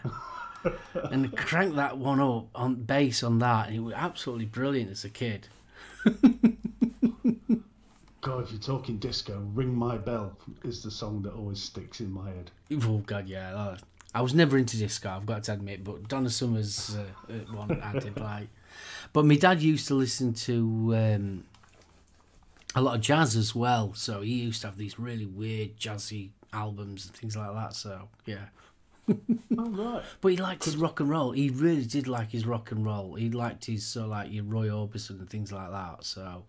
and 1.11 1.37
crank 1.37 1.75
that 1.77 1.99
one 1.99 2.21
up 2.21 2.47
on 2.55 2.77
bass 2.77 3.23
on 3.23 3.39
that, 3.41 3.67
and 3.69 3.77
it 3.77 3.81
was 3.81 3.95
absolutely 3.95 4.47
brilliant 4.47 4.91
as 4.91 5.05
a 5.05 5.11
kid. 5.11 5.49
god 8.21 8.45
if 8.45 8.51
you're 8.53 8.61
talking 8.61 8.99
disco 8.99 9.41
ring 9.55 9.75
my 9.75 9.97
bell 9.97 10.37
is 10.65 10.83
the 10.83 10.91
song 10.91 11.23
that 11.23 11.33
always 11.33 11.61
sticks 11.63 12.01
in 12.01 12.11
my 12.11 12.29
head 12.29 12.51
Oh 12.85 12.99
god, 13.05 13.29
yeah. 13.29 13.55
uh, 13.55 13.77
I 14.15 14.21
was 14.21 14.35
never 14.35 14.59
into 14.59 14.77
disco, 14.77 15.09
I've 15.09 15.27
got 15.27 15.45
to 15.45 15.55
admit, 15.55 15.85
but 15.85 16.09
Donna 16.09 16.29
Summer's 16.29 16.97
uh, 16.97 17.33
uh, 17.33 17.55
one 17.55 17.81
I 17.81 17.99
did 17.99 18.19
like. 18.21 18.49
But 19.13 19.25
my 19.25 19.37
dad 19.37 19.63
used 19.63 19.89
to 19.89 19.95
listen 19.95 20.35
to 20.35 20.95
um, 20.97 21.45
a 22.75 22.83
lot 22.83 22.97
of 22.97 23.01
jazz 23.01 23.37
as 23.37 23.55
well, 23.55 23.95
so 23.95 24.21
he 24.21 24.35
used 24.43 24.61
to 24.63 24.69
have 24.69 24.77
these 24.77 24.99
really 24.99 25.27
weird 25.27 25.77
jazzy 25.79 26.31
albums 26.53 27.07
and 27.07 27.15
things 27.15 27.37
like 27.37 27.53
that. 27.55 27.75
So 27.75 28.09
yeah, 28.27 28.47
oh 29.09 29.71
right 29.71 30.03
but 30.21 30.29
he 30.29 30.37
liked 30.37 30.65
his 30.65 30.77
rock 30.77 31.01
and 31.01 31.11
roll. 31.11 31.33
He 31.33 31.51
really 31.51 31.85
did 31.85 32.07
like 32.07 32.31
his 32.31 32.47
rock 32.47 32.71
and 32.71 32.85
roll. 32.85 33.15
He 33.15 33.31
liked 33.31 33.65
his 33.65 33.87
so 33.87 34.07
like 34.07 34.33
your 34.33 34.45
Roy 34.45 34.69
Orbison 34.69 35.21
and 35.21 35.29
things 35.29 35.53
like 35.53 35.71
that. 35.71 36.05
So 36.05 36.45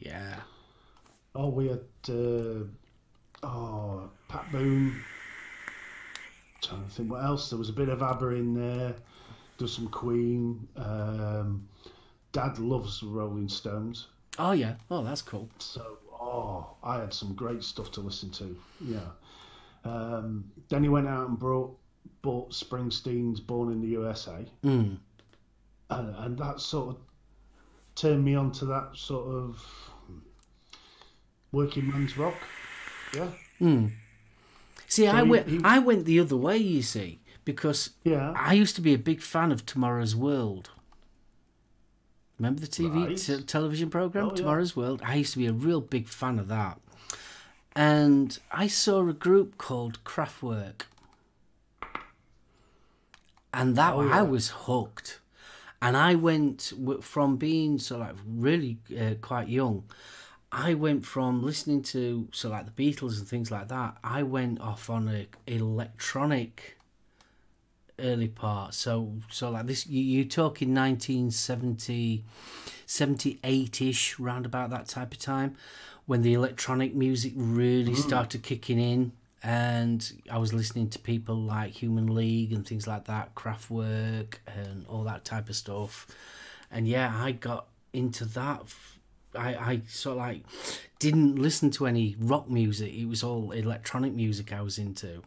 yeah. 0.00 0.36
oh 1.34 1.48
we 1.48 1.68
had 1.68 1.80
uh, 2.08 2.64
oh 3.42 4.10
pat 4.28 4.50
boone 4.50 5.02
trying 6.66 6.84
to 6.84 6.90
think 6.90 7.10
what 7.10 7.24
else 7.24 7.48
there 7.50 7.58
was 7.58 7.68
a 7.68 7.72
bit 7.72 7.88
of 7.88 8.02
abba 8.02 8.28
in 8.28 8.54
there 8.54 8.94
there's 9.58 9.74
some 9.74 9.88
queen 9.88 10.66
um, 10.76 11.66
dad 12.32 12.58
loves 12.58 13.02
rolling 13.02 13.48
stones 13.48 14.08
Oh 14.38 14.52
yeah. 14.52 14.74
Oh, 14.90 15.02
that's 15.02 15.22
cool. 15.22 15.48
So, 15.60 15.96
oh, 16.12 16.76
I 16.84 16.98
had 17.00 17.14
some 17.14 17.32
great 17.34 17.64
stuff 17.64 17.90
to 17.92 18.02
listen 18.02 18.28
to. 18.32 18.54
Yeah. 18.82 19.08
Um, 19.82 20.44
then 20.68 20.82
he 20.82 20.90
went 20.90 21.08
out 21.08 21.26
and 21.30 21.38
brought 21.38 21.74
bought 22.20 22.50
Springsteen's 22.50 23.40
Born 23.40 23.72
in 23.72 23.80
the 23.80 23.86
USA, 23.88 24.44
Mm. 24.62 24.98
and, 25.88 26.14
and 26.16 26.36
that 26.38 26.60
sort 26.60 26.90
of 26.90 26.96
turned 27.94 28.26
me 28.26 28.34
on 28.34 28.52
to 28.52 28.66
that 28.66 28.90
sort 28.94 29.26
of 29.26 29.66
working 31.52 31.88
man's 31.88 32.18
rock. 32.18 32.34
Yeah, 33.14 33.28
See, 34.88 35.06
I 35.08 35.22
he- 35.24 35.30
went 35.30 35.48
he- 35.48 35.60
I 35.64 35.78
went 35.78 36.04
the 36.04 36.20
other 36.20 36.36
way. 36.36 36.56
You 36.58 36.82
see, 36.82 37.20
because 37.44 37.90
yeah. 38.04 38.32
I 38.36 38.52
used 38.54 38.74
to 38.76 38.80
be 38.82 38.94
a 38.94 38.98
big 38.98 39.20
fan 39.20 39.52
of 39.52 39.66
Tomorrow's 39.66 40.14
World. 40.16 40.70
Remember 42.38 42.60
the 42.60 42.66
TV 42.66 43.06
Right. 43.06 43.16
te- 43.16 43.42
television 43.44 43.88
program 43.90 44.26
Oh, 44.26 44.28
yeah. 44.30 44.34
Tomorrow's 44.36 44.76
World? 44.76 45.00
I 45.04 45.14
used 45.16 45.32
to 45.32 45.38
be 45.38 45.46
a 45.46 45.52
real 45.54 45.80
big 45.80 46.06
fan 46.06 46.38
of 46.38 46.48
that. 46.48 46.78
And 47.74 48.38
I 48.52 48.66
saw 48.68 49.06
a 49.08 49.12
group 49.14 49.56
called 49.58 50.04
Kraftwerk. 50.04 50.82
And 53.52 53.74
that 53.76 53.94
Oh, 53.94 54.02
yeah. 54.04 54.18
I 54.18 54.22
was 54.22 54.50
hooked. 54.50 55.20
And 55.80 55.96
I 55.96 56.14
went 56.14 56.72
from 57.00 57.36
being 57.36 57.78
so 57.78 57.98
like 57.98 58.16
really 58.26 58.78
uh, 58.98 59.14
quite 59.20 59.48
young. 59.48 59.84
I 60.52 60.74
went 60.74 61.04
from 61.04 61.42
listening 61.42 61.82
to 61.84 62.28
so 62.32 62.48
like 62.48 62.66
the 62.74 62.92
Beatles 62.92 63.18
and 63.18 63.28
things 63.28 63.50
like 63.50 63.68
that. 63.68 63.96
I 64.02 64.22
went 64.22 64.60
off 64.60 64.88
on 64.88 65.08
a 65.08 65.26
electronic 65.46 66.78
early 67.98 68.28
part. 68.28 68.74
So 68.74 69.12
so 69.30 69.50
like 69.50 69.66
this, 69.66 69.86
you, 69.86 70.02
you're 70.02 70.24
talking 70.24 70.74
1970, 70.74 72.24
78-ish, 72.86 74.18
round 74.18 74.46
about 74.46 74.70
that 74.70 74.86
type 74.86 75.12
of 75.12 75.18
time, 75.18 75.56
when 76.06 76.22
the 76.22 76.34
electronic 76.34 76.94
music 76.94 77.32
really 77.34 77.92
mm. 77.92 77.96
started 77.96 78.42
kicking 78.42 78.78
in. 78.78 79.12
And 79.42 80.12
I 80.30 80.38
was 80.38 80.52
listening 80.52 80.88
to 80.90 80.98
people 80.98 81.36
like 81.36 81.72
Human 81.72 82.14
League 82.14 82.52
and 82.52 82.66
things 82.66 82.86
like 82.86 83.04
that, 83.04 83.34
Kraftwerk 83.34 84.34
and 84.46 84.86
all 84.88 85.04
that 85.04 85.24
type 85.24 85.48
of 85.48 85.56
stuff. 85.56 86.06
And 86.70 86.88
yeah, 86.88 87.12
I 87.14 87.32
got 87.32 87.66
into 87.92 88.24
that. 88.24 88.62
I, 89.36 89.70
I 89.72 89.82
sort 89.88 90.12
of 90.12 90.18
like 90.18 90.42
didn't 90.98 91.36
listen 91.36 91.70
to 91.72 91.86
any 91.86 92.16
rock 92.18 92.48
music. 92.48 92.92
It 92.92 93.06
was 93.06 93.22
all 93.22 93.50
electronic 93.52 94.12
music 94.14 94.52
I 94.52 94.62
was 94.62 94.78
into. 94.78 95.22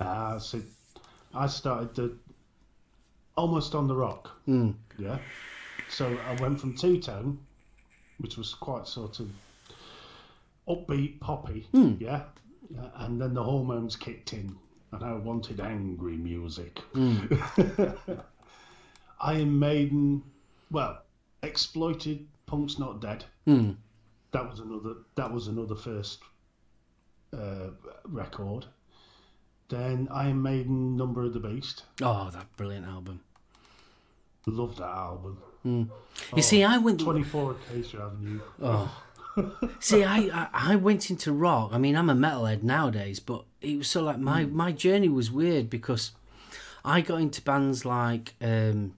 Ah, 0.00 0.38
so 0.38 0.60
I 1.34 1.46
started 1.46 1.94
the 1.94 2.12
almost 3.36 3.74
on 3.74 3.86
the 3.88 3.94
rock. 3.94 4.30
Mm. 4.48 4.74
Yeah. 4.98 5.18
So 5.88 6.16
I 6.28 6.40
went 6.40 6.60
from 6.60 6.76
two 6.76 7.00
tone, 7.00 7.38
which 8.18 8.36
was 8.36 8.54
quite 8.54 8.86
sort 8.86 9.20
of 9.20 9.30
upbeat, 10.68 11.20
poppy. 11.20 11.66
Yeah. 11.72 12.22
Yeah, 12.72 12.86
And 12.96 13.20
then 13.20 13.34
the 13.34 13.42
hormones 13.42 13.96
kicked 13.96 14.32
in, 14.32 14.54
and 14.92 15.02
I 15.04 15.14
wanted 15.14 15.58
angry 15.58 16.16
music. 16.16 16.80
Iron 19.20 19.58
Maiden, 19.58 20.22
well, 20.70 21.02
exploited. 21.42 22.26
Punk's 22.50 22.80
not 22.80 23.00
dead. 23.00 23.24
Mm. 23.46 23.76
That 24.32 24.50
was 24.50 24.58
another. 24.58 24.94
That 25.14 25.32
was 25.32 25.46
another 25.46 25.76
first 25.76 26.18
uh, 27.32 27.68
record. 28.04 28.66
Then 29.68 30.08
Iron 30.10 30.42
Maiden, 30.42 30.96
Number 30.96 31.22
of 31.22 31.32
the 31.32 31.38
Beast. 31.38 31.84
Oh, 32.02 32.28
that 32.32 32.56
brilliant 32.56 32.86
album. 32.86 33.20
Love 34.46 34.76
that 34.78 34.88
album. 34.88 35.38
You 35.64 36.42
see, 36.42 36.64
I 36.64 36.78
went. 36.78 37.00
24 37.00 37.52
Acacia 37.52 38.02
Avenue. 38.02 38.40
Oh. 38.60 39.02
See, 39.80 40.02
I, 40.02 40.18
I 40.32 40.72
I 40.72 40.76
went 40.76 41.08
into 41.08 41.32
rock. 41.32 41.70
I 41.72 41.78
mean, 41.78 41.94
I'm 41.94 42.10
a 42.10 42.14
metalhead 42.14 42.64
nowadays, 42.64 43.20
but 43.20 43.44
it 43.60 43.78
was 43.78 43.88
so 43.88 44.02
like 44.02 44.18
my 44.18 44.44
my 44.44 44.72
journey 44.72 45.08
was 45.08 45.30
weird 45.30 45.70
because 45.70 46.10
I 46.84 47.00
got 47.00 47.20
into 47.20 47.42
bands 47.42 47.84
like 47.84 48.34
um, 48.40 48.94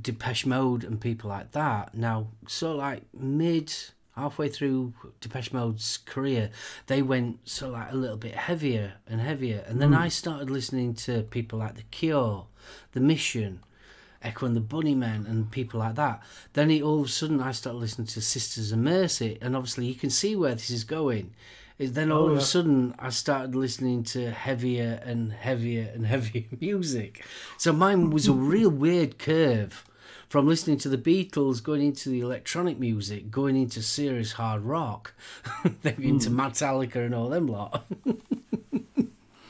Depeche 0.00 0.46
Mode 0.46 0.84
and 0.84 1.00
people 1.00 1.28
like 1.28 1.52
that. 1.52 1.94
Now, 1.94 2.28
so 2.46 2.74
like 2.74 3.02
mid 3.12 3.72
halfway 4.16 4.48
through 4.48 4.92
Depeche 5.20 5.52
Mode's 5.52 5.98
career, 5.98 6.50
they 6.86 7.02
went 7.02 7.40
so 7.44 7.70
like 7.70 7.92
a 7.92 7.96
little 7.96 8.16
bit 8.16 8.34
heavier 8.34 8.94
and 9.06 9.20
heavier, 9.20 9.64
and 9.66 9.80
then 9.80 9.92
hmm. 9.92 9.98
I 9.98 10.08
started 10.08 10.50
listening 10.50 10.94
to 10.94 11.22
people 11.22 11.58
like 11.58 11.76
The 11.76 11.84
Cure, 11.90 12.46
The 12.92 13.00
Mission. 13.00 13.60
Echo 14.24 14.46
and 14.46 14.54
the 14.54 14.60
Bunnymen 14.60 15.28
and 15.28 15.50
people 15.50 15.80
like 15.80 15.96
that. 15.96 16.22
Then 16.52 16.70
it, 16.70 16.82
all 16.82 17.00
of 17.00 17.06
a 17.06 17.08
sudden 17.08 17.40
I 17.40 17.50
started 17.50 17.78
listening 17.78 18.06
to 18.06 18.20
Sisters 18.20 18.70
of 18.70 18.78
Mercy, 18.78 19.36
and 19.40 19.56
obviously 19.56 19.86
you 19.86 19.96
can 19.96 20.10
see 20.10 20.36
where 20.36 20.54
this 20.54 20.70
is 20.70 20.84
going. 20.84 21.34
Is 21.82 21.92
then 21.94 22.12
all 22.12 22.24
Oh, 22.24 22.26
of 22.28 22.32
a 22.32 22.34
yeah. 22.36 22.40
sudden 22.40 22.94
I 22.98 23.10
started 23.10 23.54
listening 23.56 24.04
to 24.04 24.30
heavier 24.30 25.00
and 25.04 25.32
heavier 25.32 25.90
and 25.94 26.06
heavier 26.14 26.44
music. 26.60 27.24
So 27.58 27.72
mine 27.72 28.10
was 28.10 28.28
a 28.28 28.32
real 28.32 28.70
weird 28.70 29.18
curve 29.18 29.84
from 30.28 30.46
listening 30.46 30.78
to 30.78 30.88
the 30.88 30.96
Beatles, 30.96 31.62
going 31.62 31.82
into 31.82 32.08
the 32.08 32.20
electronic 32.20 32.78
music, 32.78 33.30
going 33.30 33.56
into 33.56 33.82
serious 33.82 34.32
hard 34.32 34.62
rock, 34.62 35.12
then 35.82 36.00
into 36.02 36.30
Hmm. 36.30 36.40
Metallica 36.40 37.04
and 37.04 37.14
all 37.14 37.28
them 37.28 37.46
lot. 37.48 37.84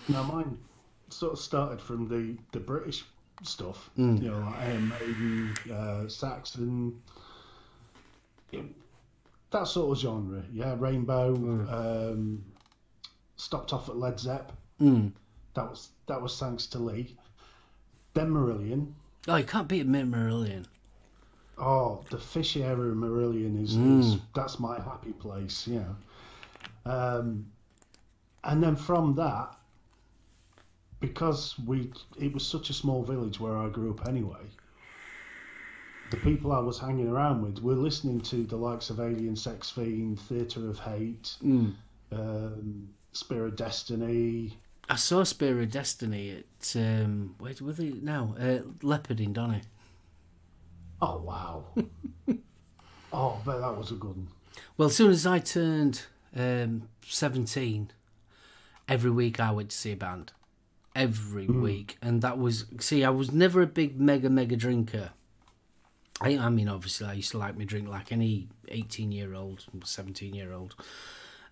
Now 0.09 0.25
mine 0.25 0.59
sort 1.11 1.35
of 1.35 1.39
started 1.39 1.81
from 1.81 2.09
the, 2.09 2.37
the 2.53 2.59
British 2.61 3.05
stuff, 3.45 3.91
you 3.97 4.05
know, 4.05 4.39
like 4.41 4.81
Maiden, 4.81 5.55
uh, 5.73 6.09
Saxon, 6.09 7.01
that 9.53 9.69
sort 9.69 9.97
of 9.97 10.03
genre. 10.03 10.43
Yeah, 10.53 10.75
Rainbow. 10.79 11.35
Um, 11.35 12.45
stopped 13.37 13.73
off 13.73 13.89
at 13.89 13.97
Led 13.97 14.19
Zepp. 14.19 14.53
Mm. 14.81 15.13
That 15.55 15.69
was 15.69 15.89
that 16.07 16.21
was 16.21 16.39
thanks 16.39 16.67
to 16.69 16.79
Lee. 16.79 17.17
Then 18.15 18.31
Marillion. 18.31 18.93
Oh, 19.29 19.37
you 19.37 19.45
can't 19.45 19.69
beat 19.69 19.89
Marillion. 19.89 20.67
Oh, 21.59 22.03
the 22.11 22.19
fish 22.19 22.57
era 22.57 22.89
of 22.89 22.97
Marillion 22.97 23.63
is, 23.63 23.77
is 23.77 24.21
that's 24.35 24.59
my 24.59 24.81
happy 24.81 25.13
place, 25.13 25.69
Yeah. 25.69 25.85
Um, 26.85 27.47
and 28.43 28.61
then 28.61 28.75
from 28.75 29.15
that, 29.15 29.55
because 30.99 31.57
we 31.61 31.93
it 32.19 32.33
was 32.33 32.45
such 32.45 32.71
a 32.71 32.73
small 32.73 33.05
village 33.05 33.39
where 33.39 33.57
I 33.57 33.69
grew 33.69 33.93
up 33.93 34.09
anyway. 34.09 34.41
The 36.13 36.19
people 36.19 36.53
I 36.53 36.59
was 36.59 36.79
hanging 36.79 37.09
around 37.09 37.41
with 37.41 37.63
were 37.63 37.73
listening 37.75 38.21
to 38.21 38.45
the 38.45 38.55
likes 38.57 38.91
of 38.91 39.01
Alien 39.01 39.35
Sex 39.35 39.71
Fiend, 39.71 40.21
Theatre 40.21 40.69
of 40.69 40.79
Hate, 40.79 41.37
Mm. 41.43 41.75
um, 42.13 42.89
Spear 43.13 43.47
of 43.47 43.57
Destiny. 43.57 44.59
I 44.91 44.97
saw 44.97 45.25
Spear 45.25 45.63
of 45.63 45.71
Destiny 45.71 46.45
at 46.45 46.77
um, 46.77 47.35
where 47.39 47.55
were 47.63 47.73
they 47.73 47.93
now? 47.93 48.35
Uh, 48.39 48.59
Leopard 48.83 49.21
in 49.23 49.33
Donny. 49.33 49.63
Oh 51.01 51.17
wow! 51.23 51.65
oh, 53.15 53.41
but 53.43 53.61
that 53.61 53.75
was 53.79 53.91
a 53.91 53.95
good 53.95 54.11
one. 54.15 54.29
Well, 54.77 54.89
as 54.89 54.97
soon 54.97 55.13
as 55.13 55.27
I 55.27 55.39
turned 55.39 56.03
um, 56.37 56.91
seventeen, 57.07 57.91
every 58.87 59.11
week 59.11 59.41
I 59.41 59.51
went 59.51 59.71
to 59.71 59.77
see 59.79 59.93
a 59.93 59.97
band. 59.97 60.33
Every 60.95 61.47
week, 61.47 61.97
and 62.03 62.21
that 62.21 62.37
was 62.37 62.67
see. 62.81 63.03
I 63.03 63.09
was 63.09 63.33
never 63.33 63.63
a 63.63 63.67
big 63.67 63.99
mega 63.99 64.29
mega 64.29 64.57
drinker. 64.57 65.13
I, 66.23 66.39
I 66.39 66.49
mean, 66.49 66.69
obviously, 66.69 67.09
I 67.09 67.15
used 67.15 67.33
to 67.33 67.39
like 67.39 67.59
my 67.59 67.65
drink 67.65 67.89
like 67.89 68.13
any 68.13 68.49
eighteen-year-old, 68.69 69.67
seventeen-year-old, 69.85 70.77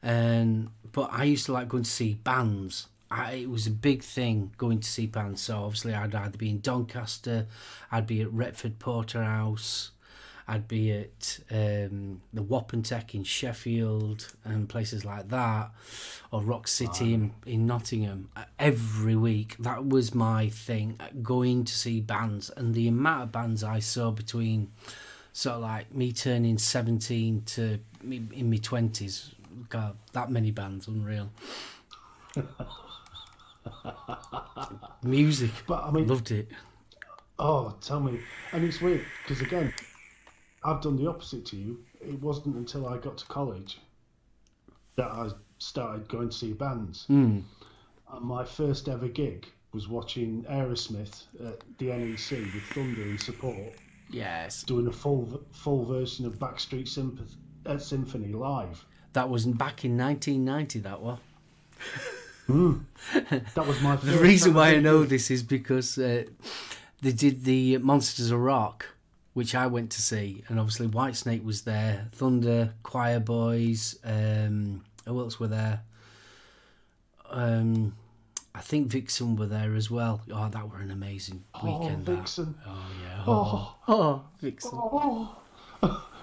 and 0.03 0.71
but 0.93 1.11
I 1.12 1.25
used 1.25 1.47
to 1.47 1.53
like 1.53 1.68
going 1.68 1.83
to 1.83 1.91
see 1.91 2.14
bands. 2.14 2.87
I, 3.11 3.33
it 3.33 3.51
was 3.51 3.66
a 3.66 3.73
big 3.73 4.05
thing 4.05 4.53
going 4.57 4.79
to 4.79 4.89
see 4.89 5.07
bands. 5.07 5.43
So 5.43 5.64
obviously, 5.64 5.93
I'd 5.93 6.14
either 6.14 6.39
be 6.39 6.51
in 6.51 6.61
Doncaster, 6.61 7.49
I'd 7.91 8.07
be 8.07 8.23
at 8.23 8.33
Retford 8.33 8.79
Porterhouse, 8.79 9.91
I'd 10.51 10.67
be 10.67 10.91
at 10.91 11.39
um, 11.53 12.23
the 12.33 12.43
Wapentake 12.43 13.15
in 13.15 13.23
Sheffield 13.23 14.33
and 14.45 14.69
places 14.69 15.05
like 15.05 15.29
that, 15.29 15.71
or 16.33 16.43
Rock 16.43 16.67
City 16.67 17.15
in, 17.15 17.33
in 17.47 17.67
Nottingham. 17.67 18.31
Uh, 18.35 18.43
Every 18.59 19.15
week, 19.15 19.55
that 19.61 19.87
was 19.87 20.13
my 20.13 20.49
thing, 20.49 20.97
uh, 20.99 21.07
going 21.23 21.63
to 21.67 21.73
see 21.73 22.01
bands. 22.01 22.51
And 22.51 22.75
the 22.75 22.89
amount 22.89 23.23
of 23.23 23.33
bands 23.33 23.63
I 23.63 23.79
saw 23.79 24.11
between 24.11 24.73
sort 25.33 25.55
of 25.55 25.63
like 25.63 25.95
me 25.95 26.11
turning 26.11 26.59
17 26.59 27.43
to 27.47 27.79
me 28.03 28.21
in 28.33 28.51
my 28.51 28.57
20s, 28.57 29.33
God, 29.69 29.97
that 30.15 30.33
many 30.33 30.51
bands, 30.51 30.89
unreal. 30.89 31.31
Music, 35.05 35.53
But 35.69 35.85
I 35.85 35.93
mean, 35.93 36.09
loved 36.09 36.33
it. 36.33 36.49
Oh, 37.39 37.77
tell 37.81 38.01
me. 38.01 38.19
And 38.53 38.65
it's 38.65 38.81
weird 38.81 39.05
because 39.23 39.41
again, 39.43 39.73
I've 40.63 40.81
done 40.81 40.97
the 40.97 41.09
opposite 41.09 41.47
to 41.47 41.57
you. 41.57 41.81
It 42.01 42.21
wasn't 42.21 42.57
until 42.57 42.87
I 42.87 42.99
got 42.99 43.19
to 43.19 43.27
college 43.27 43.79
that 44.97 45.11
I 45.11 45.31
started 45.59 46.09
going 46.09 46.29
to 46.31 46.37
see 46.37 46.53
bands. 46.53 47.07
Mm. 47.09 47.43
And 48.13 48.25
my 48.25 48.45
first 48.45 48.89
ever 48.89 49.09
gig 49.09 49.47
was 49.73 49.89
watching 49.89 50.45
Aerosmith 50.51 51.25
at 51.47 51.61
the 51.79 51.87
NEC 51.87 52.31
with 52.31 52.63
Thunder 52.75 53.03
in 53.03 53.19
support, 53.19 53.75
Yes, 54.11 54.65
doing 54.65 54.89
a 54.89 54.93
full 54.93 55.41
full 55.53 55.85
version 55.85 56.27
of 56.27 56.39
Backstreet 56.41 56.89
Sympath- 56.89 57.37
uh, 57.65 57.79
Symphony 57.79 58.33
live. 58.33 58.85
that 59.13 59.29
was 59.31 59.47
back 59.47 59.85
in 59.85 59.97
1990. 59.97 60.81
That 60.81 61.01
was. 61.01 61.19
That 63.55 63.67
was 63.67 63.81
my. 63.81 63.97
The 63.97 64.19
reason 64.19 64.55
why 64.55 64.71
I 64.75 64.81
know 64.81 65.05
this 65.05 65.31
is 65.31 65.43
because 65.45 65.97
uh, 65.97 66.25
they 67.01 67.13
did 67.13 67.45
the 67.45 67.79
Monsters 67.79 68.33
of 68.33 68.41
Rock 68.41 68.87
which 69.41 69.55
I 69.55 69.66
went 69.68 69.91
to 69.93 70.03
see, 70.03 70.45
and 70.49 70.61
obviously 70.61 70.86
Whitesnake 70.86 71.43
was 71.43 71.62
there, 71.62 72.09
Thunder, 72.12 72.74
Quireboys, 72.84 73.97
um, 74.05 74.84
who 75.07 75.18
else 75.18 75.41
were 75.41 75.49
there? 75.49 75.80
Um, 77.30 77.97
I 78.55 78.61
think 78.61 78.88
Vixen 78.88 79.36
were 79.36 79.47
there 79.47 79.74
as 79.74 79.91
well. 79.91 80.20
Oh, 80.30 80.51
that 80.51 80.68
were 80.70 80.76
an 80.80 80.91
amazing 80.91 81.43
weekend. 81.64 82.07
oh, 82.07 82.12
that. 82.12 82.16
Vixen. 82.18 82.55
Oh 82.66 82.86
yeah. 83.03 83.24
Oh, 83.26 83.76
Oh, 83.88 84.22
Vixen. 84.43 84.70
oh, 84.74 85.38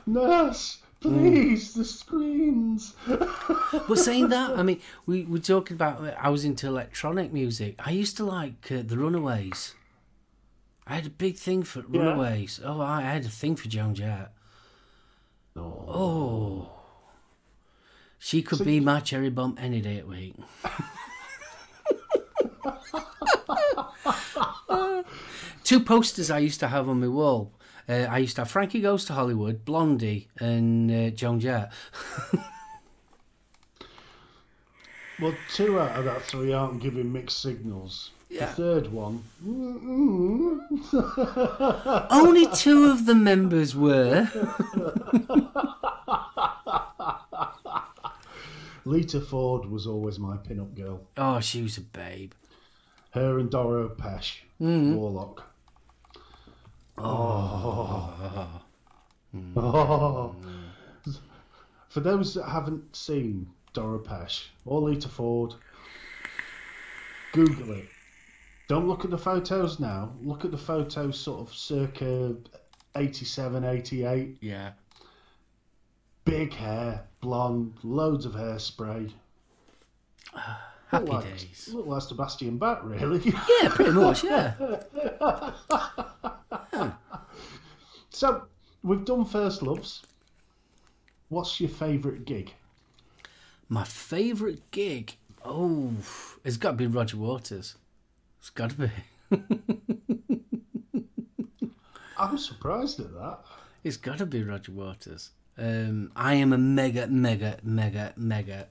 nurse, 0.06 0.78
please, 1.00 1.74
the 1.74 1.86
screens. 1.86 2.94
But 3.08 3.96
saying 3.98 4.30
that, 4.36 4.52
I 4.52 4.62
mean, 4.62 4.80
we 5.08 5.24
were 5.24 5.40
talking 5.40 5.74
about. 5.74 6.04
I 6.20 6.30
was 6.30 6.46
into 6.46 6.68
electronic 6.68 7.34
music. 7.34 7.74
I 7.84 7.90
used 7.90 8.16
to 8.18 8.26
like 8.26 8.72
uh, 8.72 8.84
the 8.86 8.96
Runaways. 8.98 9.74
I 10.90 10.96
had 10.96 11.06
a 11.06 11.10
big 11.10 11.36
thing 11.36 11.64
for 11.64 11.80
Yeah. 11.80 12.00
Runaways. 12.00 12.60
Oh, 12.64 12.82
I 12.82 13.02
had 13.02 13.26
a 13.26 13.30
thing 13.30 13.56
for 13.56 13.68
Joan 13.68 13.94
Jett. 13.94 14.32
No. 15.56 15.86
Oh, 15.88 16.72
she 18.20 18.42
could 18.42 18.60
So 18.60 18.66
be 18.66 18.80
my 18.80 19.00
cherry 19.00 19.30
bomb 19.30 19.58
any 19.60 19.82
day 19.82 20.00
of 20.00 20.08
week. 20.08 20.36
Two 25.64 25.80
posters 25.82 26.32
I 26.32 26.40
used 26.40 26.60
to 26.62 26.68
have 26.70 26.88
on 26.88 27.02
my 27.02 27.08
wall. 27.08 27.52
Uh, 27.90 28.06
I 28.10 28.20
used 28.20 28.36
to 28.36 28.42
have 28.42 28.52
Frankie 28.52 28.82
Goes 28.82 29.06
to 29.06 29.14
Hollywood, 29.14 29.66
Blondie, 29.66 30.28
and 30.40 30.92
uh, 30.92 31.10
Joan 31.12 31.40
Jett. 31.40 31.72
Well, 35.20 35.34
two 35.52 35.80
out 35.80 35.98
of 35.98 36.06
that 36.06 36.22
three 36.22 36.54
aren't 36.54 36.80
giving 36.80 37.12
mixed 37.12 37.42
signals. 37.42 38.12
Yeah. 38.30 38.48
The 38.48 38.54
third 38.54 38.92
one. 38.92 39.24
Only 42.12 42.48
two 42.48 42.92
of 42.92 43.06
the 43.06 43.16
members 43.16 43.74
were. 43.76 44.28
Lita 48.86 49.20
Ford 49.20 49.66
was 49.66 49.86
always 49.88 50.18
my 50.20 50.38
pin-up 50.38 50.74
girl. 50.76 51.02
Oh, 51.18 51.40
she 51.40 51.62
was 51.62 51.78
a 51.78 51.82
babe. 51.82 52.32
Her 53.12 53.40
and 53.40 53.50
Doro 53.50 53.90
Pesch, 53.90 54.40
Mm-hmm. 54.62 54.96
Warlock. 54.96 55.44
Oh. 56.98 58.62
Oh. 59.56 60.36
For 61.90 62.00
those 62.00 62.34
that 62.36 62.46
haven't 62.46 62.96
seen 62.96 63.48
Doro 63.74 64.00
Pesch 64.00 64.46
or 64.66 64.82
Lita 64.82 65.10
Ford, 65.10 65.54
Google 67.34 67.72
it. 67.74 67.86
Don't 68.68 68.88
look 68.88 69.06
at 69.06 69.12
the 69.12 69.18
photos 69.18 69.80
now. 69.80 70.12
Look 70.22 70.44
at 70.44 70.52
the 70.52 70.58
photos 70.58 71.18
sort 71.18 71.48
of 71.48 71.56
circa 71.56 72.36
87, 72.96 73.64
88. 73.64 74.38
Yeah. 74.42 74.72
Big 76.26 76.54
hair, 76.54 77.06
blonde, 77.22 77.74
loads 77.84 78.26
of 78.26 78.34
hairspray. 78.34 79.12
Happy 80.88 81.06
Look 81.06 81.14
like, 81.14 81.38
days. 81.38 81.70
Look 81.74 81.86
like 81.86 82.02
Sebastian 82.02 82.58
Bach, 82.58 82.82
really. 82.84 83.20
Yeah, 83.62 83.70
pretty 83.70 83.92
much, 83.92 84.24
yeah. 84.24 84.54
so, 88.10 88.44
we've 88.84 89.04
done 89.04 89.26
First 89.26 89.62
Loves. 89.62 90.04
What's 91.30 91.60
your 91.60 91.70
favourite 91.70 92.24
gig? 92.24 92.54
My 93.68 93.84
favourite 93.84 94.72
gig? 94.72 95.16
Oh, 95.44 95.92
it's 96.46 96.56
got 96.56 96.72
to 96.72 96.78
be 96.78 96.88
Roger 96.88 97.18
Waters. 97.18 97.76
It's 98.40 98.50
got 98.50 98.72
to 98.72 98.76
be. 98.76 98.90
I'm 102.18 102.38
surprised 102.38 103.00
at 103.00 103.14
that. 103.14 103.40
It's 103.84 103.98
got 103.98 104.18
to 104.18 104.26
be 104.26 104.44
Roger 104.44 104.72
Waters. 104.72 105.32
Um, 105.58 106.12
I 106.16 106.36
am 106.36 106.54
a 106.54 106.58
mega, 106.58 107.08
mega, 107.08 107.58
mega, 107.64 108.14
mega 108.16 108.68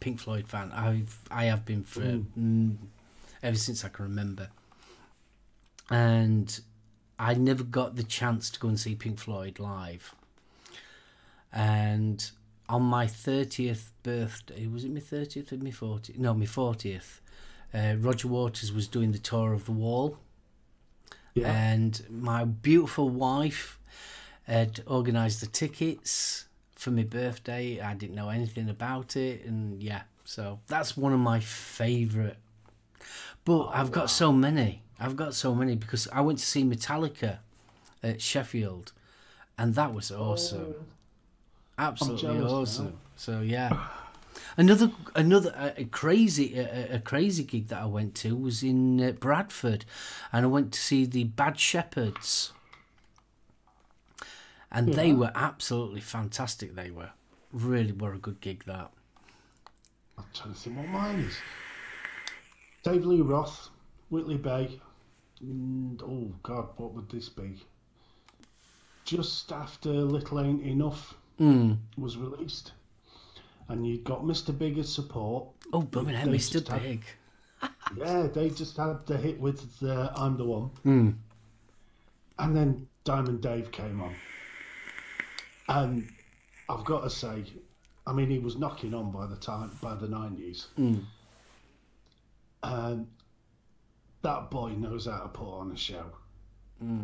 Pink 0.00 0.18
Floyd 0.18 0.48
fan. 0.48 0.72
I've 0.72 1.18
I 1.30 1.44
have 1.44 1.64
been 1.64 1.84
for 1.84 2.00
mm, 2.00 2.76
ever 3.42 3.56
since 3.56 3.84
I 3.84 3.88
can 3.88 4.04
remember. 4.06 4.48
And 5.90 6.60
I 7.18 7.34
never 7.34 7.62
got 7.62 7.96
the 7.96 8.02
chance 8.02 8.50
to 8.50 8.60
go 8.60 8.68
and 8.68 8.80
see 8.80 8.94
Pink 8.94 9.18
Floyd 9.20 9.58
live. 9.58 10.14
And 11.52 12.30
on 12.68 12.82
my 12.82 13.06
thirtieth 13.06 13.92
birthday, 14.02 14.66
was 14.66 14.84
it 14.84 14.92
my 14.92 15.00
thirtieth 15.00 15.52
or 15.52 15.56
my 15.58 15.70
fortieth? 15.70 16.18
No, 16.18 16.34
my 16.34 16.46
fortieth. 16.46 17.21
Uh, 17.74 17.94
Roger 17.98 18.28
Waters 18.28 18.72
was 18.72 18.86
doing 18.86 19.12
the 19.12 19.18
tour 19.18 19.52
of 19.52 19.64
the 19.64 19.72
Wall 19.72 20.18
Yeah. 21.34 21.50
and 21.50 22.04
my 22.10 22.44
beautiful 22.44 23.08
wife 23.08 23.78
had 24.44 24.82
organised 24.86 25.40
the 25.40 25.46
tickets 25.46 26.46
for 26.74 26.90
my 26.90 27.04
birthday. 27.04 27.80
I 27.80 27.94
didn't 27.94 28.14
know 28.16 28.28
anything 28.28 28.68
about 28.68 29.16
it, 29.16 29.44
and 29.46 29.82
yeah, 29.82 30.02
so 30.24 30.60
that's 30.66 30.96
one 30.96 31.12
of 31.12 31.20
my 31.20 31.40
favourite. 31.40 32.36
But 33.44 33.68
I've 33.68 33.90
got 33.92 34.10
so 34.10 34.32
many. 34.32 34.82
I've 35.00 35.16
got 35.16 35.34
so 35.34 35.54
many 35.54 35.74
because 35.76 36.06
I 36.12 36.20
went 36.20 36.38
to 36.40 36.44
see 36.44 36.64
Metallica 36.64 37.38
at 38.02 38.20
Sheffield, 38.20 38.92
and 39.56 39.74
that 39.76 39.94
was 39.94 40.10
awesome. 40.12 40.74
Absolutely 41.78 42.22
jealous 42.22 42.50
now. 42.50 42.56
awesome. 42.58 42.98
So 43.16 43.40
yeah. 43.40 43.86
Another 44.56 44.92
another 45.14 45.72
a, 45.76 45.84
crazy 45.84 46.58
a, 46.58 46.96
a 46.96 46.98
crazy 46.98 47.44
gig 47.44 47.68
that 47.68 47.82
I 47.82 47.86
went 47.86 48.14
to 48.16 48.36
was 48.36 48.62
in 48.62 49.00
uh, 49.00 49.12
Bradford, 49.12 49.84
and 50.32 50.44
I 50.44 50.48
went 50.48 50.72
to 50.72 50.80
see 50.80 51.06
the 51.06 51.24
Bad 51.24 51.58
Shepherds, 51.58 52.52
and 54.70 54.94
they 54.94 55.12
were 55.12 55.32
absolutely 55.34 56.00
fantastic. 56.00 56.74
They 56.74 56.90
were 56.90 57.10
really 57.52 57.92
were 57.92 58.14
a 58.14 58.18
good 58.18 58.40
gig. 58.40 58.64
That 58.66 58.90
I'm 60.18 60.24
trying 60.34 60.54
to 60.54 60.60
think 60.60 60.76
what 60.76 60.88
mine 60.88 61.20
is. 61.20 61.36
Dave 62.82 63.06
Lee 63.06 63.20
Roth, 63.20 63.70
Whitley 64.10 64.36
Bay, 64.36 64.80
and 65.40 66.02
oh 66.02 66.32
god, 66.42 66.68
what 66.76 66.92
would 66.94 67.10
this 67.10 67.28
be? 67.28 67.56
Just 69.04 69.52
after 69.52 69.90
Little 69.90 70.40
Ain't 70.40 70.62
Enough 70.62 71.14
mm. 71.40 71.76
was 71.96 72.16
released, 72.16 72.72
and 73.72 73.86
you 73.86 73.98
got 73.98 74.22
Mr. 74.22 74.56
Big 74.56 74.76
as 74.78 74.92
support. 74.92 75.48
oh, 75.72 75.80
blooming 75.80 76.14
hell, 76.14 76.26
They 76.30 76.36
Mr. 76.36 76.52
just 76.52 76.68
had- 76.68 76.82
Big. 76.82 77.04
Yeah, 77.96 78.26
they 78.26 78.50
just 78.50 78.76
had 78.76 79.04
the 79.06 79.16
hit 79.16 79.38
with 79.40 79.78
the 79.80 80.10
I'm 80.16 80.36
the 80.36 80.44
One, 80.44 80.70
Mm. 80.84 81.14
and 82.38 82.56
then 82.56 82.88
Diamond 83.04 83.40
Dave 83.42 83.70
came 83.70 84.00
on, 84.00 84.14
and 85.68 86.08
I've 86.68 86.84
got 86.84 87.02
to 87.02 87.10
say, 87.10 87.44
I 88.06 88.12
mean, 88.12 88.30
he 88.30 88.38
was 88.38 88.56
knocking 88.56 88.94
on 88.94 89.10
by 89.12 89.26
the 89.26 89.36
time 89.36 89.70
by 89.82 89.94
the 89.94 90.08
nineties. 90.08 90.68
Mm. 90.78 91.04
Um, 92.62 93.06
that 94.22 94.50
boy 94.50 94.70
knows 94.70 95.06
how 95.06 95.18
to 95.20 95.28
put 95.28 95.52
on 95.58 95.70
a 95.72 95.76
show. 95.76 96.06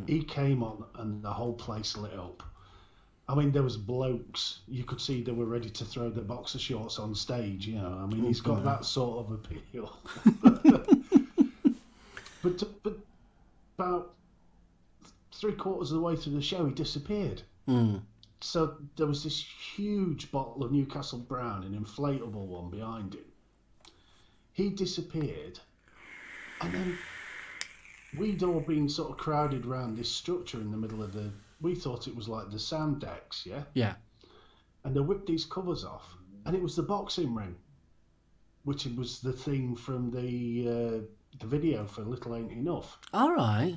He 0.09 0.25
came 0.25 0.65
on 0.65 0.85
and 0.97 1.23
the 1.23 1.31
whole 1.33 1.53
place 1.55 1.97
lit 1.97 2.15
up. 2.15 2.43
I 3.29 3.35
mean, 3.35 3.53
there 3.53 3.63
was 3.63 3.77
blokes 3.77 4.61
you 4.67 4.85
could 4.85 5.01
see 5.01 5.23
they 5.23 5.33
were 5.33 5.45
ready 5.45 5.69
to 5.69 5.85
throw 5.85 6.09
their 6.09 6.25
boxer 6.25 6.59
shorts 6.59 6.99
on 6.99 7.15
stage. 7.15 7.67
You 7.67 7.77
know, 7.77 8.01
I 8.03 8.07
mean, 8.07 8.25
he's 8.25 8.41
got 8.41 8.65
that 8.65 8.85
sort 8.87 9.27
of 9.27 9.33
appeal. 9.33 9.97
but 12.43 12.65
but 12.83 12.97
about 13.79 14.15
three 15.33 15.53
quarters 15.53 15.93
of 15.93 15.97
the 15.97 16.03
way 16.03 16.17
through 16.17 16.35
the 16.35 16.43
show, 16.43 16.65
he 16.67 16.73
disappeared. 16.73 17.43
Mm. 17.69 18.01
So 18.41 18.77
there 18.97 19.07
was 19.07 19.25
this 19.25 19.45
huge 19.75 20.31
bottle 20.31 20.65
of 20.65 20.73
Newcastle 20.73 21.19
Brown, 21.19 21.65
an 21.65 21.79
inflatable 21.79 22.47
one 22.47 22.71
behind 22.71 23.15
him. 23.15 23.25
He 24.53 24.71
disappeared, 24.71 25.61
and 26.61 26.73
then 26.73 26.99
we'd 28.17 28.43
all 28.43 28.61
been 28.61 28.89
sort 28.89 29.11
of 29.11 29.19
crowded 29.19 29.67
around 29.67 29.97
this 29.97 30.11
structure 30.11 30.61
in 30.61 30.71
the 30.71 30.77
middle 30.77 31.03
of 31.03 31.13
the. 31.13 31.31
We 31.61 31.75
thought 31.75 32.07
it 32.07 32.17
was 32.17 32.29
like 32.29 32.51
the 32.51 32.59
sound 32.59 33.01
decks, 33.01 33.45
yeah. 33.45 33.65
Yeah. 33.75 33.95
And 34.85 34.95
they 34.95 35.01
whipped 35.01 35.27
these 35.27 35.45
covers 35.45 35.85
off, 35.85 36.17
and 36.47 36.55
it 36.55 36.63
was 36.63 36.77
the 36.77 36.83
boxing 36.83 37.35
ring, 37.35 37.57
which 38.65 38.87
was 38.87 39.21
the 39.21 39.33
thing 39.33 39.75
from 39.75 40.11
the 40.11 40.69
uh, 40.69 41.01
the 41.41 41.47
video 41.47 41.85
for 41.87 42.03
Little 42.03 42.37
Ain't 42.37 42.53
Enough. 42.53 42.99
All 43.13 43.33
right. 43.33 43.77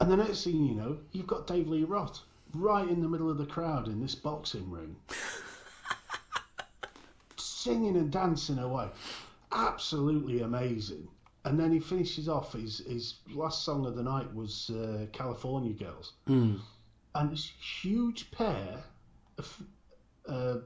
And 0.00 0.10
the 0.10 0.16
next 0.16 0.44
thing 0.44 0.64
you 0.64 0.74
know, 0.74 0.98
you've 1.12 1.26
got 1.26 1.46
Dave 1.46 1.68
Lee 1.68 1.84
Roth 1.84 2.20
right 2.54 2.88
in 2.88 3.00
the 3.00 3.08
middle 3.08 3.30
of 3.30 3.38
the 3.38 3.46
crowd 3.46 3.88
in 3.88 4.00
this 4.00 4.14
boxing 4.14 4.70
ring, 4.70 4.96
singing 7.36 7.96
and 7.96 8.10
dancing 8.10 8.58
away. 8.58 8.88
Absolutely 9.52 10.40
amazing. 10.40 11.08
And 11.46 11.58
then 11.58 11.70
he 11.72 11.78
finishes 11.80 12.28
off. 12.28 12.52
His 12.54 12.78
his 12.86 13.14
last 13.32 13.64
song 13.64 13.86
of 13.86 13.94
the 13.94 14.02
night 14.02 14.34
was 14.34 14.68
uh, 14.70 15.06
California 15.12 15.72
Girls, 15.72 16.12
Mm. 16.28 16.58
and 17.14 17.30
this 17.30 17.44
huge 17.82 18.30
pair 18.32 18.82
of 19.38 19.62
uh, 20.28 20.56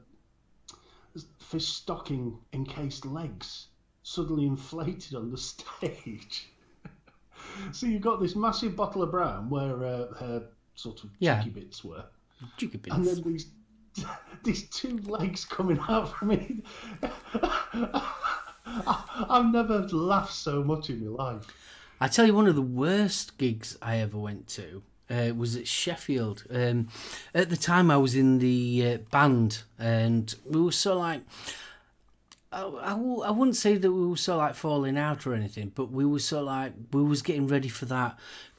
fish 1.38 1.66
stocking 1.68 2.38
encased 2.54 3.04
legs 3.04 3.66
suddenly 4.02 4.46
inflated 4.46 5.14
on 5.14 5.30
the 5.30 5.36
stage. 5.36 6.48
so 7.72 7.86
you've 7.86 8.00
got 8.00 8.18
this 8.20 8.34
massive 8.34 8.74
bottle 8.74 9.02
of 9.02 9.10
brown 9.10 9.50
where 9.50 9.84
uh, 9.84 10.06
her 10.14 10.46
sort 10.76 11.04
of 11.04 11.10
Yeah. 11.18 11.42
cheeky 11.42 11.60
bits 11.60 11.84
were. 11.84 12.04
Jiggy 12.56 12.78
bits. 12.78 12.96
And 12.96 13.04
then 13.06 13.22
these 13.22 13.50
these 14.44 14.66
two 14.70 14.96
legs 15.04 15.44
coming 15.44 15.78
out 15.90 16.08
from 16.16 16.30
I've 18.66 19.52
never 19.52 19.80
laughed 19.88 20.34
so 20.34 20.62
much 20.62 20.90
in 20.90 21.04
my 21.04 21.24
life. 21.24 21.46
I 22.00 22.08
tell 22.08 22.26
you, 22.26 22.34
one 22.34 22.46
of 22.46 22.54
the 22.54 22.62
worst 22.62 23.36
gigs 23.38 23.76
I 23.82 23.98
ever 23.98 24.16
went 24.16 24.46
to 24.48 24.82
uh, 25.10 25.34
was 25.34 25.56
at 25.56 25.66
Sheffield. 25.68 26.44
Um, 26.50 26.88
at 27.34 27.50
the 27.50 27.56
time, 27.56 27.90
I 27.90 27.96
was 27.98 28.14
in 28.14 28.38
the 28.38 28.86
uh, 28.94 28.96
band, 29.10 29.62
and 29.78 30.34
we 30.46 30.60
were 30.60 30.72
so 30.72 30.98
like. 30.98 31.22
I 32.52 32.62
I 32.62 33.30
wouldn't 33.30 33.56
say 33.56 33.76
that 33.76 33.92
we 33.92 34.06
were 34.08 34.16
so 34.16 34.36
like 34.38 34.54
falling 34.56 34.98
out 34.98 35.24
or 35.26 35.34
anything, 35.34 35.70
but 35.74 35.92
we 35.92 36.04
were 36.04 36.18
so 36.18 36.42
like 36.42 36.72
we 36.92 37.02
was 37.02 37.22
getting 37.22 37.46
ready 37.46 37.68
for 37.68 37.84
that. 37.86 38.18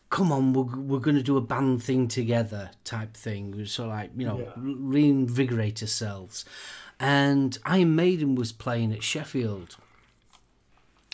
Come 0.09 0.31
on, 0.31 0.53
we're, 0.53 0.63
we're 0.63 0.99
going 0.99 1.15
to 1.17 1.23
do 1.23 1.35
a 1.37 1.41
band 1.41 1.83
thing 1.83 2.07
together 2.07 2.71
type 2.85 3.15
thing. 3.15 3.51
We 3.51 3.59
were 3.59 3.65
so 3.65 3.87
like 3.87 4.11
you 4.15 4.25
know 4.25 4.39
Yeah. 4.39 4.51
reinvigorate 4.55 5.81
ourselves, 5.81 6.45
and 7.01 7.57
Iron 7.65 7.95
Maiden 7.95 8.35
was 8.35 8.53
playing 8.53 8.93
at 8.93 9.03
Sheffield, 9.03 9.75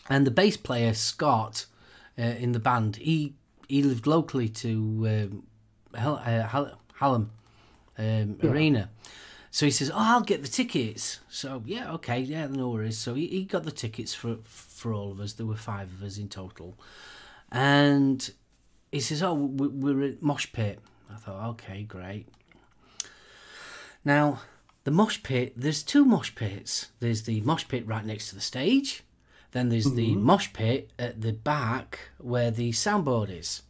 and 0.09 0.25
the 0.27 0.31
bass 0.31 0.57
player 0.57 0.93
Scott 0.93 1.65
uh, 2.17 2.21
in 2.21 2.51
the 2.53 2.59
band 2.59 2.95
he 2.97 3.33
he 3.67 3.83
lived 3.83 4.07
locally 4.07 4.47
to 4.49 4.71
um, 5.07 5.43
uh, 5.93 6.47
Hallam 6.99 7.31
um, 7.97 8.37
Arena. 8.43 8.89
So 9.51 9.65
he 9.65 9.71
says, 9.71 9.89
"Oh, 9.89 9.95
I'll 9.97 10.21
get 10.21 10.41
the 10.41 10.47
tickets." 10.47 11.19
So 11.29 11.63
yeah, 11.65 11.91
okay, 11.93 12.19
yeah, 12.19 12.47
no 12.47 12.69
worries. 12.69 12.97
So 12.97 13.13
he, 13.15 13.27
he 13.27 13.43
got 13.43 13.63
the 13.63 13.71
tickets 13.71 14.13
for 14.13 14.37
for 14.43 14.93
all 14.93 15.11
of 15.11 15.19
us. 15.19 15.33
There 15.33 15.45
were 15.45 15.55
five 15.55 15.91
of 15.91 16.03
us 16.03 16.17
in 16.17 16.29
total, 16.29 16.77
and 17.51 18.29
he 18.91 18.99
says, 18.99 19.23
"Oh, 19.23 19.33
we- 19.33 19.67
we're 19.67 20.03
at 20.03 20.21
Mosh 20.21 20.51
Pit." 20.53 20.79
I 21.11 21.15
thought, 21.15 21.49
"Okay, 21.51 21.83
great." 21.83 22.27
Now, 24.05 24.41
the 24.83 24.91
mosh 24.91 25.21
pit, 25.23 25.53
there's 25.57 25.83
two 25.83 26.05
mosh 26.05 26.33
pits. 26.35 26.87
There's 26.99 27.23
the 27.23 27.41
mosh 27.41 27.65
pit 27.67 27.85
right 27.87 28.05
next 28.05 28.29
to 28.29 28.35
the 28.35 28.41
stage, 28.41 29.03
then 29.51 29.69
there's 29.69 29.91
the 29.93 30.11
mm-hmm. 30.11 30.23
mosh 30.23 30.51
pit 30.53 30.91
at 30.99 31.21
the 31.21 31.33
back 31.33 31.99
where 32.17 32.51
the 32.51 32.71
soundboard 32.71 33.29
is. 33.29 33.63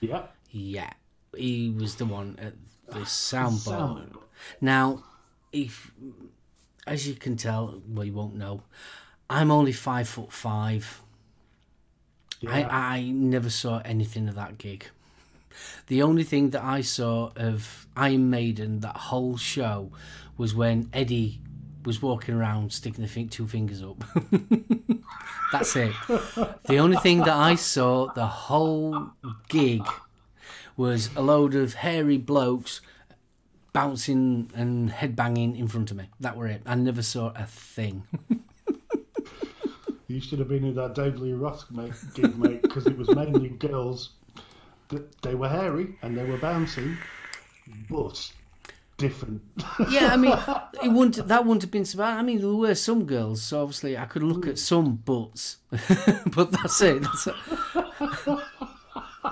Yeah. 0.00 0.22
Yeah, 0.50 0.92
he 1.36 1.70
was 1.70 1.96
the 1.96 2.06
one 2.06 2.36
at 2.40 2.54
ah, 2.90 2.94
the 2.94 3.00
soundboard. 3.00 3.60
soundboard. 3.62 4.16
Now, 4.60 5.04
if 5.52 5.92
as 6.86 7.06
you 7.06 7.14
can 7.14 7.36
tell, 7.36 7.82
well, 7.88 8.04
you 8.04 8.12
won't 8.12 8.34
know, 8.34 8.62
I'm 9.28 9.50
only 9.50 9.72
five 9.72 10.08
foot 10.08 10.32
five. 10.32 11.00
Yeah. 12.40 12.50
I, 12.50 12.96
I 12.96 13.02
never 13.02 13.50
saw 13.50 13.80
anything 13.84 14.28
of 14.28 14.34
that 14.34 14.58
gig. 14.58 14.86
The 15.88 16.02
only 16.02 16.24
thing 16.24 16.50
that 16.50 16.62
I 16.62 16.80
saw 16.80 17.30
of 17.36 17.86
Iron 17.96 18.30
Maiden 18.30 18.80
that 18.80 18.96
whole 18.96 19.36
show 19.36 19.90
was 20.36 20.54
when 20.54 20.88
Eddie 20.92 21.40
was 21.84 22.02
walking 22.02 22.34
around 22.34 22.72
sticking 22.72 23.04
the 23.04 23.24
two 23.26 23.46
fingers 23.46 23.82
up. 23.82 24.04
That's 25.52 25.74
it. 25.76 25.92
The 26.66 26.78
only 26.78 26.96
thing 26.98 27.18
that 27.20 27.36
I 27.36 27.54
saw 27.54 28.12
the 28.12 28.26
whole 28.26 29.10
gig 29.48 29.82
was 30.76 31.10
a 31.16 31.22
load 31.22 31.54
of 31.54 31.74
hairy 31.74 32.18
blokes 32.18 32.80
bouncing 33.72 34.50
and 34.54 34.90
headbanging 34.90 35.58
in 35.58 35.68
front 35.68 35.90
of 35.90 35.96
me. 35.96 36.08
That 36.20 36.36
were 36.36 36.46
it. 36.46 36.62
I 36.66 36.74
never 36.74 37.02
saw 37.02 37.32
a 37.34 37.44
thing. 37.44 38.04
You 40.10 40.20
should 40.20 40.40
have 40.40 40.48
been 40.48 40.64
in 40.64 40.74
that 40.74 40.96
Dave 40.96 41.20
Lee 41.20 41.34
Roth 41.34 41.72
gig, 42.14 42.36
mate, 42.36 42.62
because 42.62 42.84
it 42.88 42.98
was 42.98 43.08
mainly 43.14 43.50
girls. 43.50 44.10
That 44.88 45.22
they 45.22 45.36
were 45.36 45.48
hairy 45.48 45.94
and 46.02 46.18
they 46.18 46.24
were 46.24 46.36
bouncing, 46.36 46.98
but 47.88 48.32
different. 49.00 49.42
Yeah, 49.90 50.10
I 50.12 50.16
mean, 50.16 50.36
it 50.84 50.88
wouldn't. 50.88 51.26
That 51.28 51.44
wouldn't 51.44 51.62
have 51.62 51.70
been 51.70 51.84
so 51.84 51.98
bad. 51.98 52.18
I 52.18 52.22
mean, 52.22 52.40
there 52.40 52.50
were 52.50 52.74
some 52.74 53.06
girls, 53.06 53.42
so 53.42 53.62
obviously 53.62 53.96
I 53.96 54.04
could 54.04 54.22
look 54.22 54.46
at 54.46 54.54
mm. 54.54 54.58
some 54.58 54.96
butts, 54.96 55.56
but 55.70 56.52
that's 56.52 56.80
it. 56.82 57.02
That's 57.02 57.26
it. 57.26 57.34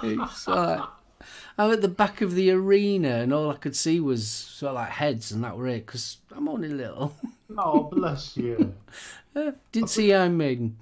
It's 0.02 0.48
like 0.48 0.80
I'm 1.58 1.72
at 1.72 1.82
the 1.82 1.88
back 1.88 2.20
of 2.20 2.34
the 2.34 2.50
arena, 2.50 3.16
and 3.16 3.32
all 3.32 3.50
I 3.50 3.56
could 3.56 3.76
see 3.76 4.00
was 4.00 4.28
sort 4.28 4.70
of 4.70 4.76
like 4.76 4.90
heads, 4.90 5.32
and 5.32 5.44
that 5.44 5.56
were 5.56 5.68
it. 5.68 5.86
Because 5.86 6.18
I'm 6.34 6.48
only 6.48 6.68
little. 6.68 7.14
oh, 7.56 7.84
bless 7.84 8.36
you. 8.36 8.74
Didn't 9.72 9.90
see 9.90 10.12
Iron 10.12 10.36
Maiden. 10.36 10.76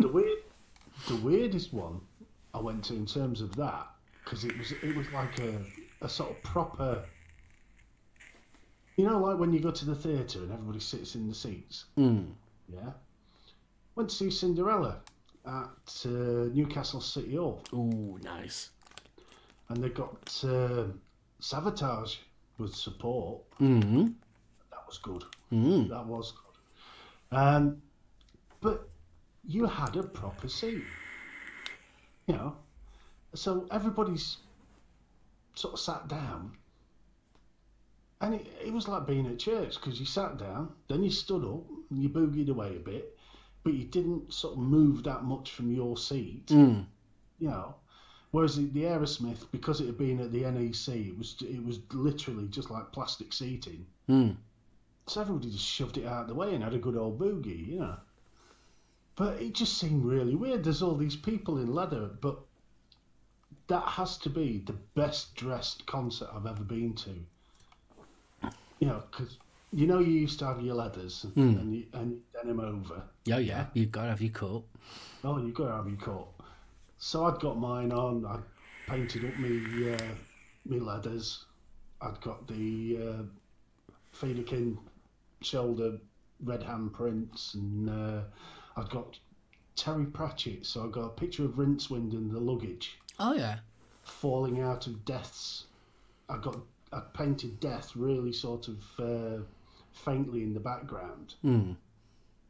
the 0.00 0.08
weird, 0.08 0.38
the 1.08 1.16
weirdest 1.16 1.72
one 1.72 2.00
I 2.54 2.58
went 2.58 2.84
to 2.84 2.94
in 2.94 3.06
terms 3.06 3.40
of 3.40 3.54
that 3.56 3.88
because 4.24 4.44
it 4.44 4.56
was 4.56 4.72
it 4.72 4.96
was 4.96 5.10
like 5.12 5.38
a, 5.40 5.60
a 6.00 6.08
sort 6.08 6.30
of 6.30 6.42
proper. 6.42 7.04
You 9.02 9.08
know, 9.08 9.18
like 9.18 9.36
when 9.36 9.52
you 9.52 9.58
go 9.58 9.72
to 9.72 9.84
the 9.84 9.96
theatre 9.96 10.38
and 10.38 10.52
everybody 10.52 10.78
sits 10.78 11.16
in 11.16 11.26
the 11.26 11.34
seats. 11.34 11.86
Mm. 11.98 12.34
Yeah. 12.72 12.92
Went 13.96 14.10
to 14.10 14.14
see 14.14 14.30
Cinderella 14.30 15.00
at 15.44 16.04
uh, 16.06 16.46
Newcastle 16.54 17.00
City 17.00 17.34
Hall, 17.34 17.64
Ooh, 17.74 18.16
nice. 18.22 18.70
and 19.68 19.82
they 19.82 19.88
got 19.88 20.44
uh, 20.44 20.84
Savatage 21.40 22.18
with 22.58 22.76
support. 22.76 23.42
Mm-hmm. 23.60 24.04
That 24.70 24.86
was 24.86 24.98
good. 24.98 25.24
Mm. 25.52 25.88
That 25.88 26.06
was 26.06 26.32
good. 26.32 27.36
Um, 27.36 27.82
but 28.60 28.88
you 29.44 29.66
had 29.66 29.96
a 29.96 30.04
proper 30.04 30.46
seat. 30.46 30.84
You 32.28 32.34
know, 32.34 32.56
so 33.34 33.66
everybody's 33.72 34.36
sort 35.54 35.74
of 35.74 35.80
sat 35.80 36.06
down, 36.06 36.52
and 38.22 38.34
it, 38.34 38.46
it 38.64 38.72
was 38.72 38.88
like 38.88 39.06
being 39.06 39.26
at 39.26 39.38
church 39.38 39.74
because 39.74 40.00
you 40.00 40.06
sat 40.06 40.38
down, 40.38 40.72
then 40.88 41.02
you 41.02 41.10
stood 41.10 41.44
up, 41.44 41.64
and 41.90 42.02
you 42.02 42.08
boogied 42.08 42.48
away 42.48 42.76
a 42.76 42.78
bit, 42.78 43.18
but 43.64 43.74
you 43.74 43.84
didn't 43.84 44.32
sort 44.32 44.54
of 44.54 44.60
move 44.60 45.02
that 45.02 45.24
much 45.24 45.50
from 45.50 45.72
your 45.72 45.96
seat. 45.96 46.46
Mm. 46.46 46.86
You 47.38 47.48
know. 47.48 47.74
Whereas 48.30 48.56
the, 48.56 48.64
the 48.68 48.84
Aerosmith, 48.84 49.44
because 49.52 49.82
it 49.82 49.86
had 49.86 49.98
been 49.98 50.18
at 50.20 50.32
the 50.32 50.50
NEC, 50.50 50.88
it 50.96 51.18
was 51.18 51.36
it 51.42 51.62
was 51.62 51.80
literally 51.92 52.48
just 52.48 52.70
like 52.70 52.90
plastic 52.92 53.32
seating. 53.32 53.84
Mm. 54.08 54.36
So 55.06 55.20
everybody 55.20 55.50
just 55.50 55.66
shoved 55.66 55.98
it 55.98 56.06
out 56.06 56.22
of 56.22 56.28
the 56.28 56.34
way 56.34 56.54
and 56.54 56.64
had 56.64 56.72
a 56.74 56.78
good 56.78 56.96
old 56.96 57.18
boogie, 57.18 57.68
you 57.68 57.80
know. 57.80 57.96
But 59.16 59.42
it 59.42 59.52
just 59.52 59.76
seemed 59.76 60.04
really 60.04 60.34
weird. 60.34 60.64
There's 60.64 60.80
all 60.80 60.94
these 60.94 61.16
people 61.16 61.58
in 61.58 61.74
leather, 61.74 62.08
but 62.20 62.38
that 63.66 63.86
has 63.86 64.16
to 64.18 64.30
be 64.30 64.62
the 64.64 64.78
best 64.94 65.34
dressed 65.34 65.84
concert 65.86 66.30
I've 66.32 66.46
ever 66.46 66.64
been 66.64 66.94
to. 66.94 67.14
You 68.82 68.88
know, 68.88 69.02
because 69.12 69.38
you 69.72 69.86
know 69.86 70.00
you 70.00 70.10
used 70.10 70.40
to 70.40 70.46
have 70.46 70.60
your 70.60 70.74
leathers 70.74 71.22
and, 71.22 71.36
and, 71.56 71.72
you, 71.72 71.84
and 71.92 72.10
you 72.10 72.20
denim 72.34 72.58
over. 72.58 73.00
Oh 73.32 73.38
yeah, 73.38 73.66
you've 73.74 73.92
got 73.92 74.02
to 74.02 74.08
have 74.08 74.20
your 74.20 74.32
coat. 74.32 74.64
Oh, 75.22 75.38
you've 75.38 75.54
got 75.54 75.68
to 75.68 75.74
have 75.76 75.86
your 75.86 75.98
coat. 75.98 76.26
So 76.98 77.26
I'd 77.26 77.38
got 77.38 77.60
mine 77.60 77.92
on. 77.92 78.26
I 78.26 78.40
painted 78.90 79.24
up 79.24 79.38
me 79.38 79.92
uh, 79.94 79.98
me 80.66 80.80
leathers. 80.80 81.44
I'd 82.00 82.20
got 82.22 82.48
the 82.48 82.98
uh, 83.00 83.22
Federkin 84.20 84.76
shoulder 85.42 85.98
red 86.42 86.64
hand 86.64 86.92
prints, 86.92 87.54
and 87.54 87.88
uh, 87.88 88.22
I'd 88.76 88.90
got 88.90 89.16
Terry 89.76 90.06
Pratchett. 90.06 90.66
So 90.66 90.84
I 90.84 90.88
got 90.90 91.04
a 91.04 91.10
picture 91.10 91.44
of 91.44 91.52
Rincewind 91.52 92.14
and 92.14 92.32
the 92.32 92.40
luggage 92.40 92.98
Oh 93.20 93.34
yeah. 93.34 93.58
falling 94.02 94.60
out 94.60 94.88
of 94.88 95.04
Death's. 95.04 95.66
I 96.28 96.38
got 96.38 96.56
I 96.92 97.00
painted 97.14 97.58
Death 97.60 97.96
really 97.96 98.32
sort 98.32 98.68
of 98.68 98.78
uh, 98.98 99.42
faintly 99.92 100.42
in 100.42 100.52
the 100.54 100.60
background, 100.60 101.34
Mm. 101.44 101.76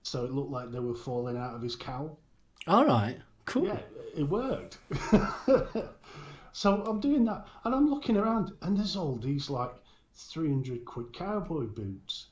so 0.03 0.25
it 0.25 0.33
looked 0.33 0.51
like 0.51 0.71
they 0.73 0.81
were 0.81 0.95
falling 0.95 1.37
out 1.37 1.55
of 1.55 1.63
his 1.63 1.77
cowl. 1.77 2.19
All 2.67 2.85
right. 2.85 3.19
Cool. 3.45 3.67
Yeah, 3.67 3.81
it 4.17 4.25
worked. 4.25 4.79
so 6.53 6.83
I'm 6.85 7.01
doing 7.01 7.25
that, 7.25 7.47
and 7.65 7.75
I'm 7.75 7.89
looking 7.89 8.17
around, 8.17 8.53
and 8.63 8.77
there's 8.77 8.97
all 8.97 9.17
these 9.17 9.49
like 9.51 9.73
300 10.15 10.85
quid 10.85 11.13
cowboy 11.13 11.65
boots, 11.67 12.27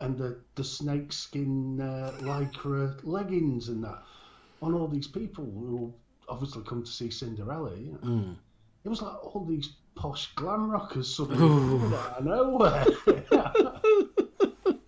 and 0.00 0.16
the 0.16 0.38
the 0.54 0.64
snakeskin 0.64 1.80
uh, 1.80 2.12
lycra 2.20 2.98
leggings 3.04 3.68
and 3.68 3.84
that, 3.84 4.02
on 4.62 4.74
all 4.74 4.88
these 4.88 5.08
people 5.08 5.44
who 5.44 5.92
obviously 6.28 6.62
come 6.64 6.82
to 6.84 6.90
see 6.90 7.10
Cinderella. 7.10 7.74
You 7.76 7.92
know? 7.92 8.08
Mm. 8.08 8.36
It 8.84 8.88
was 8.88 9.02
like 9.02 9.14
all 9.24 9.44
these 9.44 9.74
posh 9.98 10.32
glam 10.36 10.70
rockers 10.70 11.12
suddenly 11.12 11.96
out 11.96 12.18
of 12.18 12.24
nowhere. 12.24 12.86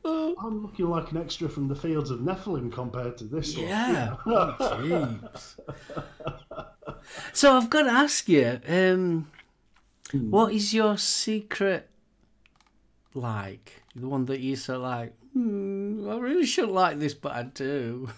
I'm 0.42 0.62
looking 0.62 0.88
like 0.88 1.10
an 1.10 1.16
extra 1.18 1.48
from 1.48 1.66
the 1.66 1.74
fields 1.74 2.10
of 2.10 2.20
Nephilim 2.20 2.72
compared 2.72 3.18
to 3.18 3.24
this 3.24 3.56
one. 3.56 3.66
Yeah. 3.66 4.14
Oh, 4.24 4.56
jeez. 4.60 5.58
so 7.32 7.56
I've 7.56 7.68
got 7.68 7.82
to 7.82 7.90
ask 7.90 8.28
you, 8.28 8.60
um, 8.68 9.30
what 10.12 10.52
is 10.52 10.72
your 10.72 10.96
secret 10.96 11.88
like? 13.12 13.82
The 13.96 14.06
one 14.08 14.26
that 14.26 14.38
you 14.40 14.54
so 14.54 14.78
like. 14.78 15.12
Hmm, 15.32 16.08
I 16.08 16.18
really 16.18 16.46
shouldn't 16.46 16.72
like 16.72 16.98
this, 17.00 17.14
but 17.14 17.32
I 17.32 17.42
do. 17.42 18.08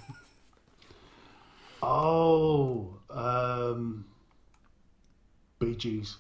Oh, 1.83 2.99
um, 3.11 4.05
Bee 5.59 5.75
Gees. 5.75 6.19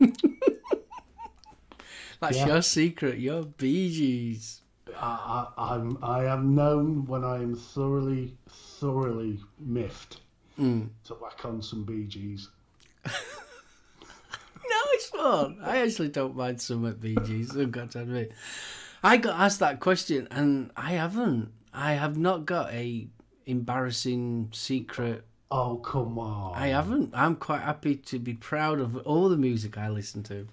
That's 2.20 2.36
Yeah. 2.38 2.46
your 2.46 2.62
secret. 2.62 3.18
Your 3.18 3.44
Bee 3.44 3.90
Gees. 3.92 4.62
I, 4.98 5.48
I, 5.58 5.74
I'm 5.74 5.98
I 6.02 6.24
am 6.24 6.54
known 6.54 7.04
when 7.06 7.24
I 7.24 7.36
am 7.36 7.54
thoroughly 7.54 8.36
thoroughly 8.48 9.40
miffed 9.58 10.20
Mm. 10.58 10.88
to 11.04 11.14
whack 11.14 11.44
on 11.44 11.60
some 11.60 11.84
Bee 11.84 12.04
Gees. 12.04 12.48
Nice 14.68 15.10
one. 15.12 15.58
I 15.62 15.78
actually 15.82 16.08
don't 16.08 16.34
mind 16.36 16.60
some 16.60 16.86
at 16.86 17.00
Bee 17.00 17.16
Gees. 17.24 17.56
I've 17.56 17.70
got 17.70 17.90
to 17.92 18.00
admit. 18.00 18.32
I 19.02 19.16
got 19.18 19.38
asked 19.38 19.60
that 19.60 19.78
question, 19.80 20.26
and 20.30 20.70
I 20.76 20.92
haven't. 20.92 21.52
I 21.72 21.92
have 21.92 22.16
not 22.16 22.46
got 22.46 22.72
a 22.72 23.06
embarrassing 23.44 24.48
secret. 24.52 25.24
Oh 25.50 25.76
come 25.76 26.18
on! 26.18 26.54
I 26.56 26.68
haven't. 26.68 27.12
I'm 27.14 27.36
quite 27.36 27.62
happy 27.62 27.96
to 27.96 28.18
be 28.18 28.34
proud 28.34 28.80
of 28.80 28.96
all 28.98 29.28
the 29.28 29.36
music 29.36 29.78
I 29.78 29.88
listen 29.88 30.22
to. 30.24 30.46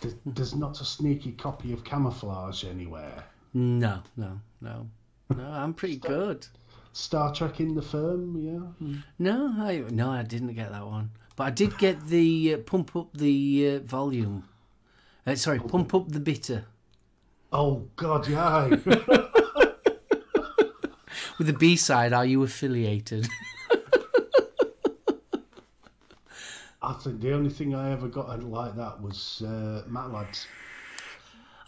There's, 0.00 0.14
there's 0.26 0.54
not 0.54 0.80
a 0.80 0.84
sneaky 0.84 1.32
copy 1.32 1.72
of 1.72 1.84
Camouflage 1.84 2.64
anywhere. 2.64 3.24
No, 3.54 4.02
no, 4.16 4.40
no, 4.60 4.88
no. 5.30 5.44
I'm 5.44 5.74
pretty 5.74 5.96
good. 5.96 6.46
Star 6.92 7.32
Trekkin' 7.32 7.74
the 7.74 7.82
Firm, 7.82 8.36
yeah. 8.36 8.96
No, 9.18 9.54
I 9.58 9.84
no, 9.90 10.10
I 10.10 10.22
didn't 10.22 10.54
get 10.54 10.72
that 10.72 10.86
one, 10.86 11.10
but 11.36 11.44
I 11.44 11.50
did 11.50 11.78
get 11.78 12.08
the 12.08 12.54
uh, 12.54 12.58
pump 12.58 12.96
up 12.96 13.12
the 13.14 13.76
uh, 13.76 13.86
volume. 13.86 14.48
Uh, 15.26 15.36
sorry, 15.36 15.60
pump 15.60 15.94
up 15.94 16.08
the 16.08 16.20
bitter 16.20 16.64
Oh 17.52 17.86
God, 17.96 18.26
yeah. 18.28 18.68
with 21.38 21.46
the 21.46 21.52
B 21.52 21.76
side. 21.76 22.14
Are 22.14 22.24
you 22.24 22.42
affiliated? 22.42 23.28
I 26.82 26.92
think 26.94 27.20
the 27.20 27.32
only 27.32 27.50
thing 27.50 27.74
I 27.74 27.92
ever 27.92 28.08
got 28.08 28.42
like 28.42 28.74
that 28.76 29.00
was 29.00 29.42
uh, 29.42 29.82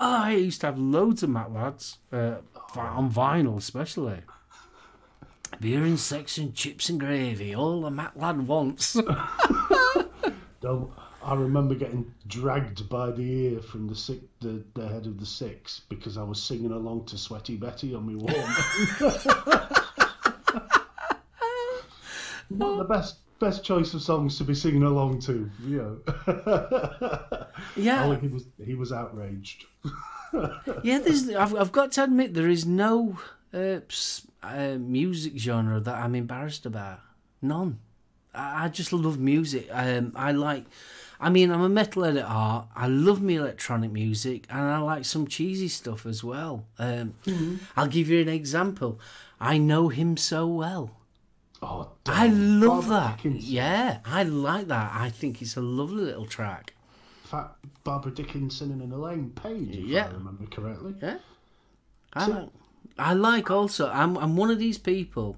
Oh, 0.00 0.22
I 0.22 0.32
used 0.32 0.60
to 0.62 0.66
have 0.66 0.78
loads 0.78 1.22
of 1.22 1.30
Macc 1.30 1.54
Lads 1.54 1.98
uh, 2.12 2.36
on 2.76 3.12
vinyl, 3.12 3.56
especially. 3.56 4.22
Beer 5.60 5.84
and 5.84 6.00
sex 6.00 6.36
and 6.36 6.52
chips 6.52 6.88
and 6.88 6.98
gravy, 6.98 7.54
all 7.54 7.86
a 7.86 7.90
Macc 7.90 8.16
Lad 8.16 8.48
wants. 8.48 8.94
Don't, 10.60 10.90
I 11.22 11.34
remember 11.34 11.76
getting 11.76 12.12
dragged 12.26 12.88
by 12.88 13.12
the 13.12 13.22
ear 13.22 13.60
from 13.60 13.86
the, 13.86 13.94
sick, 13.94 14.20
the 14.40 14.64
the 14.74 14.88
head 14.88 15.06
of 15.06 15.20
the 15.20 15.26
six 15.26 15.82
because 15.88 16.18
I 16.18 16.24
was 16.24 16.42
singing 16.42 16.72
along 16.72 17.04
to 17.06 17.16
Sweaty 17.16 17.56
Betty 17.56 17.94
on 17.94 18.06
my 18.06 18.14
warm. 18.16 18.34
Not 22.50 22.78
the 22.78 22.84
best 22.84 23.23
best 23.38 23.64
choice 23.64 23.94
of 23.94 24.02
songs 24.02 24.38
to 24.38 24.44
be 24.44 24.54
singing 24.54 24.82
along 24.82 25.20
to, 25.20 25.50
you 25.64 26.02
know. 26.06 27.38
Yeah. 27.76 28.04
oh, 28.06 28.14
he 28.14 28.28
was 28.28 28.46
he 28.64 28.74
was 28.74 28.92
outraged. 28.92 29.64
yeah, 30.82 30.98
there's. 30.98 31.28
I've, 31.30 31.54
I've 31.54 31.72
got 31.72 31.92
to 31.92 32.04
admit 32.04 32.34
there 32.34 32.48
is 32.48 32.66
no 32.66 33.18
uh, 33.52 33.78
uh, 34.42 34.76
music 34.78 35.34
genre 35.36 35.80
that 35.80 35.94
I'm 35.94 36.14
embarrassed 36.14 36.66
about. 36.66 37.00
None. 37.40 37.78
I, 38.34 38.64
I 38.64 38.68
just 38.68 38.92
love 38.92 39.18
music. 39.18 39.68
Um, 39.70 40.12
I 40.16 40.32
like. 40.32 40.64
I 41.20 41.30
mean, 41.30 41.50
I'm 41.50 41.62
a 41.62 41.70
metalhead 41.70 42.18
at 42.18 42.26
heart. 42.26 42.66
I 42.74 42.88
love 42.88 43.22
me 43.22 43.36
electronic 43.36 43.92
music, 43.92 44.46
and 44.50 44.60
I 44.60 44.78
like 44.78 45.04
some 45.04 45.26
cheesy 45.26 45.68
stuff 45.68 46.06
as 46.06 46.24
well. 46.24 46.66
Um, 46.78 47.14
I'll 47.76 47.86
give 47.86 48.08
you 48.08 48.20
an 48.20 48.28
example. 48.28 49.00
I 49.40 49.58
know 49.58 49.88
him 49.88 50.16
so 50.16 50.46
well. 50.46 50.90
Oh, 51.66 51.92
I 52.06 52.26
love 52.28 52.88
that. 52.88 53.16
Dickinson. 53.16 53.50
Yeah, 53.52 53.98
I 54.04 54.22
like 54.24 54.68
that. 54.68 54.92
I 54.94 55.08
think 55.08 55.40
it's 55.40 55.56
a 55.56 55.62
lovely 55.62 56.04
little 56.04 56.26
track. 56.26 56.74
In 57.24 57.28
fact, 57.30 57.64
Barbara 57.84 58.12
Dickinson 58.12 58.70
and 58.70 58.92
Elaine 58.92 59.30
Paige, 59.30 59.70
if 59.76 59.84
Yeah. 59.86 60.06
I 60.08 60.12
remember 60.12 60.44
correctly. 60.46 60.94
Yeah. 61.00 61.18
I 62.12 62.26
like, 62.26 62.48
I 62.98 63.14
like 63.14 63.50
also, 63.50 63.88
I'm, 63.90 64.16
I'm 64.18 64.36
one 64.36 64.50
of 64.50 64.58
these 64.58 64.78
people. 64.78 65.36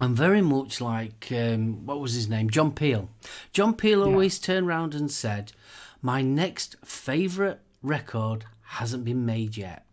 I'm 0.00 0.16
very 0.16 0.42
much 0.42 0.80
like, 0.80 1.28
um, 1.30 1.86
what 1.86 2.00
was 2.00 2.14
his 2.14 2.28
name? 2.28 2.50
John 2.50 2.72
Peel. 2.72 3.08
John 3.52 3.74
Peel 3.74 4.02
always 4.02 4.40
turned 4.40 4.66
round 4.66 4.94
and 4.96 5.10
said, 5.10 5.52
My 6.02 6.22
next 6.22 6.74
favourite 6.84 7.58
record 7.82 8.44
hasn't 8.62 9.04
been 9.04 9.24
made 9.24 9.56
yet. 9.56 9.86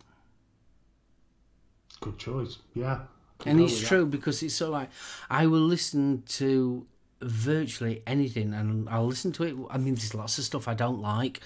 Good 2.01 2.17
choice. 2.17 2.57
Yeah. 2.73 3.01
And 3.45 3.59
it's 3.61 3.73
with 3.73 3.81
that. 3.81 3.87
true 3.87 4.05
because 4.05 4.43
it's 4.43 4.55
so 4.55 4.69
like, 4.69 4.89
I 5.29 5.47
will 5.47 5.61
listen 5.61 6.23
to 6.27 6.85
virtually 7.21 8.03
anything 8.05 8.53
and 8.53 8.89
I'll 8.89 9.07
listen 9.07 9.31
to 9.33 9.43
it. 9.43 9.55
I 9.69 9.77
mean, 9.77 9.95
there's 9.95 10.13
lots 10.13 10.37
of 10.37 10.43
stuff 10.43 10.67
I 10.67 10.73
don't 10.73 11.01
like. 11.01 11.39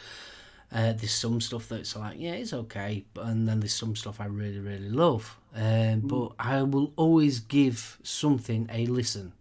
Uh, 0.71 0.93
there's 0.93 1.11
some 1.13 1.39
stuff 1.39 1.69
that's 1.69 1.95
like, 1.95 2.15
yeah, 2.17 2.31
it's 2.31 2.51
okay, 2.51 3.05
but 3.13 3.27
and 3.27 3.47
then 3.47 3.59
there's 3.59 3.75
some 3.75 3.95
stuff 3.95 4.19
I 4.19 4.25
really, 4.25 4.59
really 4.59 4.89
love. 4.89 5.37
Um, 5.55 5.99
but 6.01 6.31
I 6.39 6.63
will 6.63 6.93
always 6.95 7.39
give 7.39 7.99
something 8.01 8.67
a 8.73 8.87
listen. 8.87 9.33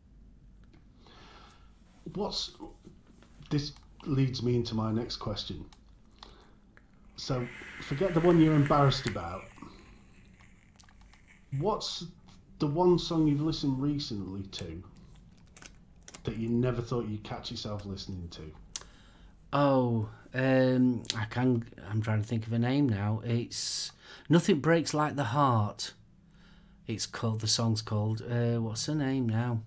What's 2.12 2.53
this 3.48 3.72
leads 4.07 4.42
me 4.42 4.57
into 4.57 4.74
my 4.74 4.90
next 4.92 5.16
question. 5.16 5.64
So, 7.16 7.46
forget 7.82 8.14
the 8.14 8.20
one 8.20 8.40
you're 8.40 8.55
embarrassed 8.55 9.07
about. 9.07 9.42
What's 11.59 12.07
the 12.62 12.66
one 12.68 12.96
song 12.96 13.26
you've 13.26 13.40
listened 13.40 13.82
recently 13.82 14.42
to 14.44 14.80
that 16.22 16.36
you 16.36 16.48
never 16.48 16.80
thought 16.80 17.08
you'd 17.08 17.24
catch 17.24 17.50
yourself 17.50 17.84
listening 17.84 18.28
to? 18.28 18.52
Oh, 19.52 20.08
um, 20.32 21.02
I 21.18 21.24
can. 21.24 21.64
I'm 21.90 22.00
trying 22.00 22.22
to 22.22 22.26
think 22.26 22.46
of 22.46 22.52
a 22.52 22.60
name 22.60 22.88
now. 22.88 23.20
It's 23.24 23.90
nothing 24.28 24.60
breaks 24.60 24.94
like 24.94 25.16
the 25.16 25.24
heart. 25.24 25.92
It's 26.86 27.04
called. 27.04 27.40
The 27.40 27.48
song's 27.48 27.82
called. 27.82 28.22
Uh, 28.22 28.60
what's 28.60 28.86
the 28.86 28.94
name 28.94 29.28
now? 29.28 29.62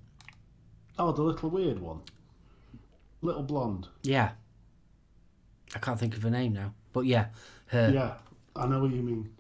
Oh, 0.98 1.12
the 1.12 1.22
little 1.22 1.50
weird 1.50 1.80
one. 1.80 2.00
Little 3.22 3.44
blonde. 3.44 3.90
Yeah. 4.04 4.32
I 5.76 5.80
can't 5.80 6.00
think 6.00 6.16
of 6.16 6.24
a 6.24 6.30
name 6.30 6.54
now, 6.54 6.74
but 6.94 7.02
yeah, 7.02 7.26
her. 7.66 7.92
Yeah, 7.94 8.14
I 8.56 8.68
know 8.68 8.80
what 8.80 8.92
you 8.92 9.02
mean. 9.02 9.34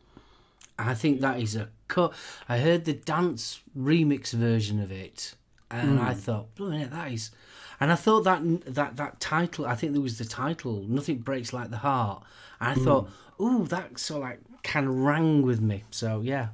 I 0.77 0.93
think 0.93 1.21
that 1.21 1.39
is 1.39 1.55
a 1.55 1.69
cut. 1.87 2.13
I 2.47 2.59
heard 2.59 2.85
the 2.85 2.93
dance 2.93 3.61
remix 3.77 4.31
version 4.31 4.81
of 4.81 4.91
it, 4.91 5.35
and 5.69 5.99
I 5.99 6.13
hmm. 6.13 6.19
thought, 6.19 6.55
"Blooming 6.55 6.89
that 6.89 7.11
is." 7.11 7.31
And 7.79 7.91
I 7.91 7.95
thought 7.95 8.23
that 8.23 8.41
that 8.65 8.95
that 8.97 9.19
title. 9.19 9.65
I 9.65 9.75
think 9.75 9.93
there 9.93 10.01
was 10.01 10.17
the 10.17 10.25
title. 10.25 10.83
Nothing 10.87 11.19
breaks 11.19 11.53
like 11.53 11.71
the 11.71 11.77
heart. 11.77 12.23
And 12.59 12.71
I 12.71 12.73
hmm. 12.73 12.83
thought, 12.83 13.09
"Ooh, 13.41 13.65
that 13.67 13.99
sort 13.99 14.23
of 14.23 14.29
like 14.29 14.39
kind 14.63 14.87
of 14.87 14.95
rang 14.95 15.41
with 15.41 15.61
me." 15.61 15.83
So 15.91 16.21
yeah. 16.21 16.49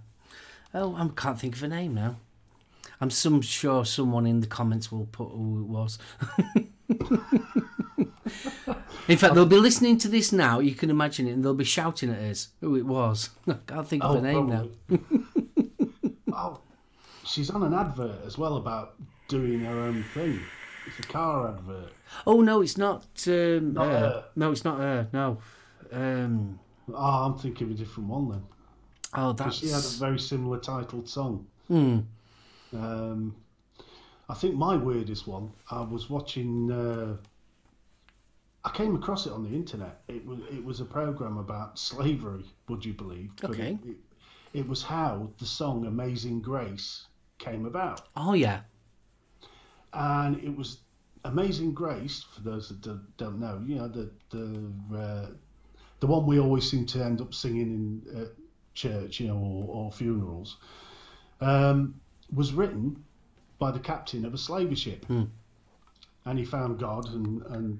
Oh, 0.74 0.96
I 0.96 1.08
can't 1.16 1.40
think 1.40 1.56
of 1.56 1.64
a 1.64 1.68
name 1.68 1.94
now. 1.96 2.16
I'm 3.02 3.10
some 3.10 3.42
sure 3.42 3.84
someone 3.84 4.26
in 4.26 4.42
the 4.42 4.48
comments 4.48 4.92
will 4.92 5.08
put 5.08 5.30
who 5.30 5.62
it 5.62 5.68
was. 5.68 6.00
in 9.08 9.18
fact, 9.18 9.34
they'll 9.36 9.46
be 9.46 9.58
listening 9.58 9.98
to 10.00 10.08
this 10.08 10.32
now. 10.32 10.60
You 10.60 10.74
can 10.76 10.90
imagine 10.90 11.28
it, 11.28 11.32
and 11.32 11.44
they'll 11.44 11.54
be 11.54 11.64
shouting 11.64 12.10
at 12.12 12.20
us 12.20 12.50
who 12.62 12.76
it 12.76 12.86
was. 12.86 13.30
I 13.48 13.56
can't 13.68 13.88
think 13.88 14.04
of 14.04 14.12
Oh, 14.16 14.18
a 14.18 14.22
name 14.22 14.48
now. 14.48 14.68
oh, 16.34 16.60
she's 17.26 17.50
on 17.50 17.64
an 17.64 17.74
advert 17.74 18.26
as 18.26 18.38
well 18.38 18.58
about 18.58 18.96
doing 19.28 19.62
her 19.62 19.80
own 19.80 20.04
thing. 20.14 20.40
It's 20.88 21.00
a 21.00 21.04
car 21.12 21.48
advert. 21.50 21.92
Oh 22.26 22.42
no, 22.42 22.62
it's 22.62 22.78
not. 22.78 23.06
Um, 23.28 23.74
Not. 23.74 24.36
No, 24.36 24.52
it's 24.52 24.66
not 24.66 24.78
her. 24.80 25.08
No. 25.14 25.38
Um, 25.92 26.60
Oh, 26.94 27.26
I'm 27.26 27.38
thinking 27.38 27.68
of 27.68 27.74
a 27.74 27.78
different 27.78 28.10
one 28.10 28.30
then. 28.30 28.44
oh, 29.14 29.34
'Cause 29.34 29.56
she 29.56 29.68
had 29.70 29.84
a 29.86 29.88
very 30.00 30.20
similar 30.20 30.58
titled 30.60 31.08
song. 31.08 31.46
Hmm. 31.68 32.00
Um, 32.74 33.36
I 34.32 34.34
think 34.34 34.56
my 34.56 34.78
weirdest 34.78 35.28
one. 35.28 35.52
I 35.70 35.82
was 35.82 36.10
watching. 36.10 36.72
Uh, 36.72 37.18
I 38.64 38.70
came 38.70 38.96
across 38.96 39.26
it 39.26 39.34
on 39.34 39.44
the 39.44 39.54
internet. 39.54 40.04
It 40.08 40.26
was 40.26 40.40
it 40.50 40.64
was 40.64 40.80
a 40.80 40.86
program 40.86 41.38
about 41.38 41.78
slavery. 41.78 42.46
Would 42.70 42.86
you 42.86 42.94
believe? 42.94 43.32
But 43.42 43.50
Okay. 43.52 43.78
It, 43.84 43.90
it, 43.90 43.98
it 44.54 44.68
was 44.70 44.84
how 44.84 45.30
the 45.38 45.46
song 45.46 45.86
"Amazing 45.86 46.42
Grace" 46.42 47.08
came 47.40 47.66
about, 47.66 48.08
Oh 48.16 48.32
yeah. 48.32 48.62
and 49.92 50.42
it 50.42 50.56
was 50.56 50.78
"Amazing 51.26 51.74
Grace." 51.74 52.24
For 52.34 52.40
those 52.42 52.70
that 52.70 53.18
don't, 53.18 53.38
know, 53.38 53.62
you 53.66 53.76
know 53.76 53.90
the 53.90 54.12
the 54.30 54.98
uh, 54.98 55.28
the 56.00 56.08
one 56.08 56.26
we 56.26 56.40
always 56.40 56.72
seem 56.72 56.86
to 56.86 57.04
end 57.04 57.20
up 57.20 57.34
singing 57.34 58.02
in 58.08 58.22
uh, 58.22 58.26
church, 58.76 59.20
you 59.20 59.28
know, 59.28 59.38
or, 59.38 59.66
or 59.76 59.92
funerals, 59.92 60.56
um, 61.42 62.00
was 62.34 62.54
written 62.54 63.04
by 63.62 63.72
the 63.72 63.80
captain 63.80 64.26
of 64.26 64.34
a 64.34 64.38
slaver 64.38 64.76
ship, 64.76 65.06
and 66.26 66.40
he 66.40 66.46
found 66.46 66.80
God 66.80 67.06
and 67.14 67.42
and 67.56 67.80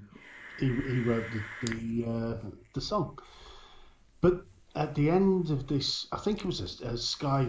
he, 0.60 0.66
he 0.66 1.00
wrote 1.08 1.26
the 1.32 1.42
the, 1.66 1.84
uh, 2.14 2.36
the 2.74 2.80
song. 2.80 3.18
But 4.20 4.36
at 4.74 4.94
the 4.94 5.10
end 5.10 5.50
of 5.50 5.66
this, 5.66 6.06
I 6.12 6.18
think 6.24 6.38
it 6.38 6.46
was 6.46 6.60
a, 6.60 6.86
a 6.94 6.96
Sky, 6.96 7.48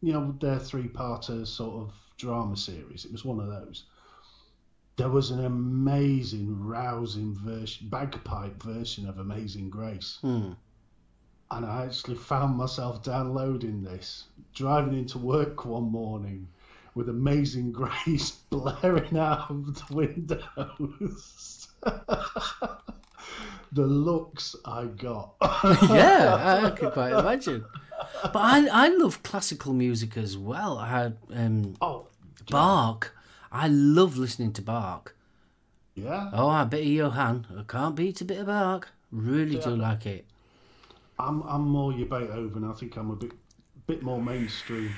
you 0.00 0.12
know, 0.14 0.34
their 0.40 0.58
three-parter 0.58 1.46
sort 1.46 1.74
of 1.82 1.92
drama 2.16 2.56
series. 2.56 3.04
It 3.04 3.12
was 3.12 3.24
one 3.24 3.40
of 3.40 3.48
those. 3.56 3.84
there 4.96 5.08
was 5.08 5.30
an 5.30 5.44
amazing, 5.44 6.46
rousing 6.64 7.34
version, 7.34 7.88
bagpipe 7.88 8.62
version 8.62 9.08
of 9.08 9.18
Amazing 9.18 9.70
Grace. 9.70 10.18
Hmm. 10.20 10.52
And 11.50 11.66
I 11.66 11.84
actually 11.86 12.16
found 12.16 12.56
myself 12.56 13.02
downloading 13.02 13.82
this, 13.82 14.24
driving 14.54 14.96
into 14.98 15.18
work 15.18 15.64
one 15.64 15.90
morning 15.90 16.48
with 16.94 17.08
Amazing 17.08 17.72
Grace 17.72 18.30
blaring 18.50 19.18
out 19.18 19.50
of 19.50 19.74
the 19.74 19.94
windows. 19.94 21.68
the 23.72 23.86
looks 23.86 24.54
I 24.64 24.84
got. 24.84 25.34
yeah, 25.42 26.34
I, 26.34 26.66
I 26.66 26.70
can 26.70 26.90
quite 26.90 27.12
imagine. 27.12 27.64
But 28.22 28.36
I, 28.36 28.66
I 28.66 28.88
love 28.88 29.22
classical 29.22 29.72
music 29.72 30.16
as 30.16 30.36
well. 30.36 30.78
I 30.78 30.88
had 30.88 31.16
um, 31.32 31.76
oh, 31.80 32.06
Bach. 32.50 33.12
I 33.50 33.68
love 33.68 34.16
listening 34.16 34.52
to 34.54 34.62
Bach. 34.62 35.14
yeah. 35.94 36.30
Oh, 36.32 36.50
a 36.50 36.66
bit 36.66 36.80
of 36.80 36.86
Johann. 36.88 37.46
I 37.56 37.62
can't 37.62 37.94
beat 37.94 38.20
a 38.20 38.24
bit 38.24 38.38
of 38.38 38.46
Bach. 38.46 38.88
Really 39.12 39.58
do 39.58 39.70
like 39.70 40.06
it. 40.06 40.26
I'm 41.18 41.42
I'm 41.42 41.62
more 41.62 41.92
your 41.92 42.06
Beethoven. 42.06 42.64
I 42.68 42.72
think 42.72 42.96
I'm 42.96 43.10
a 43.10 43.16
bit 43.16 43.32
bit 43.86 44.02
more 44.02 44.20
mainstream. 44.20 44.90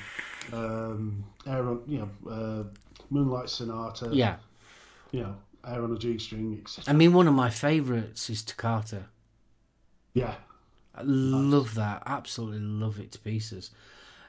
Um, 0.53 1.25
air 1.47 1.67
on, 1.67 1.83
you 1.87 1.99
know, 1.99 2.31
uh, 2.31 2.65
Moonlight 3.11 3.49
Sonata. 3.49 4.11
Yeah. 4.13 4.37
You 5.13 5.21
know, 5.23 5.37
air 5.67 5.83
on 5.83 5.93
a 5.93 5.99
G 5.99 6.19
string, 6.19 6.59
etc. 6.63 6.93
I 6.93 6.97
mean, 6.97 7.13
one 7.13 7.29
of 7.29 7.35
my 7.35 7.51
favourites 7.51 8.29
is 8.31 8.43
Toccata. 8.43 9.05
Yeah, 10.15 10.35
I 10.95 11.03
love 11.03 11.75
that. 11.75 12.03
Absolutely 12.07 12.61
love 12.61 12.99
it 12.99 13.13
to 13.13 13.19
pieces. 13.19 13.71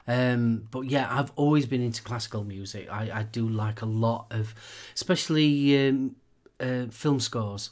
Um, 0.06 0.66
but 0.70 0.82
yeah, 0.82 1.06
I've 1.10 1.32
always 1.36 1.66
been 1.66 1.82
into 1.82 2.02
classical 2.02 2.44
music. 2.44 2.88
I, 2.90 3.10
I 3.12 3.22
do 3.24 3.48
like 3.48 3.82
a 3.82 3.86
lot 3.86 4.26
of, 4.30 4.54
especially 4.94 5.88
um, 5.88 6.16
uh, 6.60 6.86
film 6.90 7.20
scores. 7.20 7.70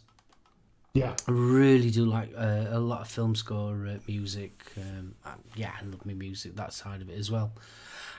yeah. 0.93 1.15
I 1.27 1.31
really 1.31 1.91
do 1.91 2.05
like 2.05 2.33
uh, 2.37 2.67
a 2.69 2.79
lot 2.79 3.01
of 3.01 3.09
film 3.09 3.35
score 3.35 3.87
uh, 3.87 3.99
music. 4.07 4.65
Um, 4.77 5.15
I, 5.25 5.35
yeah, 5.55 5.73
I 5.81 5.85
love 5.85 6.05
my 6.05 6.13
music, 6.15 6.57
that 6.57 6.73
side 6.75 7.01
of 7.01 7.09
it 7.09 7.19
as 7.19 7.31
well. 7.31 7.53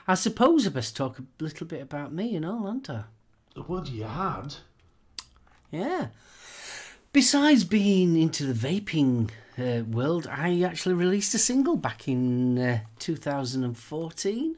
I 0.08 0.14
suppose 0.14 0.66
I 0.66 0.70
best 0.70 0.96
talk 0.96 1.18
a 1.18 1.24
little 1.38 1.66
bit 1.66 1.82
about 1.82 2.14
me 2.14 2.34
and 2.34 2.46
all, 2.46 2.66
aren't 2.66 2.88
I? 2.88 3.04
What 3.66 3.90
you 3.90 4.04
had? 4.04 4.54
Yeah. 5.70 6.06
Besides 7.12 7.64
being 7.64 8.16
into 8.16 8.50
the 8.50 8.54
vaping 8.54 9.30
uh, 9.58 9.84
world, 9.84 10.26
I 10.26 10.62
actually 10.62 10.94
released 10.94 11.34
a 11.34 11.38
single 11.38 11.76
back 11.76 12.08
in 12.08 12.58
uh, 12.58 12.80
2014. 13.00 14.56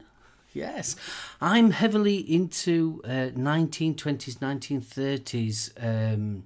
Yes, 0.53 0.95
I'm 1.41 1.71
heavily 1.71 2.17
into 2.17 3.01
uh, 3.03 3.31
1920s, 3.35 4.37
1930s 4.37 6.13
um, 6.13 6.43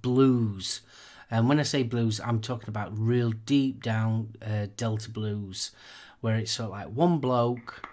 blues. 0.00 0.80
And 1.28 1.48
when 1.48 1.58
I 1.58 1.64
say 1.64 1.82
blues, 1.82 2.20
I'm 2.20 2.40
talking 2.40 2.68
about 2.68 2.96
real 2.96 3.32
deep 3.32 3.82
down 3.82 4.36
uh, 4.40 4.66
Delta 4.76 5.10
blues, 5.10 5.72
where 6.20 6.36
it's 6.36 6.52
sort 6.52 6.66
of 6.66 6.72
like 6.72 6.88
one 6.88 7.18
bloke, 7.18 7.88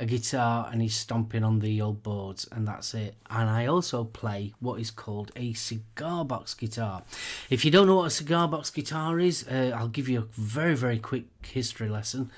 a 0.00 0.06
guitar, 0.06 0.68
and 0.72 0.80
he's 0.80 0.96
stomping 0.96 1.44
on 1.44 1.60
the 1.60 1.80
old 1.80 2.02
boards, 2.02 2.48
and 2.50 2.66
that's 2.66 2.94
it. 2.94 3.14
And 3.28 3.48
I 3.48 3.66
also 3.66 4.04
play 4.04 4.54
what 4.58 4.80
is 4.80 4.90
called 4.90 5.30
a 5.36 5.52
cigar 5.52 6.24
box 6.24 6.54
guitar. 6.54 7.02
If 7.50 7.64
you 7.64 7.70
don't 7.70 7.86
know 7.86 7.96
what 7.96 8.06
a 8.06 8.10
cigar 8.10 8.48
box 8.48 8.70
guitar 8.70 9.20
is, 9.20 9.46
uh, 9.46 9.72
I'll 9.76 9.88
give 9.88 10.08
you 10.08 10.18
a 10.20 10.28
very, 10.40 10.74
very 10.74 10.98
quick 10.98 11.26
history 11.42 11.90
lesson. 11.90 12.30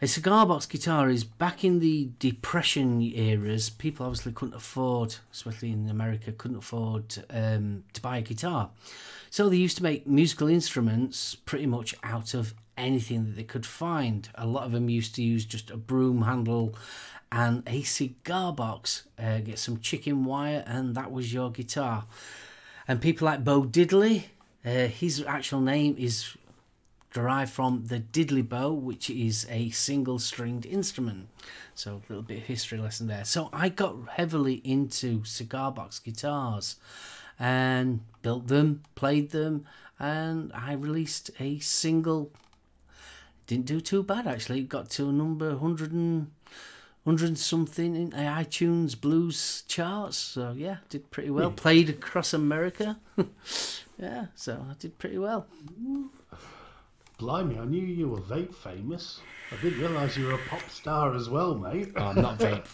A 0.00 0.06
cigar 0.06 0.46
box 0.46 0.66
guitar 0.66 1.10
is 1.10 1.22
back 1.24 1.64
in 1.64 1.80
the 1.80 2.10
Depression 2.18 3.00
eras. 3.02 3.70
People 3.70 4.06
obviously 4.06 4.32
couldn't 4.32 4.54
afford, 4.54 5.16
especially 5.32 5.72
in 5.72 5.88
America, 5.88 6.32
couldn't 6.32 6.58
afford 6.58 7.24
um, 7.30 7.84
to 7.92 8.00
buy 8.00 8.18
a 8.18 8.22
guitar. 8.22 8.70
So 9.30 9.48
they 9.48 9.56
used 9.56 9.76
to 9.78 9.82
make 9.82 10.06
musical 10.06 10.48
instruments 10.48 11.34
pretty 11.34 11.66
much 11.66 11.94
out 12.02 12.34
of 12.34 12.52
anything 12.76 13.24
that 13.24 13.36
they 13.36 13.44
could 13.44 13.66
find. 13.66 14.28
A 14.34 14.46
lot 14.46 14.64
of 14.64 14.72
them 14.72 14.88
used 14.88 15.14
to 15.16 15.22
use 15.22 15.44
just 15.44 15.70
a 15.70 15.76
broom 15.76 16.22
handle 16.22 16.74
and 17.30 17.62
a 17.66 17.82
cigar 17.82 18.52
box, 18.52 19.04
uh, 19.18 19.38
get 19.38 19.58
some 19.58 19.80
chicken 19.80 20.24
wire, 20.24 20.62
and 20.66 20.94
that 20.94 21.10
was 21.10 21.32
your 21.32 21.50
guitar. 21.50 22.04
And 22.86 23.00
people 23.00 23.26
like 23.26 23.44
Bo 23.44 23.62
Diddley, 23.62 24.24
uh, 24.64 24.86
his 24.86 25.24
actual 25.26 25.60
name 25.60 25.96
is 25.98 26.36
derived 27.12 27.52
from 27.52 27.84
the 27.86 28.00
diddley 28.00 28.46
bow, 28.46 28.72
which 28.72 29.10
is 29.10 29.46
a 29.50 29.70
single 29.70 30.18
stringed 30.18 30.66
instrument. 30.66 31.28
So 31.74 31.92
a 31.92 32.02
little 32.08 32.22
bit 32.22 32.38
of 32.38 32.44
history 32.44 32.78
lesson 32.78 33.06
there. 33.06 33.24
So 33.24 33.50
I 33.52 33.68
got 33.68 33.96
heavily 34.10 34.60
into 34.64 35.24
cigar 35.24 35.72
box 35.72 35.98
guitars 35.98 36.76
and 37.38 38.00
built 38.22 38.48
them, 38.48 38.82
played 38.94 39.30
them, 39.30 39.66
and 39.98 40.52
I 40.54 40.72
released 40.72 41.30
a 41.38 41.58
single. 41.58 42.30
Didn't 43.52 43.66
do 43.66 43.82
too 43.82 44.02
bad 44.02 44.26
actually. 44.26 44.62
Got 44.62 44.88
to 44.92 45.10
a 45.10 45.12
number 45.12 45.50
100 45.50 45.92
and, 45.92 46.30
100 47.02 47.28
and 47.28 47.38
something 47.38 47.94
in 47.94 48.08
the 48.08 48.16
iTunes 48.16 48.98
blues 48.98 49.62
charts. 49.68 50.16
So 50.16 50.54
yeah, 50.56 50.78
did 50.88 51.10
pretty 51.10 51.28
well. 51.28 51.50
Played 51.50 51.90
across 51.90 52.32
America. 52.32 52.98
yeah, 53.98 54.28
so 54.34 54.64
I 54.70 54.72
did 54.78 54.98
pretty 54.98 55.18
well. 55.18 55.46
Blimey, 57.18 57.58
I 57.58 57.66
knew 57.66 57.84
you 57.84 58.08
were 58.08 58.22
vape 58.22 58.54
famous. 58.54 59.20
I 59.50 59.56
didn't 59.62 59.80
realise 59.80 60.16
you 60.16 60.28
were 60.28 60.36
a 60.36 60.48
pop 60.48 60.66
star 60.70 61.14
as 61.14 61.28
well, 61.28 61.54
mate. 61.54 61.92
Oh, 61.94 62.06
I'm 62.06 62.22
not 62.22 62.38
vape, 62.38 62.64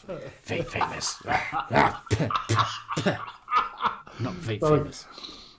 vape 0.46 0.68
famous. 0.68 1.20
not 4.20 4.34
vape 4.36 4.60
Sorry. 4.60 4.78
famous. 4.78 5.06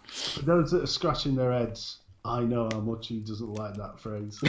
For 0.08 0.44
those 0.44 0.72
that 0.72 0.84
are 0.84 0.88
scratching 0.88 1.36
their 1.36 1.52
heads, 1.52 1.98
I 2.26 2.42
know 2.42 2.70
how 2.72 2.80
much 2.80 3.08
he 3.08 3.20
doesn't 3.20 3.54
like 3.54 3.76
that 3.76 4.00
phrase. 4.00 4.40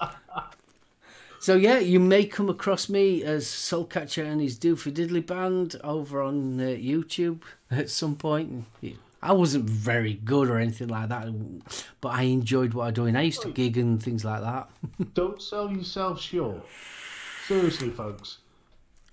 So 1.40 1.54
yeah, 1.54 1.78
you 1.78 2.00
may 2.00 2.26
come 2.26 2.50
across 2.50 2.90
me 2.90 3.22
as 3.22 3.46
Soulcatcher 3.46 4.22
and 4.22 4.40
his 4.40 4.58
Doofa 4.58 4.92
Diddley 4.92 5.24
Band 5.24 5.76
over 5.82 6.20
on 6.20 6.60
uh, 6.60 6.64
YouTube 6.64 7.40
at 7.70 7.88
some 7.88 8.16
point. 8.16 8.66
I 9.22 9.32
wasn't 9.32 9.64
very 9.64 10.12
good 10.12 10.50
or 10.50 10.58
anything 10.58 10.88
like 10.88 11.08
that, 11.08 11.28
but 12.00 12.08
I 12.08 12.24
enjoyed 12.24 12.74
what 12.74 12.88
I 12.88 12.90
doing. 12.90 13.16
I 13.16 13.22
used 13.22 13.42
to 13.42 13.50
gig 13.50 13.78
and 13.78 14.02
things 14.02 14.24
like 14.24 14.42
that. 14.42 14.68
Don't 15.14 15.40
sell 15.40 15.70
yourself 15.70 16.20
short. 16.20 16.66
Seriously, 17.46 17.90
folks. 17.90 18.38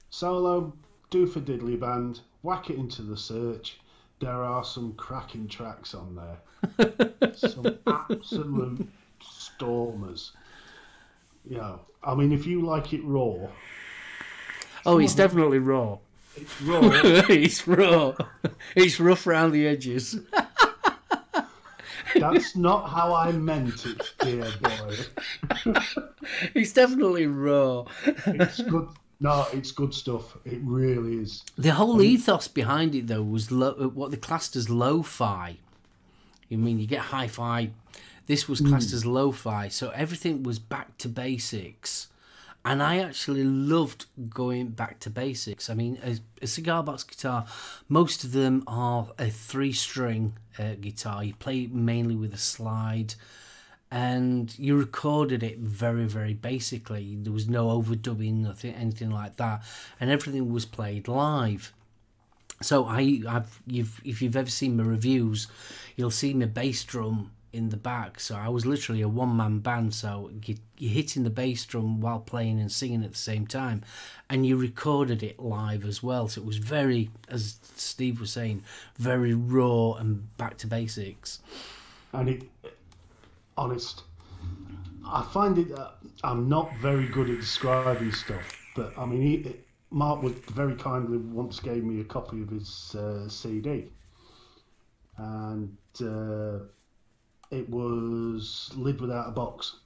Solo, 0.09 0.73
Doofa 1.11 1.41
Diddley 1.41 1.79
band, 1.79 2.21
whack 2.45 2.69
it 2.69 2.77
into 2.77 3.01
the 3.01 3.17
search. 3.17 3.79
There 4.19 4.29
are 4.43 4.63
some 4.63 4.93
cracking 4.93 5.47
tracks 5.47 5.93
on 5.95 6.15
there. 6.15 7.33
some 7.35 7.77
absolute 7.87 8.87
stormers. 9.21 10.31
You 11.49 11.57
know, 11.57 11.79
I 12.03 12.13
mean, 12.15 12.31
if 12.31 12.45
you 12.45 12.61
like 12.61 12.93
it 12.93 13.03
raw, 13.03 13.35
Oh, 14.85 14.99
it's 14.99 15.15
definitely 15.15 15.57
raw. 15.57 15.97
it's 16.37 16.61
raw. 16.61 16.79
it's 17.29 17.67
raw. 17.67 18.13
It's 18.75 18.99
rough 18.99 19.25
around 19.25 19.51
the 19.51 19.67
edges. 19.67 20.19
That's 22.15 22.55
not 22.55 22.89
how 22.89 23.13
I 23.13 23.31
meant 23.33 23.85
it, 23.85 24.13
dear 24.19 24.49
boy. 24.61 25.75
It's 26.53 26.71
definitely 26.71 27.25
raw. 27.27 27.85
It's 28.05 28.61
good. 28.61 28.87
No, 29.25 29.47
it's 29.57 29.71
good 29.71 29.93
stuff. 29.93 30.37
It 30.45 30.59
really 30.63 31.15
is. 31.23 31.43
The 31.57 31.73
whole 31.79 31.99
ethos 32.11 32.47
behind 32.47 32.93
it, 32.93 33.07
though, 33.07 33.23
was 33.23 33.51
lo- 33.51 33.89
what 33.99 34.11
they 34.11 34.17
classed 34.17 34.55
as 34.55 34.69
lo-fi. 34.69 35.57
You 36.47 36.59
mean 36.59 36.77
you 36.77 36.85
get 36.85 37.03
hi-fi? 37.15 37.71
This 38.27 38.47
was 38.47 38.59
classed 38.61 38.93
as 38.93 39.03
lo-fi, 39.03 39.69
so 39.69 39.89
everything 40.03 40.43
was 40.43 40.59
back 40.59 40.89
to 40.99 41.09
basics. 41.09 42.07
And 42.63 42.83
I 42.83 42.99
actually 42.99 43.43
loved 43.43 44.05
going 44.29 44.69
back 44.81 44.99
to 45.01 45.09
basics. 45.09 45.69
I 45.71 45.73
mean, 45.73 45.97
a, 46.03 46.17
a 46.43 46.47
cigar 46.47 46.83
box 46.83 47.03
guitar, 47.03 47.45
most 47.89 48.23
of 48.23 48.31
them 48.31 48.63
are 48.67 49.07
a 49.17 49.29
three-string 49.31 50.33
uh, 50.59 50.73
guitar. 50.79 51.23
You 51.23 51.33
play 51.33 51.67
mainly 51.67 52.15
with 52.15 52.33
a 52.33 52.43
slide, 52.53 53.15
and 53.95 54.53
you 54.59 54.77
recorded 54.77 55.41
it 55.41 55.57
very, 55.57 56.03
very 56.03 56.33
basically. 56.33 57.15
There 57.17 57.31
was 57.31 57.47
no 57.47 57.67
overdubbing, 57.81 58.39
nothing, 58.39 58.73
anything 58.75 59.09
like 59.09 59.37
that, 59.37 59.63
and 60.01 60.11
everything 60.11 60.51
was 60.51 60.65
played 60.65 61.07
live. 61.07 61.71
So 62.61 62.83
I, 62.85 63.21
I've, 63.25 63.61
you've, 63.65 64.01
if 64.03 64.21
you've 64.21 64.35
ever 64.35 64.49
seen 64.49 64.75
my 64.75 64.83
reviews, 64.83 65.47
you'll 65.95 66.11
see 66.11 66.33
my 66.33 66.45
bass 66.45 66.83
drum 66.83 67.31
in 67.53 67.69
the 67.69 67.77
back. 67.77 68.19
So 68.19 68.35
I 68.35 68.49
was 68.49 68.65
literally 68.65 69.01
a 69.01 69.07
one-man 69.07 69.59
band. 69.59 69.93
So 69.93 70.29
you, 70.43 70.57
you're 70.77 70.91
hitting 70.91 71.23
the 71.23 71.29
bass 71.29 71.63
drum 71.63 72.01
while 72.01 72.19
playing 72.19 72.59
and 72.59 72.69
singing 72.69 73.01
at 73.01 73.11
the 73.11 73.17
same 73.17 73.47
time, 73.47 73.81
and 74.29 74.45
you 74.45 74.57
recorded 74.57 75.23
it 75.23 75.39
live 75.39 75.85
as 75.85 76.03
well. 76.03 76.27
So 76.27 76.41
it 76.41 76.45
was 76.45 76.57
very, 76.57 77.11
as 77.29 77.59
Steve 77.77 78.19
was 78.19 78.31
saying, 78.31 78.61
very 78.97 79.33
raw 79.33 79.93
and 79.93 80.35
back 80.35 80.57
to 80.57 80.67
basics. 80.67 81.39
and 82.11 82.27
it 82.27 82.43
honest 83.57 84.03
i 85.07 85.21
find 85.33 85.57
it 85.57 85.71
uh, 85.71 85.91
i'm 86.23 86.47
not 86.49 86.69
very 86.77 87.07
good 87.07 87.29
at 87.29 87.39
describing 87.39 88.11
stuff 88.11 88.57
but 88.75 88.93
i 88.97 89.05
mean 89.05 89.45
it, 89.45 89.65
Mark 89.95 90.23
would 90.23 90.35
very 90.47 90.75
kindly 90.75 91.17
once 91.17 91.61
gave 91.61 91.83
me 91.83 92.01
a 92.01 92.03
copy 92.03 92.41
of 92.41 92.49
his 92.49 92.95
uh, 92.95 93.29
CD, 93.29 93.85
and 95.17 95.77
uh, 96.01 96.59
it 97.49 97.69
was 97.69 98.71
"Lid 98.75 98.99
Without 98.99 99.29
a 99.29 99.31
Box," 99.31 99.77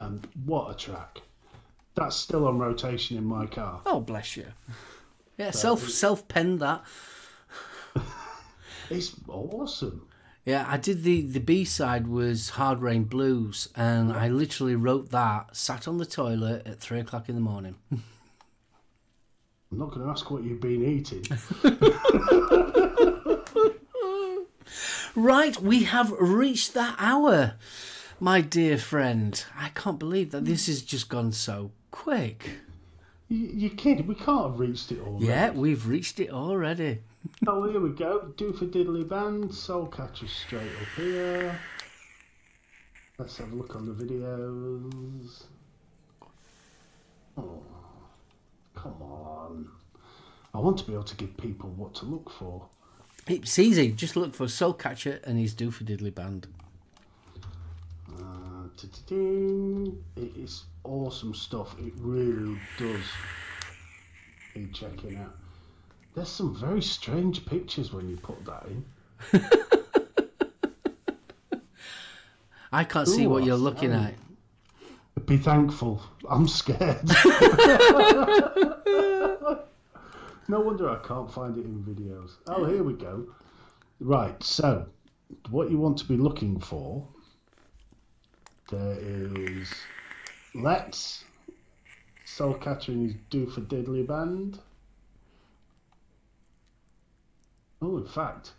and 0.00 0.26
what 0.44 0.70
a 0.70 0.74
track! 0.74 1.20
That's 1.94 2.16
still 2.16 2.48
on 2.48 2.58
rotation 2.58 3.16
in 3.16 3.24
my 3.24 3.46
car. 3.46 3.82
Oh, 3.86 4.00
bless 4.00 4.36
you. 4.36 4.46
Yeah, 5.36 5.52
self 5.52 5.88
self 5.88 6.26
penned 6.28 6.60
that. 6.60 6.82
It's 8.90 9.16
awesome. 9.28 10.06
Yeah, 10.44 10.66
I 10.68 10.76
did 10.76 11.04
the 11.04 11.22
the 11.22 11.40
B 11.40 11.64
side 11.64 12.06
was 12.06 12.50
Hard 12.50 12.80
Rain 12.82 13.04
Blues, 13.04 13.68
and 13.74 14.12
I 14.12 14.28
literally 14.28 14.76
wrote 14.76 15.10
that 15.10 15.56
sat 15.56 15.88
on 15.88 15.96
the 15.98 16.04
toilet 16.06 16.66
at 16.66 16.80
three 16.80 17.00
o'clock 17.00 17.28
in 17.30 17.34
the 17.34 17.40
morning. 17.40 17.76
I'm 17.90 18.02
not 19.78 19.90
going 19.90 20.02
to 20.04 20.10
ask 20.10 20.30
what 20.30 20.42
you've 20.44 20.60
been 20.60 20.84
eating. 20.84 21.24
Right, 25.16 25.60
we 25.60 25.84
have 25.84 26.10
reached 26.18 26.74
that 26.74 26.96
hour, 26.98 27.54
my 28.18 28.40
dear 28.40 28.76
friend. 28.76 29.44
I 29.56 29.68
can't 29.68 29.98
believe 29.98 30.32
that 30.32 30.44
this 30.44 30.66
has 30.66 30.82
just 30.82 31.08
gone 31.08 31.30
so 31.30 31.70
quick. 31.92 32.50
you, 33.28 33.46
you 33.54 33.70
kidding? 33.70 34.08
We 34.08 34.16
can't 34.16 34.50
have 34.50 34.58
reached 34.58 34.90
it 34.90 35.00
all. 35.00 35.18
Yeah, 35.22 35.50
we've 35.50 35.86
reached 35.86 36.18
it 36.18 36.30
already. 36.30 37.02
Oh, 37.46 37.68
here 37.68 37.80
we 37.80 37.90
go. 37.90 38.32
Doofa 38.36 38.70
Diddley 38.70 39.08
Band, 39.08 39.54
Soul 39.54 39.86
Catcher 39.86 40.28
straight 40.28 40.62
up 40.62 40.88
here. 40.96 41.58
Let's 43.18 43.38
have 43.38 43.52
a 43.52 43.54
look 43.54 43.76
on 43.76 43.86
the 43.86 43.92
videos. 43.92 45.44
Oh, 47.36 47.62
come 48.74 49.00
on. 49.02 49.68
I 50.52 50.58
want 50.58 50.78
to 50.78 50.84
be 50.84 50.92
able 50.92 51.04
to 51.04 51.16
give 51.16 51.36
people 51.36 51.70
what 51.70 51.94
to 51.96 52.06
look 52.06 52.30
for. 52.30 52.66
It's 53.26 53.58
easy. 53.58 53.92
Just 53.92 54.16
look 54.16 54.34
for 54.34 54.48
Soul 54.48 54.74
Catcher 54.74 55.20
and 55.24 55.38
his 55.38 55.54
Doofa 55.54 55.84
Diddley 55.84 56.14
Band. 56.14 56.46
Uh, 58.08 58.68
it 60.16 60.36
is 60.36 60.64
awesome 60.84 61.34
stuff. 61.34 61.74
It 61.78 61.92
really 61.98 62.58
does 62.78 63.04
need 64.54 64.74
checking 64.74 65.16
out. 65.16 65.36
There's 66.14 66.28
some 66.28 66.54
very 66.54 66.82
strange 66.82 67.44
pictures 67.44 67.92
when 67.92 68.08
you 68.08 68.16
put 68.16 68.44
that 68.44 68.66
in. 68.66 68.84
I 72.72 72.84
can't 72.84 73.08
see 73.08 73.26
what 73.26 73.44
you're 73.44 73.56
looking 73.56 73.92
at. 73.92 74.14
Be 75.26 75.36
thankful. 75.38 76.02
I'm 76.28 76.48
scared. 76.48 77.06
no 80.48 80.60
wonder 80.60 80.90
I 80.90 80.96
can't 81.06 81.32
find 81.32 81.56
it 81.56 81.64
in 81.64 81.82
videos. 81.82 82.32
Oh, 82.48 82.64
here 82.64 82.82
we 82.82 82.94
go. 82.94 83.26
Right, 84.00 84.42
so 84.42 84.86
what 85.50 85.70
you 85.70 85.78
want 85.78 85.98
to 85.98 86.04
be 86.04 86.16
looking 86.16 86.58
for 86.60 87.06
there 88.70 88.96
is 89.00 89.72
Let's 90.54 91.24
Soul 92.24 92.54
Catcher 92.54 92.92
and 92.92 93.10
his 93.10 93.14
Doofa 93.30 93.66
Diddley 93.66 94.06
Band. 94.06 94.58
Oh, 97.84 97.98
in 97.98 98.06
fact. 98.06 98.52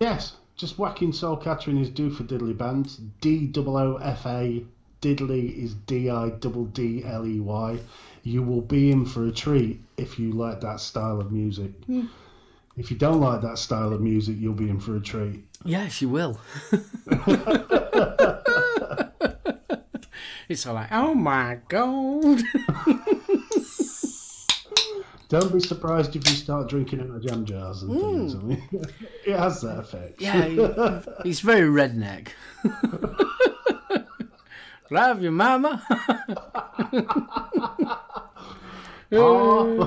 Yes, 0.00 0.34
just 0.56 0.76
whacking 0.76 1.12
Soul 1.12 1.36
Catcher 1.36 1.70
and 1.70 1.78
his 1.78 1.90
Doofa 1.90 2.26
Diddley 2.26 2.56
Band. 2.56 3.20
D 3.20 3.52
O 3.56 3.76
O 3.76 3.96
F 3.96 4.26
A. 4.26 4.64
Diddley 5.00 5.56
is 5.56 5.74
D 5.74 6.10
I 6.10 6.30
D 6.30 6.48
D 6.72 7.04
L 7.04 7.24
E 7.24 7.38
Y. 7.38 7.78
You 8.24 8.42
will 8.42 8.60
be 8.60 8.90
in 8.90 9.06
for 9.06 9.26
a 9.26 9.30
treat 9.30 9.80
if 9.96 10.18
you 10.18 10.32
like 10.32 10.60
that 10.62 10.80
style 10.80 11.20
of 11.20 11.30
music. 11.30 11.70
Hmm. 11.86 12.06
If 12.76 12.90
you 12.90 12.96
don't 12.96 13.20
like 13.20 13.42
that 13.42 13.58
style 13.58 13.92
of 13.92 14.00
music, 14.00 14.36
you'll 14.38 14.54
be 14.54 14.68
in 14.68 14.80
for 14.80 14.96
a 14.96 15.00
treat. 15.00 15.44
Yes, 15.64 16.02
you 16.02 16.08
will. 16.08 16.40
it's 20.48 20.66
all 20.66 20.74
like, 20.74 20.90
oh 20.90 21.14
my 21.14 21.58
god. 21.68 22.42
Don't 25.32 25.50
be 25.50 25.60
surprised 25.60 26.14
if 26.14 26.28
you 26.28 26.36
start 26.36 26.68
drinking 26.68 27.00
out 27.00 27.08
of 27.08 27.24
jam 27.24 27.46
jars 27.46 27.82
and 27.82 27.92
mm. 27.92 28.00
things. 28.00 28.34
I 28.34 28.38
mean, 28.40 28.62
it 29.26 29.34
has 29.34 29.62
that 29.62 29.78
effect. 29.78 30.20
Yeah, 30.20 31.00
he's 31.24 31.40
very 31.40 31.70
redneck. 31.70 32.28
Love 34.90 35.22
you, 35.22 35.30
mama. 35.30 35.82
Oh. 39.10 39.78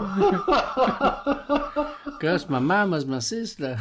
Because 2.06 2.50
my 2.50 2.58
mama's 2.58 3.06
my 3.06 3.20
sister. 3.20 3.78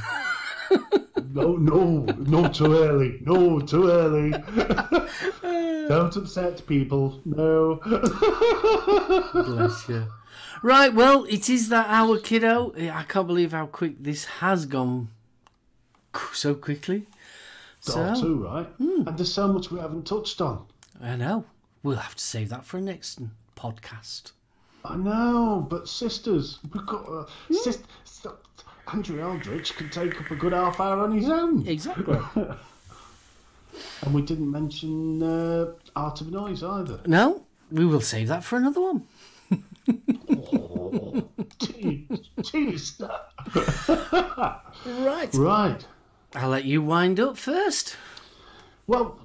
No, 1.33 1.57
no, 1.57 2.05
no, 2.19 2.47
too 2.49 2.77
early. 2.77 3.23
No, 3.25 3.61
too 3.61 3.89
early. 3.89 4.33
Don't 5.89 6.15
upset 6.15 6.67
people. 6.67 7.23
No. 7.25 7.77
Bless 9.33 9.89
you. 9.89 10.07
Right, 10.63 10.93
well, 10.95 11.25
it 11.25 11.49
is 11.51 11.69
that 11.69 11.87
hour, 11.89 12.19
kiddo. 12.19 12.73
I 12.77 13.03
can't 13.05 13.27
believe 13.27 13.53
how 13.53 13.67
quick 13.67 14.03
this 14.03 14.25
has 14.27 14.67
gone 14.67 15.09
so 16.33 16.55
quickly. 16.55 17.07
So, 17.81 18.15
too, 18.19 18.45
right? 18.45 18.69
And 18.79 19.07
there's 19.19 19.33
so 19.33 19.49
much 19.49 19.71
we 19.71 19.79
haven't 19.79 20.07
touched 20.07 20.41
on. 20.41 20.65
I 21.03 21.17
know. 21.17 21.45
We'll 21.83 21.97
have 21.97 22.15
to 22.15 22.23
save 22.25 22.49
that 22.49 22.65
for 22.65 22.79
a 22.79 22.81
next 22.81 23.21
podcast. 23.57 24.33
I 24.87 24.97
know, 24.97 25.67
but 25.69 25.89
sisters, 25.89 26.59
we've 26.73 26.87
got 26.87 27.07
uh, 27.09 27.25
sis- 27.51 27.83
st- 28.05 28.35
Andrew 28.93 29.21
Eldritch 29.21 29.75
can 29.77 29.91
take 29.91 30.19
up 30.21 30.31
a 30.31 30.35
good 30.37 30.53
half 30.53 30.79
hour 30.81 31.01
on 31.01 31.13
his 31.13 31.29
own. 31.29 31.67
Exactly. 31.67 32.19
And 34.03 34.15
we 34.15 34.23
didn't 34.23 34.51
mention 34.51 35.21
uh, 35.21 35.73
Art 35.97 36.21
of 36.21 36.31
Noise 36.31 36.63
either. 36.63 37.01
no, 37.07 37.43
we 37.73 37.85
will 37.85 38.01
save 38.01 38.29
that 38.29 38.45
for 38.45 38.57
another 38.57 38.81
one. 38.81 39.03
Gee, 41.59 42.09
geez. 42.43 43.01
Right. 44.87 45.35
Right. 45.35 45.87
I'll 46.35 46.49
let 46.49 46.65
you 46.65 46.83
wind 46.83 47.21
up 47.21 47.37
first. 47.37 47.97
Well, 48.87 49.19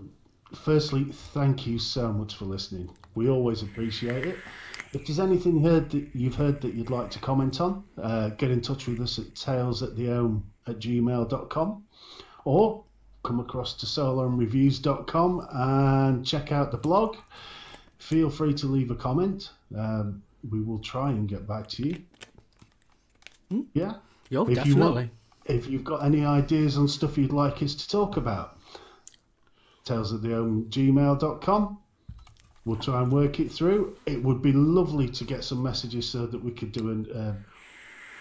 firstly, 0.54 1.06
thank 1.34 1.66
you 1.68 1.80
so 1.80 2.14
much 2.14 2.36
for 2.36 2.46
listening. 2.46 2.90
We 3.16 3.30
always 3.30 3.62
appreciate 3.62 4.26
it. 4.26 4.38
If 4.94 5.06
there's 5.06 5.20
anything 5.20 5.64
heard 5.64 5.90
that 5.92 6.08
you've 6.14 6.36
heard 6.36 6.62
that 6.62 6.74
you'd 6.74 6.90
like 6.90 7.12
to 7.12 7.20
comment 7.20 7.62
on, 7.62 7.84
uh, 8.02 8.30
get 8.30 8.50
in 8.50 8.62
touch 8.62 8.88
with 8.88 9.00
us 9.02 9.20
at 9.20 9.26
talesatthehome 9.36 10.42
at 10.68 10.80
gmail.com 10.80 11.84
or 12.46 12.84
come 13.24 13.40
across 13.40 13.74
to 13.76 13.86
soloandreviews.com 13.86 15.48
and 15.52 16.26
check 16.26 16.52
out 16.52 16.72
the 16.72 16.78
blog. 16.78 17.18
Feel 17.98 18.30
free 18.30 18.54
to 18.56 18.68
leave 18.68 18.92
a 18.92 18.96
comment. 18.96 19.52
Um, 19.78 20.24
we 20.50 20.62
will 20.62 20.80
try 20.80 21.10
and 21.10 21.28
get 21.28 21.48
back 21.48 21.68
to 21.70 21.88
you. 21.88 22.04
Yeah? 23.74 23.96
Yo, 24.30 24.46
If 24.46 24.66
you 24.66 24.76
want- 24.76 24.96
definitely. 24.96 25.12
if 25.46 25.68
you've 25.68 25.84
got 25.84 26.04
any 26.04 26.24
ideas 26.26 26.78
on 26.78 26.88
stuff 26.88 27.18
you'd 27.18 27.34
like 27.34 27.62
us 27.64 27.74
to 27.76 27.88
talk 27.90 28.18
about, 28.18 28.58
tales 29.86 30.14
at 30.14 30.22
the 30.22 30.30
gmail.com. 30.30 31.78
We'll 32.66 32.78
try 32.78 33.02
and 33.02 33.12
work 33.12 33.40
it 33.40 33.52
through. 33.52 33.96
It 34.06 34.24
would 34.24 34.42
be 34.44 34.52
lovely 34.52 35.10
to 35.10 35.24
get 35.24 35.44
some 35.44 35.64
messages 35.64 36.08
so 36.08 36.28
that 36.28 36.44
we 36.44 36.52
could 36.52 36.72
do 36.72 36.92
a 37.14 37.18
uh, 37.20 37.34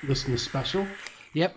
listener 0.05 0.39
special. 0.39 0.86
Yep. 1.35 1.57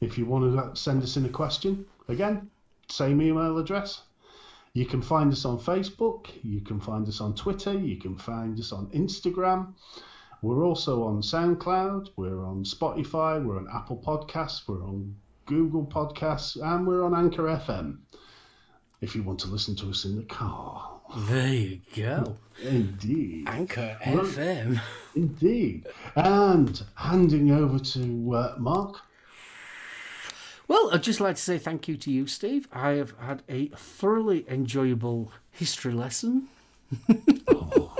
If 0.00 0.16
you 0.18 0.26
want 0.26 0.54
to 0.54 0.80
send 0.80 1.02
us 1.02 1.16
in 1.16 1.24
a 1.24 1.28
question, 1.28 1.84
again, 2.08 2.50
same 2.88 3.20
email 3.20 3.58
address. 3.58 4.02
You 4.74 4.84
can 4.84 5.02
find 5.02 5.32
us 5.32 5.44
on 5.44 5.60
Facebook, 5.60 6.26
you 6.42 6.60
can 6.60 6.80
find 6.80 7.06
us 7.06 7.20
on 7.20 7.36
Twitter, 7.36 7.72
you 7.72 7.96
can 7.96 8.16
find 8.18 8.58
us 8.58 8.72
on 8.72 8.88
Instagram. 8.88 9.72
We're 10.42 10.64
also 10.64 11.04
on 11.04 11.22
SoundCloud, 11.22 12.08
we're 12.16 12.44
on 12.44 12.64
Spotify, 12.64 13.42
we're 13.44 13.56
on 13.56 13.68
Apple 13.72 14.02
Podcasts, 14.04 14.66
we're 14.66 14.82
on 14.82 15.14
Google 15.46 15.86
Podcasts, 15.86 16.60
and 16.60 16.88
we're 16.88 17.04
on 17.04 17.14
Anchor 17.14 17.44
FM. 17.44 17.98
If 19.00 19.14
you 19.14 19.22
want 19.22 19.38
to 19.40 19.46
listen 19.46 19.76
to 19.76 19.90
us 19.90 20.06
in 20.06 20.16
the 20.16 20.24
car. 20.24 20.90
There 21.28 21.54
you 21.54 21.80
go. 21.94 22.34
Indeed. 22.60 23.48
Anchor 23.48 23.96
FM. 24.02 24.80
Indeed. 25.14 25.86
And 26.16 26.82
handing 26.96 27.52
over 27.52 27.78
to 27.78 28.34
uh, 28.34 28.54
Mark. 28.58 28.96
Well, 30.66 30.90
I'd 30.92 31.02
just 31.02 31.20
like 31.20 31.36
to 31.36 31.42
say 31.42 31.58
thank 31.58 31.88
you 31.88 31.96
to 31.98 32.10
you, 32.10 32.26
Steve. 32.26 32.68
I 32.72 32.90
have 32.92 33.14
had 33.18 33.42
a 33.48 33.66
thoroughly 33.68 34.44
enjoyable 34.48 35.30
history 35.50 35.92
lesson. 35.92 36.48
Oh. 37.48 37.93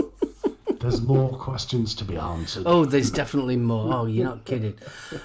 There's 0.85 1.01
more 1.01 1.31
questions 1.39 1.95
to 1.95 2.05
be 2.05 2.19
answered. 2.19 2.65
Oh, 2.67 2.85
there's 2.85 3.11
definitely 3.11 3.57
more. 3.57 3.91
Oh, 3.91 4.05
you're 4.05 4.27
not 4.27 4.45
kidding. 4.45 4.77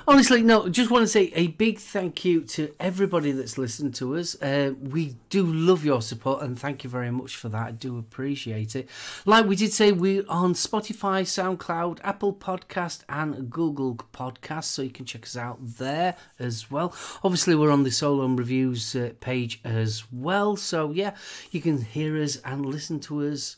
Honestly, 0.08 0.42
no, 0.42 0.70
just 0.70 0.90
want 0.90 1.04
to 1.04 1.08
say 1.08 1.34
a 1.36 1.48
big 1.48 1.80
thank 1.80 2.24
you 2.24 2.44
to 2.44 2.74
everybody 2.80 3.34
that's 3.34 3.58
listened 3.58 3.94
to 3.96 4.16
us. 4.16 4.42
Uh, 4.42 4.72
we 4.82 5.18
do 5.30 5.46
love 5.46 5.84
your 5.84 6.02
support 6.02 6.44
and 6.44 6.58
thank 6.58 6.86
you 6.86 6.90
very 6.90 7.12
much 7.12 7.36
for 7.36 7.50
that. 7.50 7.68
I 7.68 7.72
do 7.72 7.98
appreciate 7.98 8.74
it. 8.78 8.88
Like 9.26 9.48
we 9.48 9.58
did 9.58 9.74
say, 9.74 9.92
we're 9.92 10.24
on 10.30 10.54
Spotify, 10.54 11.24
SoundCloud, 11.24 12.00
Apple 12.06 12.34
Podcast, 12.34 13.04
and 13.10 13.50
Google 13.50 13.96
Podcast, 14.14 14.64
so 14.64 14.82
you 14.82 14.92
can 14.92 15.04
check 15.04 15.24
us 15.24 15.36
out 15.36 15.58
there 15.60 16.16
as 16.40 16.72
well. 16.72 16.96
Obviously, 17.22 17.54
we're 17.54 17.70
on 17.70 17.84
the 17.84 17.92
Solo 17.92 18.26
Reviews 18.28 18.96
uh, 18.96 19.12
page 19.20 19.60
as 19.66 20.06
well, 20.10 20.56
so 20.56 20.92
yeah, 20.92 21.18
you 21.52 21.60
can 21.60 21.82
hear 21.82 22.16
us 22.16 22.38
and 22.46 22.66
listen 22.66 23.02
to 23.02 23.24
us 23.24 23.58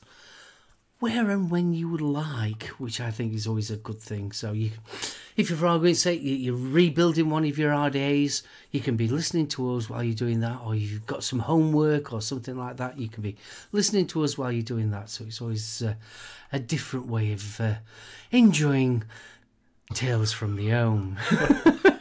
where 1.01 1.31
and 1.31 1.49
when 1.49 1.73
you 1.73 1.89
would 1.89 1.99
like, 1.99 2.65
which 2.77 3.01
I 3.01 3.09
think 3.09 3.33
is 3.33 3.47
always 3.47 3.71
a 3.71 3.75
good 3.75 3.99
thing. 3.99 4.31
So 4.31 4.51
you, 4.51 4.69
if 5.35 5.49
you're 5.49 5.57
for 5.57 5.65
argument's 5.65 6.01
sake, 6.01 6.21
you're 6.21 6.55
rebuilding 6.55 7.27
one 7.27 7.43
of 7.43 7.57
your 7.57 7.71
RDAs, 7.71 8.43
you 8.69 8.81
can 8.81 8.97
be 8.97 9.07
listening 9.07 9.47
to 9.47 9.75
us 9.75 9.89
while 9.89 10.03
you're 10.03 10.13
doing 10.13 10.41
that, 10.41 10.61
or 10.63 10.75
you've 10.75 11.07
got 11.07 11.23
some 11.23 11.39
homework 11.39 12.13
or 12.13 12.21
something 12.21 12.55
like 12.55 12.77
that, 12.77 12.99
you 12.99 13.09
can 13.09 13.23
be 13.23 13.35
listening 13.71 14.05
to 14.07 14.23
us 14.23 14.37
while 14.37 14.51
you're 14.51 14.61
doing 14.61 14.91
that. 14.91 15.09
So 15.09 15.25
it's 15.25 15.41
always 15.41 15.81
uh, 15.81 15.95
a 16.53 16.59
different 16.59 17.07
way 17.07 17.33
of 17.33 17.59
uh, 17.59 17.73
enjoying 18.29 19.03
Tales 19.95 20.31
from 20.31 20.55
the 20.55 20.71
Ohm. 20.71 21.17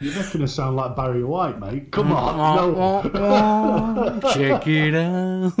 You're 0.00 0.14
making 0.14 0.42
us 0.42 0.54
sound 0.54 0.76
like 0.76 0.94
Barry 0.94 1.24
White, 1.24 1.58
mate. 1.58 1.90
Come 1.90 2.08
mm, 2.08 2.16
on. 2.16 3.12
No. 3.12 4.20
Check 4.32 4.66
it 4.66 4.94
out. 4.94 5.52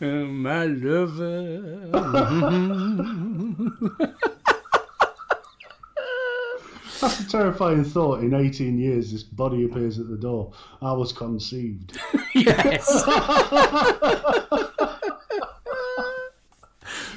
My 0.00 0.64
lover. 0.66 1.88
That's 7.00 7.20
a 7.20 7.28
terrifying 7.28 7.84
thought. 7.84 8.20
In 8.20 8.34
18 8.34 8.78
years, 8.78 9.12
this 9.12 9.22
body 9.22 9.64
appears 9.64 9.98
at 9.98 10.08
the 10.08 10.16
door. 10.16 10.52
I 10.80 10.92
was 10.92 11.12
conceived. 11.12 11.98
yes. 12.34 13.04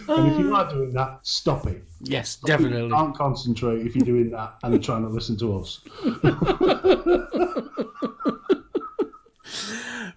And 0.08 0.28
if 0.32 0.40
you 0.40 0.48
um, 0.48 0.54
are 0.54 0.70
doing 0.70 0.92
that, 0.94 1.20
stop 1.24 1.68
it. 1.68 1.84
Yes, 2.02 2.30
Stop 2.32 2.50
it. 2.50 2.52
definitely. 2.52 2.88
You 2.88 2.94
can't 2.94 3.16
concentrate 3.16 3.86
if 3.86 3.96
you're 3.96 4.06
doing 4.06 4.30
that 4.32 4.56
and 4.64 4.84
trying 4.84 5.04
to 5.04 5.10
listen 5.10 5.38
to 5.38 5.58
us. 5.60 5.82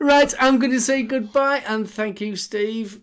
Right, 0.04 0.34
I'm 0.38 0.58
going 0.58 0.72
to 0.72 0.82
say 0.82 1.02
goodbye 1.02 1.62
and 1.66 1.88
thank 1.88 2.20
you, 2.20 2.36
Steve. 2.36 3.00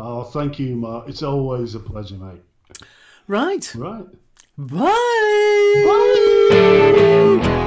Oh, 0.00 0.24
thank 0.24 0.58
you, 0.58 0.74
Mark. 0.74 1.08
It's 1.08 1.22
always 1.22 1.76
a 1.76 1.78
pleasure, 1.78 2.16
mate. 2.16 2.42
Right. 3.28 3.72
Right. 3.76 4.06
Bye. 4.58 5.84
Bye. 5.86 7.62